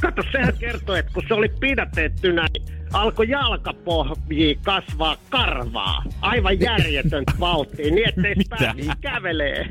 [0.01, 6.03] kato, sehän kertoi, että kun se oli pidätettynä, niin alkoi jalkapohjiin kasvaa karvaa.
[6.21, 9.69] Aivan järjetön vauhtia, niin ettei pääsi kävelee.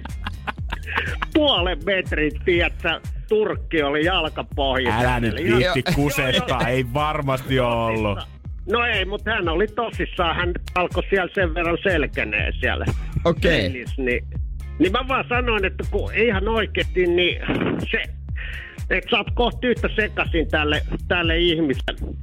[1.34, 5.00] Puolen metrin, tiedätkö, turkki oli jalkapohjissa.
[5.00, 5.84] Älä nyt viitti
[6.50, 6.60] joo.
[6.68, 8.20] ei varmasti ole ollut.
[8.72, 10.36] No ei, mutta hän oli tosissaan.
[10.36, 12.86] Hän alkoi siellä sen verran selkenee siellä.
[13.26, 13.70] Okei.
[13.70, 14.24] peilissä, Niin,
[14.80, 17.42] niin mä vaan sanoin, että kun ihan oikeasti, niin
[17.92, 18.04] se,
[18.90, 22.16] että sä oot kohta yhtä sekasin tälle, tälle ihmiselle.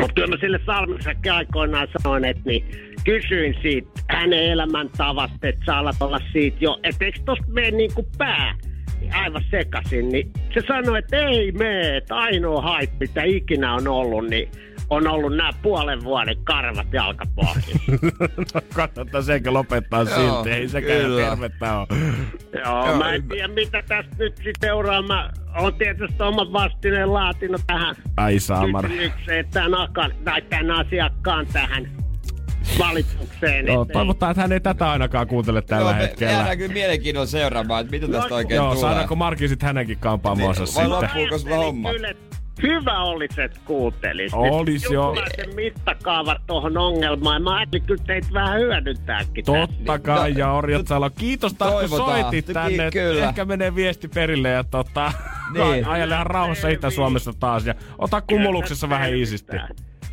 [0.00, 2.64] Mutta kyllä mä sille Salmisekin aikoinaan sanoin, että niin,
[3.04, 8.54] kysyin siitä hänen elämäntavasta, että saa olla siitä jo, että eikö tosta mene niinku pää
[9.12, 14.28] aivan sekasin, niin se sanoi, että ei mene, että ainoa haippi, mitä ikinä on ollut,
[14.30, 14.48] niin
[14.90, 17.72] on ollut nämä puolen vuoden karvat jalkapohjissa.
[18.54, 21.22] no kannattaa sekä lopettaa Joo, silti, ei sekään kyllä.
[21.28, 21.86] tervettä ole.
[22.64, 25.02] Joo, Joo, mä en tiedä mitä tästä nyt sitten seuraa.
[25.02, 28.88] Mä oon tietysti omat vastineen laatinut tähän Ai saamari.
[28.88, 31.88] kysymykseen tämän, akan, tai tämän asiakkaan tähän
[32.78, 33.66] valitukseen.
[33.66, 36.32] Joo, että ei- toivotaan, että hän ei tätä ainakaan kuuntele tällä Joo, me hetkellä.
[36.32, 38.80] jäädään kyllä mielenkiinnolla seuraamaan, että mitä tästä Joo, oikein Joo, tulee.
[38.80, 40.90] saadaanko Marki sitten hänenkin kampaamoonsa Niin, sitten?
[40.90, 41.92] vai loppuuko sulla homma?
[41.92, 42.31] Kyllä, että
[42.62, 44.38] hyvä olisi, että kuuntelisit.
[44.38, 45.16] Olis joo.
[45.54, 47.42] Mittakaavat tuohon ongelmaan.
[47.42, 49.66] Mä ajattelin kyllä teitä vähän hyödyntääkin tässä.
[49.66, 51.10] Totta kai, No, ja Orjat Salo.
[51.10, 52.90] Kiitos taas, kun soitit tänne.
[52.90, 53.28] kyllä.
[53.28, 55.12] Ehkä menee viesti perille ja tota,
[55.52, 55.86] Niin.
[55.92, 57.66] ajellaan rauhassa Itä-Suomessa taas.
[57.66, 59.56] Ja ota kumuluksessa vähän iisisti.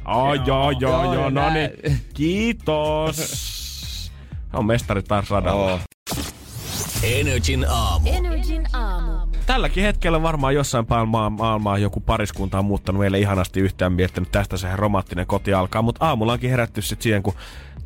[0.05, 1.69] Oh, joo, joo, Joo, no niin.
[2.13, 3.19] Kiitos.
[4.53, 5.79] On mestari taas radalla.
[7.03, 8.09] Energin aamu.
[8.13, 9.28] Energin aamu.
[9.49, 14.31] Tälläkin hetkellä varmaan jossain päin maa- maailmaa joku pariskunta on muuttanut meille ihanasti yhtään miettinyt
[14.31, 15.81] tästä se romanttinen koti alkaa.
[15.81, 17.33] Mutta aamulla onkin herätty sitten siihen, kun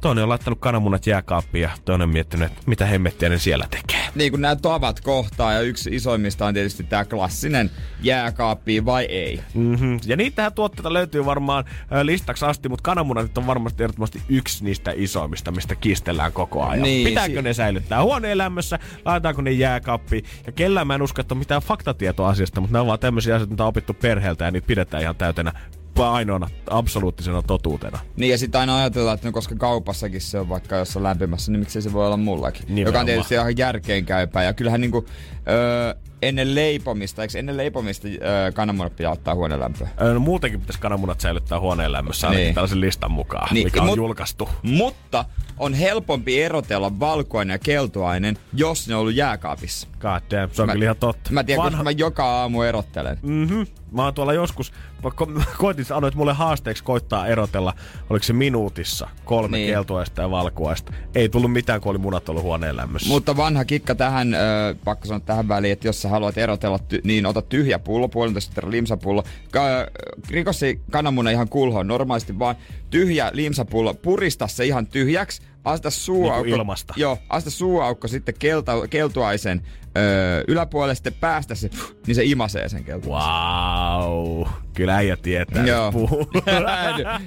[0.04, 4.06] toinen on laittanut kananmunat jääkaappiin ja toinen on miettinyt, että mitä hemmettiä ne siellä tekee.
[4.16, 9.40] Niin kun nämä tavat kohtaa ja yksi isoimmista on tietysti tämä klassinen jääkaappi vai ei.
[9.54, 10.00] Mm-hmm.
[10.06, 11.66] Ja niitähän tuotteita löytyy varmaan
[12.04, 16.84] listaksi asti, mutta kananmunat on varmasti ehdottomasti yksi niistä isoimmista, mistä kiistellään koko ajan.
[16.84, 20.24] Niin, Pitääkö si- ne säilyttää huoneen lämmössä, laitetaanko ne jääkaappiin?
[20.46, 23.36] Ja kellään mä en usko, että on mitään faktatietoa asiasta, mutta nämä on vaan tämmöisiä
[23.36, 25.54] asioita, mitä on opittu perheeltä ja niitä pidetään ihan täytenä
[26.00, 28.00] ainoana absoluuttisena totuutena.
[28.18, 31.60] Niin ja sitten aina ajatellaan, että no koska kaupassakin se on vaikka jossain lämpimässä, niin
[31.60, 32.62] miksei se voi olla mullakin.
[32.62, 32.86] Nimenomaan.
[32.88, 34.44] Joka on tietysti ihan järkeenkäypää.
[34.44, 35.06] Ja kyllähän niinku,
[35.50, 39.88] öö, ennen leipomista, eikö ennen leipomista öö, kananmunat pitää ottaa huoneen lämpöä?
[40.14, 42.56] No, muutenkin pitäisi kananmunat säilyttää huoneen lämmössä, ainakin Niin.
[42.56, 44.50] tällaisen listan mukaan, Niin, mikä on mut- julkaistu.
[44.62, 45.26] Mutta
[45.58, 49.88] on helpompi erotella valkoinen ja keltuainen, jos ne on ollut jääkaapissa.
[50.00, 51.32] God damn, se on Mä- kyllä ihan totta.
[51.34, 53.18] Mä tiedän, Vanha- mä joka aamu erottelen.
[53.22, 53.62] Mhm.
[53.94, 54.72] Mä oon tuolla joskus,
[55.04, 57.74] mä ko- koitin sanoa, että mulle haasteeksi koittaa erotella,
[58.10, 59.70] oliko se minuutissa kolme Niin.
[59.74, 60.94] keltuaista ja valkuaista.
[61.16, 63.08] Ei tullut mitään, kun oli munat ollut huoneen lämmössä.
[63.08, 64.38] Mutta vanha kikka tähän, ö,
[64.86, 68.50] pakko sanoa tähän väliin, että jos sä haluat erotella, ty- niin ota tyhjä pullo, puolentoista
[68.52, 69.24] litran limsapullo.
[69.52, 69.88] Ka-
[70.30, 72.56] rikossi kananmuna ihan kulhoon normaalisti, vaan
[72.90, 76.44] tyhjä limsapullo, purista se ihan tyhjäksi, asta suuaukko.
[76.44, 76.94] Niinku ilmasta.
[76.98, 79.62] Joo, asta suuaukko sitten kelta, keltuaisen
[79.98, 81.70] ö, yläpuolelle, sitten päästä se,
[82.08, 83.32] niin se imasee sen keltuaisen.
[83.32, 84.48] Wow.
[84.74, 85.78] Kyllä äijä tietää, Joo.
[85.82, 85.92] Joo.
[85.92, 86.28] puhuu.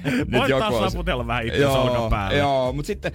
[0.03, 2.37] Nyt Voit joku taas saputella vähän itse olkan päälle.
[2.37, 3.11] Joo, mutta sitten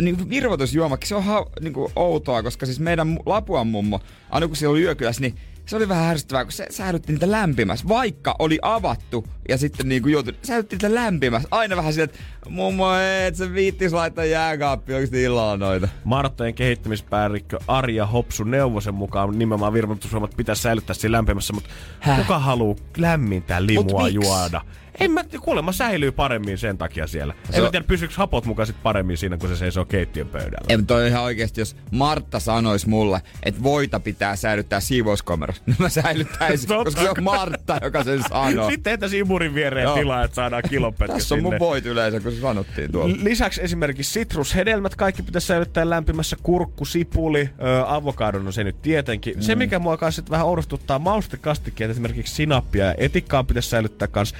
[0.00, 4.00] niin virvoitusjuomakin, se on ha, niin kuin outoa, koska siis meidän Lapuan mummo,
[4.30, 5.34] aina kun siellä oli yökylässä, niin
[5.66, 10.02] se oli vähän härsyttävää, kun se säilytti niitä lämpimässä, vaikka oli avattu ja sitten niin
[10.02, 11.48] kuin joutui, säilytti niitä lämpimässä.
[11.50, 12.94] Aina vähän sillä, että mummo,
[13.26, 15.88] et sä viittis laittaa jääkaappi oikeasti illalla noita.
[16.04, 22.18] Marttojen kehittämispäällikkö Arja Hopsu Neuvosen mukaan nimenomaan virvoitusjuomat pitäisi säilyttää siinä lämpimässä, mutta Häh?
[22.18, 24.60] kuka haluaa lämmintä limua juoda?
[25.00, 27.34] En mä, kuulemma säilyy paremmin sen takia siellä.
[27.50, 30.76] Se en mä tiedä, pysyykö hapot mukaan sit paremmin siinä, kun se seisoo keittiön pöydällä.
[30.76, 35.88] Mutta toi ihan oikeesti, jos Martta sanois mulle, että voita pitää säilyttää siivouskomerossa, niin mä
[35.88, 37.24] säilyttäisin, Totta koska se on.
[37.24, 38.70] Martta, joka sen sanoo.
[38.70, 39.94] Sitten entä imurin viereen Joo.
[39.94, 41.50] tilaa, että saadaan kilonpätkä Tässä on sinne.
[41.50, 43.16] mun voit yleensä, kun se sanottiin tuolla.
[43.22, 46.36] Lisäksi esimerkiksi sitrushedelmät kaikki pitäisi säilyttää lämpimässä.
[46.42, 49.34] Kurkku, sipuli, ö, avokadon on se nyt tietenkin.
[49.36, 49.40] Mm.
[49.42, 54.34] Se, mikä mua kanssa sit vähän oudostuttaa, maustekastikkeet, esimerkiksi sinappia ja etikkaa pitäisi säilyttää kans.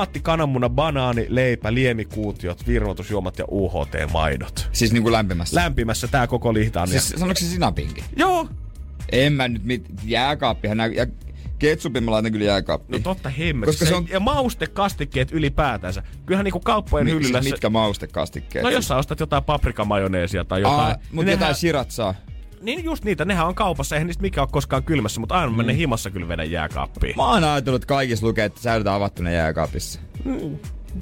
[0.00, 4.68] Tomaatti, kananmuna, banaani, leipä, liemikuutiot, virvoitusjuomat ja UHT-maidot.
[4.72, 5.56] Siis niinku lämpimässä.
[5.60, 7.00] Lämpimässä tää koko lihtaania.
[7.00, 8.04] Siis sanoiko se sinapinkin?
[8.16, 8.48] Joo,
[9.12, 11.06] En mä nyt mit, jääkaappihan nää, ja
[11.58, 13.02] ketsupin mä laitan kyllä jääkaappiin.
[13.02, 13.66] no totta hemmet.
[13.66, 16.02] Koska se on- Ja maustekastikkeet ylipäätänsä.
[16.26, 17.42] Kyllähän niinku kauppojen Mi- hyllyllä...
[17.42, 18.62] siis mitkä maustekastikkeet?
[18.62, 20.80] No jos sä ostat jotain paprikamajoneesia tai jotain.
[20.80, 22.14] Aa, mut niin jotain nehän- shiratsaa.
[22.60, 25.68] Niin just niitä, nehän on kaupassa, eihän niistä mikään ole koskaan kylmässä, mutta aina mm.
[25.68, 27.16] himassa kyllä vedä jääkaappiin.
[27.16, 30.00] Mä oon ajatellut, että kaikissa lukee, että säilytään avattuna jääkaapissa.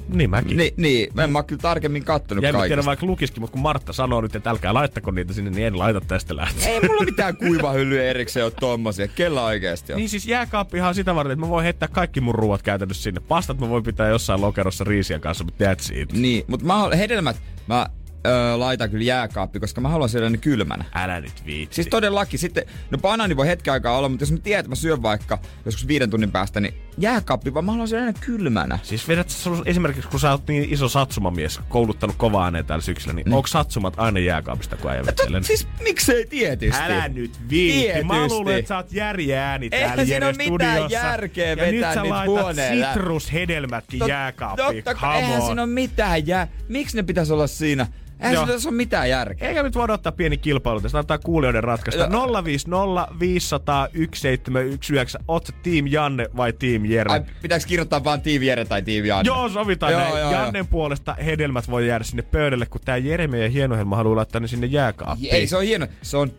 [0.09, 0.57] Niin mäkin.
[0.57, 2.85] Ni, niin, mä en mä kyllä tarkemmin kattonut ja mä tiedä kaikista.
[2.85, 6.01] vaikka lukiskin, mutta kun Martta sanoo nyt, että älkää laittako niitä sinne, niin en laita
[6.01, 6.71] tästä lähtien.
[6.71, 9.07] Ei mulla mitään kuivahyllyä erikseen ole tommosia.
[9.07, 9.97] Kella oikeesti on?
[9.97, 13.21] Niin siis jääkaappihan on sitä varten, että mä voin heittää kaikki mun ruuat käytännössä sinne.
[13.27, 16.13] Pastat mä voin pitää jossain lokerossa riisiä kanssa, mutta that's it.
[16.13, 17.85] Niin, mutta mä, hedelmät mä
[18.27, 20.85] öö, laitan kyllä jääkaappi, koska mä haluan syödä ne kylmänä.
[20.95, 21.75] Älä nyt viitsi.
[21.75, 22.39] Siis todellakin.
[22.39, 25.39] Sitten, no banaani voi hetken aikaa olla, mutta jos mä tiedän, että mä syön vaikka
[25.65, 28.79] joskus viiden tunnin päästä, niin jääkaappi, vaan mä haluan syödä ne kylmänä.
[28.83, 29.27] Siis vedät
[29.65, 33.33] esimerkiksi, kun sä oot niin iso satsumamies, kouluttanut kovaa ääneen täällä syksyllä, niin, niin.
[33.33, 35.43] onko satsumat aina jääkaapista, kun äijä vetelee?
[35.43, 36.81] Siis miksei tietysti?
[36.81, 38.03] Älä nyt viitti.
[38.03, 38.35] Mä Tietysti.
[38.35, 41.93] luulen, että sä oot järjä ääni Eihän täällä siinä oo mitään järkeä ja vetää nyt
[41.93, 42.55] sä laitat
[42.93, 44.83] sitrushedelmätkin Tot- jääkaappiin.
[44.83, 45.45] Totta eihän on.
[45.47, 46.47] siinä ole mitään jää.
[46.67, 47.87] Miksi ne pitäisi olla siinä?
[48.19, 48.45] Eihän Joo.
[48.45, 49.47] se tässä ole mitään järkeä.
[49.47, 52.09] Eikä nyt voida ottaa pieni kilpailu tästä, antaa kuulijoiden ratkaista.
[52.43, 55.19] 050 500 1719.
[55.27, 57.11] Oot Team Janne vai Team Jere?
[57.11, 59.27] Ai, pitääkö kirjoittaa vaan Tiivi Jere tai Tiivi Janne?
[59.27, 60.11] Joo, sovitaan Joo, näin.
[60.11, 60.31] joo, joo.
[60.31, 64.47] Jannen puolesta hedelmät voi jäädä sinne pöydälle, kun tää Jere meidän hienohelma haluaa laittaa ne
[64.47, 65.35] sinne jääkaappiin.
[65.35, 65.87] Ei, se on hieno.
[66.01, 66.31] Se on,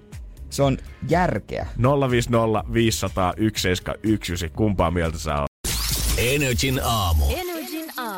[0.50, 0.78] se on
[1.08, 1.66] järkeä.
[2.10, 4.56] 050 500 1719.
[4.56, 5.50] Kumpaa mieltä sä oot?
[6.18, 7.24] Energin aamu.
[7.24, 7.49] Energin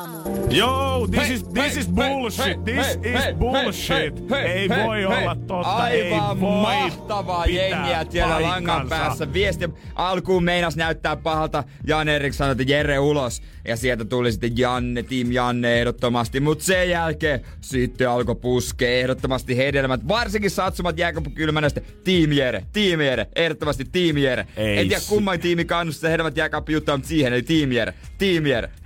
[0.02, 0.46] aamu.
[0.50, 2.44] Yo, this Hei, is, this hei, is bullshit.
[2.44, 4.30] hei, this hei, is hei, bullshit.
[4.30, 5.06] hei, hei, ei hei, voi hei.
[5.06, 5.68] olla totta.
[5.70, 9.32] Aivan ei voi mahtavaa jengiä siellä langan päässä.
[9.32, 11.64] Viesti alkuun meinas näyttää pahalta.
[11.86, 13.42] Jan Erik sanoi, että Jere ulos.
[13.68, 16.40] Ja sieltä tuli sitten Janne, Team Janne ehdottomasti.
[16.40, 20.08] Mutta sen jälkeen sitten alkoi puskea ehdottomasti hedelmät.
[20.08, 21.80] Varsinkin satsumat jääkappikylmänästä.
[22.04, 24.46] Team Jere, Team Jere, ehdottomasti Team Jere.
[24.56, 27.94] Ei en tiedä kumman tiimi kannustaa hedelmät jääkappijuttua, mutta siihen eli Team Jere,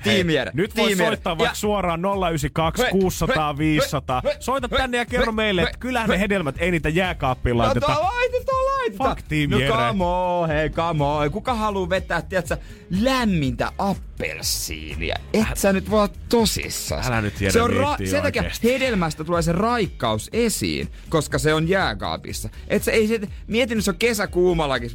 [0.04, 1.10] Team Jere, Nyt voi Team Jere.
[1.10, 4.20] soittaa vaikka Ja- suoraan 092 Hei, 600 hei, 500.
[4.24, 7.86] hei, Soita tänne ja kerro meille, että kyllähän ne hedelmät ei niitä jääkaappiin laiteta.
[7.92, 9.16] No laitetaan, laitetaan.
[9.16, 11.30] Fuck Team no come on, hei come on.
[11.30, 12.56] Kuka haluu vetää, tiedätkö,
[13.00, 13.72] lämmintä
[14.16, 15.16] appelsiinia?
[15.32, 17.06] Et sä nyt olla tosissaan.
[17.06, 21.54] Älä nyt, Jere, se on viittii Sen takia hedelmästä tulee se raikkaus esiin, koska se
[21.54, 22.48] on jääkaapissa.
[22.68, 24.90] Et sä ei se, mietin, se on kesäkuumallakin.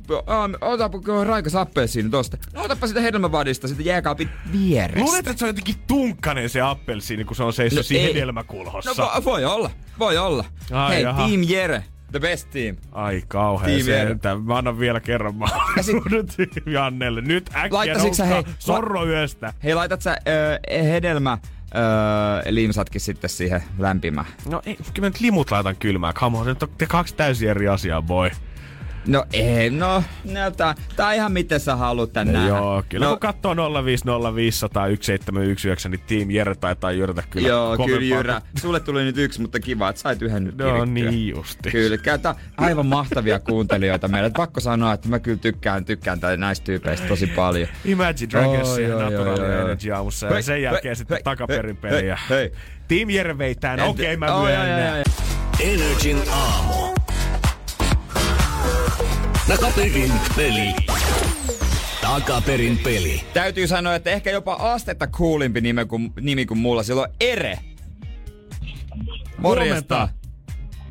[0.61, 2.37] Otapa raikas appelsiini tosta.
[2.53, 4.99] No otapa sitä hedelmävadista, sitä jääkaapin vierestä.
[4.99, 8.89] Luulet, että se on jotenkin tunkkanen se appelsiini, kun se on seissyt No siinä hedelmäkulhossa.
[8.97, 10.45] No vo, voi olla, voi olla.
[10.71, 11.27] Ai Hei, jaha.
[11.27, 12.75] Team Jere, the best team.
[12.91, 14.41] Ai kauhea sentään.
[14.41, 16.25] Mä annan vielä kerran mahdollisuuden
[16.65, 17.21] Jannelle.
[17.21, 19.53] Nyt äkkiä noustaa hei, sorro yöstä.
[19.63, 21.37] Hei, laitat sä ö, hedelmä
[21.75, 21.81] öö,
[22.49, 24.27] limsatkin sitten siihen lämpimään.
[24.49, 26.13] No ei, kyllä mä nyt limut laitan kylmään.
[26.13, 28.29] Come on, nyt on te kaksi täysin eri asiaa, boy.
[29.07, 30.03] No ei, no,
[30.33, 32.47] no tää, tää on ihan miten sä haluat tän nähdä.
[32.47, 33.55] Joo, kyllä no, kun katsoo
[33.85, 38.41] 05050 1719, niin Team Jere taitaa jyrtä kyllä Joo, kyllä Jyrä.
[38.61, 40.85] Sulle tuli nyt yksi, mutta kiva, että sait yhden nyt No kirittyä.
[41.11, 41.71] niin justi.
[41.71, 44.27] Kyllä, käytä aivan mahtavia kuuntelijoita meille.
[44.27, 47.67] Et Pakko sanoa, että mä kyllä tykkään, tykkään tää näistä tyypeistä tosi paljon.
[47.85, 49.61] Imagine Dragons Oi, ja Natural oi.
[49.61, 52.19] Energy aamussa ja Hei, sen jälkeen hei, sitten hei, takaperin hei, peliä.
[52.29, 52.51] hei, hei.
[52.87, 53.35] Team Jere
[53.73, 54.95] En- okei mä Oh, joo, joo, myönnän.
[54.95, 55.03] joo.
[55.59, 57.00] Energin aamu.
[59.51, 60.75] Takaperin peli.
[62.01, 63.21] Takaperin peli.
[63.33, 66.83] Täytyy sanoa, että ehkä jopa astetta coolimpi nimi kuin, nimi kuin mulla.
[66.83, 67.59] Sillä on Ere.
[69.37, 70.09] Morjesta.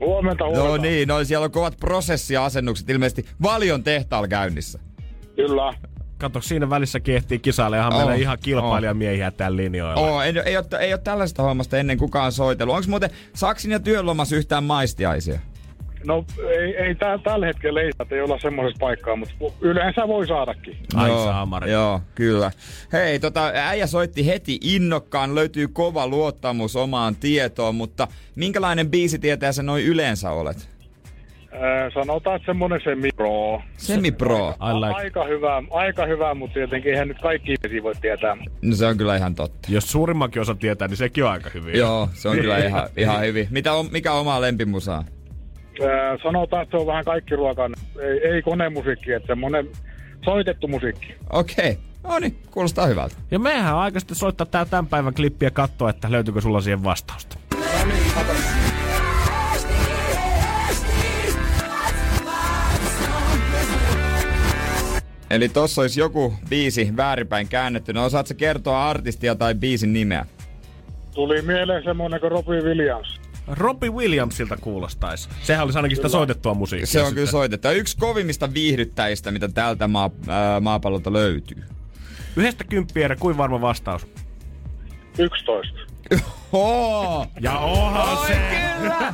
[0.01, 0.45] Huomenta.
[0.47, 0.69] Huomenta.
[0.69, 4.79] No niin, no siellä on kovat prosessiasennukset ilmeisesti Valion tehtaalla käynnissä.
[5.37, 5.75] Kyllä.
[6.19, 10.01] Kato, siinä välissä kiehtii kisailehan Oh, meillä ihan kilpailijamiehiä tällä linjoilla.
[10.01, 12.75] Oo, ei, ei, ole, ei ole tällaista hommasta ennen kukaan soitellut.
[12.75, 15.41] Onko muuten Saksin ja työnlomassa yhtään maistiaisia?
[16.05, 20.27] No ei, ei tä, tällä hetkellä ei, että ei olla semmoisessa paikkaa, mutta yleensä voi
[20.27, 20.77] saadakin.
[20.95, 21.73] Ai joo, saamari.
[21.73, 22.51] Joo, kyllä.
[22.93, 29.63] Hei, tota, äijä soitti heti innokkaan, löytyy kova luottamus omaan tietoon, mutta minkälainen biisitietäjä sä
[29.63, 30.69] noin yleensä olet?
[31.53, 33.63] Äh, sanotaan, että semmoinen semi-pro.
[33.77, 34.49] Semi-pro.
[34.51, 34.95] I like.
[34.95, 38.37] Aika hyvä, aika hyvä, mutta tietenkin eihän nyt kaikki ihmisiä voi tietää.
[38.63, 39.69] No se on kyllä ihan totta.
[39.73, 41.79] Jos suurimmankin osa tietää, niin sekin on aika hyvin.
[41.79, 43.49] Joo, se on kyllä ihan, ihan hyvin.
[43.51, 45.05] Mitä on, mikä on oma lempimusaa?
[45.83, 49.69] Äh, sanotaan, että se on vähän kaikki ruokan, ei, ei konemusiikki, että semmoinen
[50.25, 51.15] soitettu musiikki.
[51.31, 51.79] Okei.
[52.03, 53.15] No niin, kuulostaa hyvältä.
[53.31, 56.61] Ja mehän on aika sitten soittaa tää tämän päivän klippi ja katsoa, että löytyykö sulla
[56.61, 57.37] siihen vastausta.
[65.31, 67.93] Eli tossa olisi joku biisi väärinpäin käännetty.
[67.93, 70.27] No osaatko kertoa artistia tai biisin nimeä?
[71.15, 73.20] Tuli mieleen semmoinen kuin Robbie Williams.
[73.47, 75.29] Robbie Williamsilta kuulostaisi.
[75.43, 76.87] Sehän olisi ainakin sitä soitettua musiikkia.
[76.87, 77.15] Se on sitten.
[77.15, 77.69] kyllä soitettu.
[77.69, 81.65] Ja Yksi kovimmista viihdyttäjistä, mitä tältä maa, ää, maapallolta löytyy.
[82.37, 84.07] Yhdestä kymppiä, kuin varma vastaus.
[85.19, 85.79] 11.
[86.53, 87.27] Oo!
[87.41, 88.37] Ja onhan Oi, se!
[88.79, 89.13] kyllä!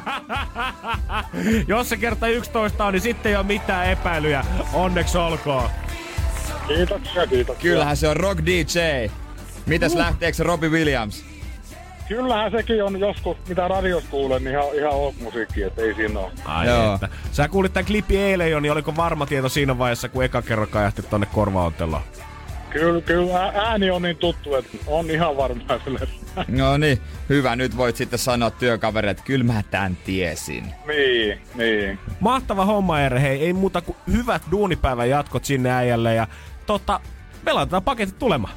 [1.69, 4.45] Jos se kerta 11 on, niin sitten ei ole mitään epäilyjä.
[4.73, 5.71] Onneksi olkoon.
[6.67, 7.71] Kiitoksia, kiitoksia.
[7.71, 9.11] Kyllähän se on Rock DJ.
[9.67, 9.99] Mitäs uh.
[9.99, 11.25] lähteekö Robbie Williams?
[12.09, 16.21] Kyllähän sekin on joskus, mitä radiossa kuulen, niin ihan, ihan ok musiikki, että ei siinä
[16.21, 16.33] ole.
[16.45, 16.95] Ai Joo.
[16.95, 17.09] että.
[17.33, 20.69] Sä kuulit tämän klippi eilen jo, niin oliko varma tieto siinä vaiheessa, kun eka kerran
[20.69, 22.03] kajahti tonne korvaotteloon?
[22.71, 26.01] Kyllä, kyllä ääni on niin tuttu, että on ihan varmaan sille.
[26.49, 27.57] No niin, hyvä.
[27.57, 30.73] Nyt voit sitten sanoa työkavereille, että kyllä mä tän tiesin.
[30.87, 31.99] niin, niin.
[32.21, 33.21] Mahtava homma, Ere.
[33.23, 36.27] Hei, ei muuta kuin hyvät duunipäivän jatkot sinne äijälle ja
[36.67, 37.01] tota,
[37.43, 38.55] me laitetaan paketit tulemaan.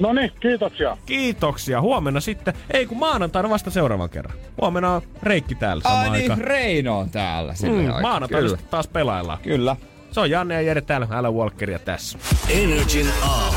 [0.00, 0.96] No niin, kiitoksia.
[1.06, 1.80] Kiitoksia.
[1.80, 4.36] Huomenna sitten, ei kun maanantaina vasta seuraavan kerran.
[4.60, 6.34] Huomenna on Reikki täällä sama Ai aika.
[6.36, 7.54] niin, Reino on täällä.
[7.62, 8.58] Mm, maanantaina Kyllä.
[8.70, 9.38] taas pelaillaan.
[9.42, 9.76] Kyllä.
[10.12, 12.18] Se on Janne ja Jere täällä, älä Walkeria tässä.
[12.48, 13.56] Energin aamu.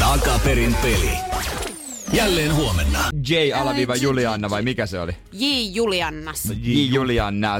[0.00, 1.10] Takaperin peli.
[2.12, 2.98] Jälleen huomenna.
[3.28, 5.12] J alaviiva Julianna vai mikä se oli?
[5.32, 5.44] J.
[5.72, 6.44] Juliannas.
[6.62, 7.54] J Julianna.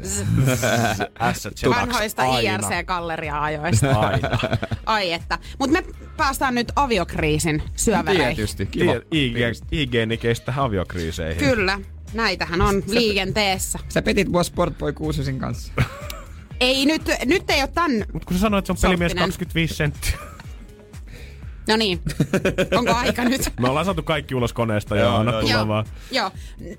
[1.70, 3.98] Vanhoista IRC-galleria-ajoista.
[4.00, 4.28] Aina.
[4.86, 5.38] Ai että.
[5.58, 5.84] Mutta me
[6.16, 8.36] päästään nyt aviokriisin syövereihin.
[8.36, 8.92] Tietysti, kiva.
[9.10, 9.36] IG,
[9.72, 11.38] IGNikeistä aviokriiseihin.
[11.38, 11.80] Kyllä.
[12.14, 13.78] Näitähän on liikenteessä.
[13.88, 15.72] Sä petit mua Sportboy Kuusisin kanssa.
[16.60, 18.04] Ei nyt, nyt ei ole tän...
[18.12, 19.28] Mut kun sä sanoit, että se on pelimies Sorttinen.
[19.28, 20.29] 25 senttiä.
[21.70, 22.00] No niin.
[22.78, 23.52] Onko aika nyt?
[23.60, 25.86] Me ollaan saatu kaikki ulos koneesta ja anna joo, tulla Joo, vaan.
[26.10, 26.30] joo.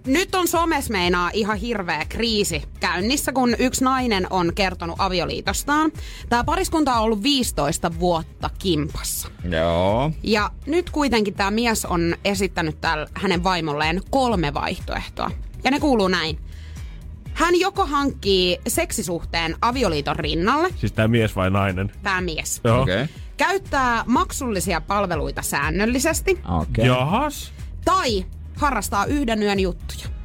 [0.06, 5.92] Nyt on somes meinaa ihan hirveä kriisi käynnissä, kun yksi nainen on kertonut avioliitostaan.
[6.30, 9.28] Tämä pariskunta on ollut 15 vuotta kimpassa.
[9.52, 10.12] Joo.
[10.24, 15.32] Ja nyt kuitenkin tämä mies on esittänyt tällä hänen vaimolleen kolme vaihtoehtoa.
[15.64, 16.40] Ja ne kuuluu näin.
[17.34, 21.92] Hän joko hankkii seksisuhteen avioliiton rinnalle, Siis tää mies vai nainen?
[22.04, 22.62] tämä mies.
[22.64, 22.82] Joo.
[22.82, 23.04] Okei.
[23.04, 23.16] Okay.
[23.42, 26.32] Käyttää maksullisia palveluita säännöllisesti.
[26.32, 26.44] Okei.
[26.72, 26.86] Okay.
[26.86, 27.52] Jahas.
[27.86, 30.21] Tai harrastaa yhden yön juttuja.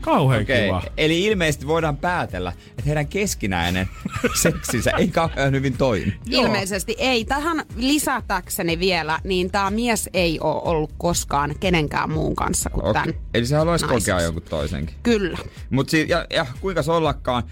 [0.00, 0.78] Kauhean Okei, kiva.
[0.78, 0.90] okay.
[0.96, 3.88] eli ilmeisesti voidaan päätellä, että heidän keskinäinen
[4.42, 6.14] seksinsä ei kauhean hyvin toimi.
[6.26, 6.42] Joo.
[6.44, 7.24] Ilmeisesti ei.
[7.24, 13.02] Tähän lisätäkseni vielä, niin tämä mies ei ole ollut koskaan kenenkään muun kanssa kuin Okei.
[13.02, 13.14] tämän.
[13.34, 14.96] Eli se haluaisi kokea jonkun toisenkin.
[15.02, 15.38] Kyllä.
[15.70, 17.42] Mutta si- ja, ja kuinka se ollakaan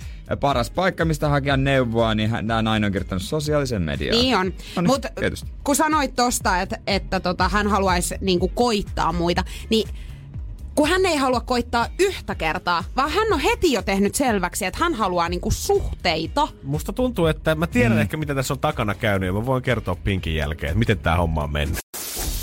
[0.41, 4.19] paras paikka, mistä hakea neuvoa, niin hän- tämä nainen on kirjoittanut sosiaalisen mediaan.
[4.23, 4.47] Niin on.
[4.47, 5.09] No niin, Mutta
[5.65, 9.89] kun sanoit tosta, että, että tota, hän haluaisi niinku koittaa muita, niin
[10.79, 14.79] kun hän ei halua koittaa yhtä kertaa, vaan hän on heti jo tehnyt selväksi, että
[14.81, 16.49] hän haluaa niinku suhteita.
[16.63, 18.01] Musta tuntuu, että mä tiedän mm.
[18.01, 21.17] ehkä mitä tässä on takana käynyt ja mä voin kertoa Pinkin jälkeen, että miten tää
[21.17, 21.79] homma on mennyt.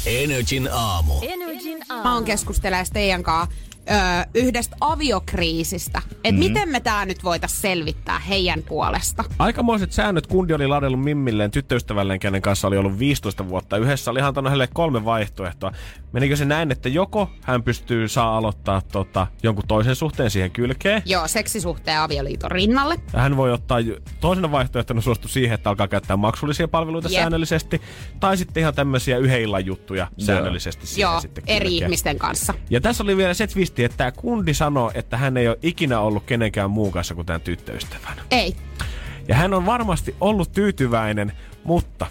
[0.05, 1.13] Energin aamu.
[2.03, 3.55] Mä oon keskustelemaan teidän kanssa
[3.91, 3.97] öö,
[4.33, 6.01] yhdestä aviokriisistä.
[6.11, 6.39] Että mm.
[6.39, 9.23] miten me tää nyt voitais selvittää heidän puolesta.
[9.39, 13.77] Aikamoiset säännöt kundi oli ladellut Mimmilleen tyttöystävälleen, kenen kanssa oli ollut 15 vuotta.
[13.77, 15.71] Yhdessä oli antanut hänelle kolme vaihtoehtoa.
[16.11, 21.01] Menikö se näin, että joko hän pystyy saa aloittaa tota, jonkun toisen suhteen siihen kylkeen,
[21.05, 22.95] Joo, seksisuhteen avioliiton rinnalle.
[23.13, 23.77] ja hän voi ottaa
[24.19, 27.21] toisena vaihtoehtona suostu siihen, että alkaa käyttää maksullisia palveluita Jep.
[27.21, 27.81] säännöllisesti,
[28.19, 31.83] tai sitten ihan tämmöisiä yhden illan juttuja säännöllisesti siihen Joo, sitten eri kylkeen.
[31.83, 32.53] ihmisten kanssa.
[32.69, 35.99] Ja tässä oli vielä se twisti, että tämä kundi sanoi, että hän ei ole ikinä
[35.99, 38.17] ollut kenenkään muun kanssa kuin tämän tyttöystävän.
[38.31, 38.55] Ei.
[39.27, 41.31] Ja hän on varmasti ollut tyytyväinen,
[41.63, 42.05] mutta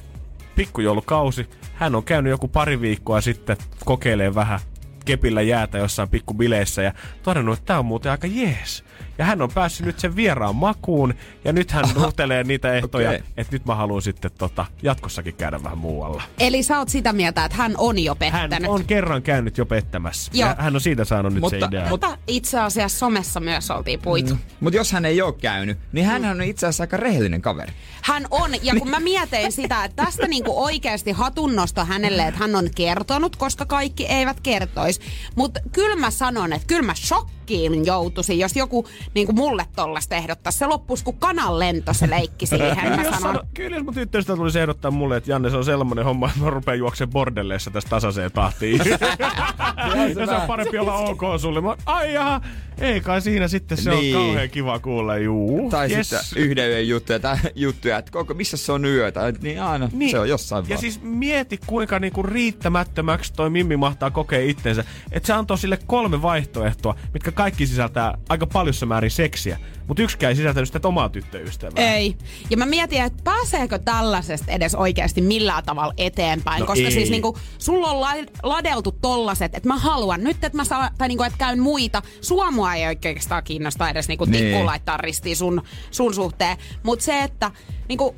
[0.56, 4.60] pikkujoulukausi, hän on käynyt joku pari viikkoa sitten kokeilemaan vähän
[5.04, 6.92] kepillä jäätä jossain pikkubileissä ja
[7.22, 8.84] todennut, että tämä on muuten aika jees.
[9.18, 11.14] Ja hän on päässyt nyt sen vieraan makuun
[11.44, 13.22] ja nyt hän nuhtelee niitä ehtoja, Okei.
[13.36, 16.22] että nyt mä haluan sitten tota, jatkossakin käydä vähän muualla.
[16.38, 18.70] Eli sä oot sitä mieltä, että hän on jo Hän pettänyt.
[18.70, 20.30] on kerran käynyt jo pettämässä.
[20.34, 20.48] Joo.
[20.48, 21.88] Ja hän on siitä saanut nyt Mutta- se idea.
[21.88, 24.34] Mutta itse asiassa somessa myös oltiin puitu.
[24.34, 24.40] Mm.
[24.60, 27.72] Mutta jos hän ei ole käynyt, niin hän on itse asiassa aika rehellinen kaveri.
[28.04, 32.54] Hän on, ja kun mä mietin sitä, että tästä niinku oikeasti hatunnosto hänelle, että hän
[32.56, 35.00] on kertonut, koska kaikki eivät kertois.
[35.36, 40.58] Mutta kyllä mä sanon, että kyllä mä shokkiin joutuisin, jos joku niinku mulle tollasta ehdottaisi.
[40.58, 43.20] Se loppuisi kuin kanan lento se leikki siihen, mä Jos sanon.
[43.20, 46.40] sano, kyllä jos mun tyttöystä tulisi ehdottaa mulle, että Janne se on sellainen homma, että
[46.40, 48.80] mä rupean juoksemaan bordelleissa tästä tasaiseen tahtiin.
[50.18, 51.60] ja se on parempi olla ok sulle.
[51.60, 52.40] Mä, ai jaha,
[52.78, 54.16] ei kai siinä sitten se Niin.
[54.16, 55.16] on kauhean kiva kuulla.
[55.16, 56.10] Juu, Tai yes.
[56.10, 59.32] sitten yhden yön juttuja, tai juttuja, että koko, missä se on yötä.
[59.42, 60.10] Niin aina, niin.
[60.10, 60.80] se on jossain Ja vaan.
[60.80, 64.84] siis mieti, kuinka niinku riittämättömäksi toi Mimmi mahtaa kokea itsensä.
[65.12, 69.58] Että se antoi sille kolme vaihtoehtoa, mitkä kaikki sisältää aika paljossa määrin seksiä.
[69.88, 71.94] Mutta yksikään ei sisältänyt sitä omaa tyttöystävää.
[71.94, 72.16] Ei.
[72.50, 76.60] Ja mä mietin, että pääseekö tällaisesta edes oikeasti millään tavalla eteenpäin.
[76.60, 76.90] No koska ei.
[76.92, 81.08] siis niinku, sulla on la- ladeltu tollaset, että mä haluan nyt, että mä saan, tai
[81.08, 82.02] niinku, että käyn muita.
[82.20, 84.44] Sua mua ei oikeastaan kiinnosta edes niinku Niin.
[84.44, 86.56] tikku laittaa ristiin sun, sun suhteen.
[86.82, 87.50] Mutta se, että
[87.88, 88.14] niinku,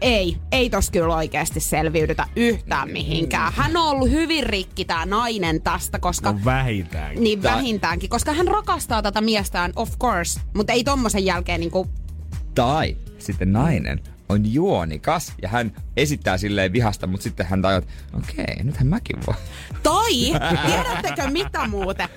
[0.00, 3.52] ei, ei tos kyllä oikeasti selviydytä yhtään mihinkään.
[3.56, 6.32] Hän on ollut hyvin rikki tää nainen tästä, koska...
[6.32, 7.24] No vähintäänkin.
[7.24, 11.86] Niin Tää- vähintäänkin, koska hän rakastaa tätä miestään, of course, mutta ei tommosen jälkeen niinku
[12.54, 17.92] Tai sitten nainen on juonikas ja hän esittää silleen vihasta, mutta sitten hän tajuu, että
[18.16, 19.38] okei, nythän mäkin voin.
[19.82, 20.12] Tai,
[20.66, 22.08] tiedättekö mitä muuten?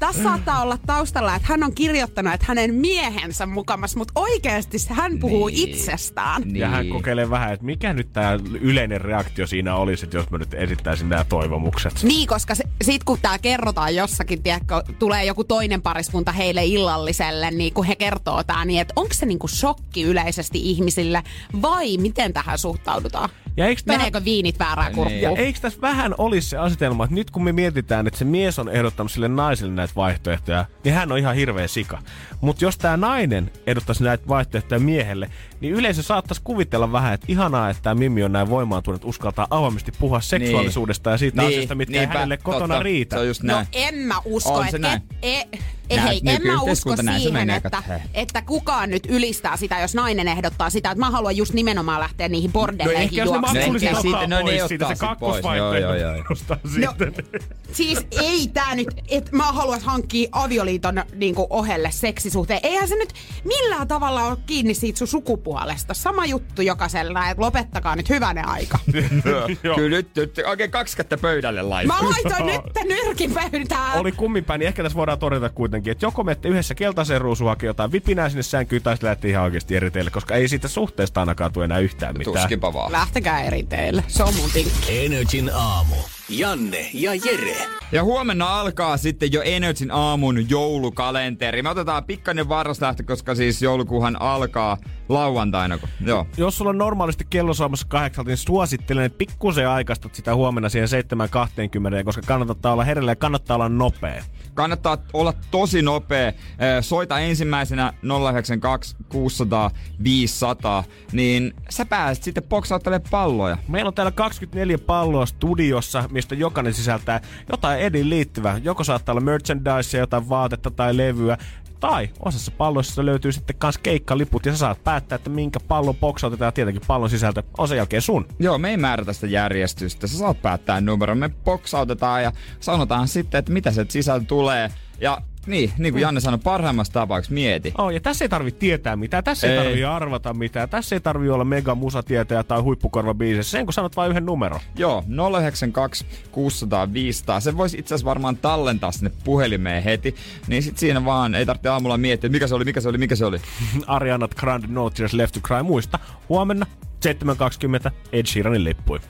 [0.00, 5.18] Tässä saattaa olla taustalla, että hän on kirjoittanut, että hänen miehensä mukamas, mutta oikeasti hän
[5.18, 5.68] puhuu Niin.
[5.68, 6.42] itsestään.
[6.42, 6.56] Niin.
[6.56, 10.38] Ja hän kokeilee vähän, että mikä nyt tämä yleinen reaktio siinä olisi, että jos mä
[10.38, 12.02] nyt esittäisin nämä toivomukset.
[12.02, 17.50] Niin, koska se, sit kun tämä kerrotaan jossakin, tiedätkö, tulee joku toinen pariskunta heille illalliselle,
[17.50, 21.22] niin kun he kertoo tämä, niin että onko se niinku shokki yleisesti ihmisille
[21.62, 23.28] vai miten tähän suhtaudutaan?
[23.60, 25.22] Ja eikö tää, Meneekö viinit väärään kurkkuun?
[25.22, 28.58] ja eikö tässä vähän olisi se asetelma, että nyt kun me mietitään, että se mies
[28.58, 31.98] on ehdottanut sille naiselle näitä vaihtoehtoja, niin hän on ihan hirveä sika.
[32.40, 35.30] Mutta jos tämä nainen ehdottaisi näitä vaihtoehtoja miehelle,
[35.60, 39.92] niin yleensä saattaisi kuvitella vähän, että ihanaa, että tämä Mimmi on näin voimaantunut, uskaltaa avoimesti
[39.98, 42.82] puhua seksuaalisuudesta ja siitä Niin, asiasta, mitkä ei niinpä, hänelle kotona totta.
[42.82, 43.16] riitä.
[43.16, 43.66] Se on just No näin.
[43.72, 44.78] en mä usko, On se että...
[44.78, 45.02] näin.
[45.22, 45.48] Et,
[45.90, 47.82] e, hei, en mä usko siihen, että,
[48.14, 52.28] että kukaan nyt ylistää sitä, jos nainen ehdottaa sitä, että mä haluan just nimenomaan lähteä
[52.28, 53.56] niihin bordelleihin ehkä jos ne juoksemaan.
[53.56, 56.44] maksulliset ehkä ottaa siitä- no pois niin, siitä, se kakkosvaihtoehto
[56.80, 57.24] No, sitten.
[57.72, 62.60] siis ei tää nyt, että mä haluan hankkia avioliiton niinku ohelle seksisuhteen.
[62.62, 63.12] Eihän se nyt
[63.44, 65.49] millään tavalla ole kiinni siitä sun sukupuolesta.
[65.92, 68.78] Sama juttu jokaisella, että lopettakaa nyt hyvänen aika.
[69.76, 72.02] Kyllä nyt, nyt oikein kaksi kättä pöydälle laittaa.
[72.02, 73.98] Mä laitoin nyt nyrkin pöytään.
[73.98, 77.68] oli kumminpäin, niin ehkä tässä voidaan todeta kuitenkin, että joko menette yhdessä keltaiseen ruusuun hakea
[77.68, 81.52] jotain vipinää sinne sänkyyn, tai sitten ihan oikeasti eri teille, koska ei siitä suhteesta ainakaan
[81.52, 82.36] tule enää yhtään mitään.
[82.36, 82.92] Tuskipa vaan.
[82.92, 84.04] Lähtekää eri teille.
[84.08, 85.06] Se on mun tinkki.
[85.06, 85.96] Energin aamu.
[86.30, 87.66] Janne ja Jere.
[87.92, 91.62] Ja huomenna alkaa sitten jo Energyn aamun joulukalenteri.
[91.62, 94.78] Me otetaan pikkainen varraslähtö, koska siis joulukuuhan alkaa
[95.08, 95.78] lauantaina.
[95.78, 96.26] kun- Joo.
[96.36, 100.88] Jos sulla on normaalisti kello saamassa kahdeksalta, niin suosittelen, että pikkusen aikaistut sitä huomenna siihen
[100.88, 104.24] 7.20, koska kannattaa olla herellä ja kannattaa olla nopea.
[104.54, 106.32] Kannattaa olla tosi nopea.
[106.80, 109.70] Soita ensimmäisenä 092 600
[110.04, 113.58] 500, niin sä pääset sitten boksauttelemaan palloja.
[113.68, 117.20] Meillä on täällä 24 palloa studiossa, mistä jokainen sisältää
[117.50, 118.60] jotain Edin liittyvää.
[118.62, 121.38] Joko saattaa olla merchandise, jotain vaatetta tai levyä.
[121.80, 125.96] Tai osassa palloissa löytyy sitten kans keikkaliput ja sä saat päättää, että minkä pallon
[126.40, 128.26] ja tietenkin pallon sisältö on sen jälkeen sun.
[128.38, 130.06] Joo, me ei määrätä sitä järjestystä.
[130.06, 131.18] Sä saat päättää numeron.
[131.18, 134.70] Me boksautetaan ja sanotaan sitten, että mitä se sisältö tulee.
[135.00, 137.74] Ja niin, niin kuin Janne sanoi, parhaimmassa tapauksessa mieti.
[137.78, 139.64] Oh, ja tässä ei tarvi tietää mitään, tässä ei, Ei.
[139.64, 143.50] tarvi arvata mitään, tässä ei tarvi olla mega musatietäjä tai huippukorva biisissä.
[143.50, 144.60] Sen kun sanot vain yhden numeron.
[144.76, 145.04] Joo,
[145.40, 147.40] 092 600 500.
[147.40, 150.14] Se voisi itse asiassa varmaan tallentaa sinne puhelimeen heti.
[150.46, 153.16] Niin sit siinä vaan ei tarvitse aamulla miettiä, mikä se oli, mikä se oli, mikä
[153.16, 153.40] se oli.
[153.86, 155.62] Ariana Grande No Tears Left to Cry.
[155.62, 155.98] Muista,
[156.28, 156.66] huomenna
[157.06, 159.00] 7.20 Ed Sheeranin lippui.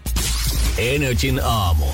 [0.79, 1.85] Energin aamu.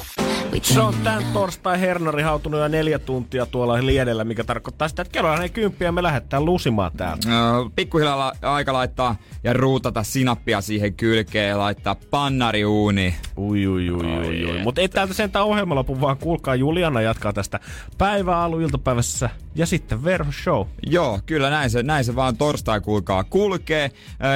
[0.63, 5.13] Se on tän torstai hernari hautunut jo neljä tuntia tuolla liedellä, mikä tarkoittaa sitä, että
[5.13, 7.29] kello on kymppiä ja me lähdetään lusimaan täältä.
[7.29, 13.15] Öö, Pikkuhiljaa la- aika laittaa ja ruutata sinappia siihen kylkeen ja laittaa pannari uuni.
[13.37, 14.63] Ui, ui, ui, ui, ui.
[14.63, 17.61] Mutta ei täältä sentään ohjelma lopu, vaan kuulkaa Juliana jatkaa tästä
[17.99, 20.67] päiväalu iltapäivässä ja sitten Verho Show.
[20.87, 23.91] Joo, kyllä näin se, näin se vaan torstai kuulkaa kulkee.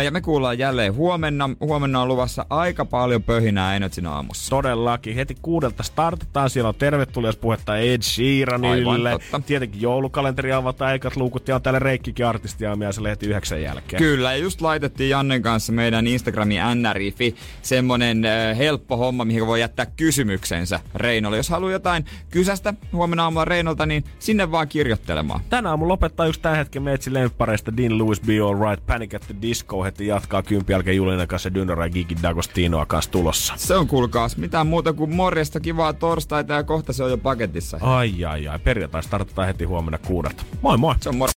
[0.04, 1.50] Ja me kuullaan jälleen huomenna.
[1.60, 4.50] Huomenna on luvassa aika paljon pöhinää Energin aamussa.
[4.50, 5.14] Todellakin.
[5.14, 6.50] Heti kuudelta startataan.
[6.50, 9.10] Siellä on tervetulias puhetta Ed Sheeranille.
[9.10, 9.42] Aivan.
[9.42, 14.02] Tietenkin joulukalenteri avataan eikat luukut ja on täällä Reikkikin artistiaamiaisella heti yhdeksän jälkeen.
[14.02, 19.60] Kyllä, ja just laitettiin Jannen kanssa meidän Instagramin nrifi semmonen äh, helppo homma, mihin voi
[19.60, 21.36] jättää kysymyksensä Reinolle.
[21.36, 24.68] Jos haluaa jotain kysästä huomenna aamulla Reinolta, niin sinne vaan
[25.10, 25.40] kirjoittelemaan.
[25.50, 29.34] Tänä aamulla lopettaa yksi tämän hetken meitsi lemppareista Dean Lewis Be Alright Panic at the
[29.42, 33.54] Disco heti jatkaa kympi jälkeen Juliana kanssa Dynora ja Gigi D'Agostinoa kanssa tulossa.
[33.56, 37.78] Se on kuulkaas mitään muuta kuin morjesta, kivaa torstaita ja kohta se on jo paketissa.
[37.80, 40.44] Ai ai ai, perjantai startataan heti huomenna kuudelta.
[40.62, 40.94] Moi moi!
[41.00, 41.30] Se on mor-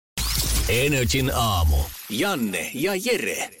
[0.69, 1.75] Energin aamu.
[2.09, 3.60] Janne ja Jere.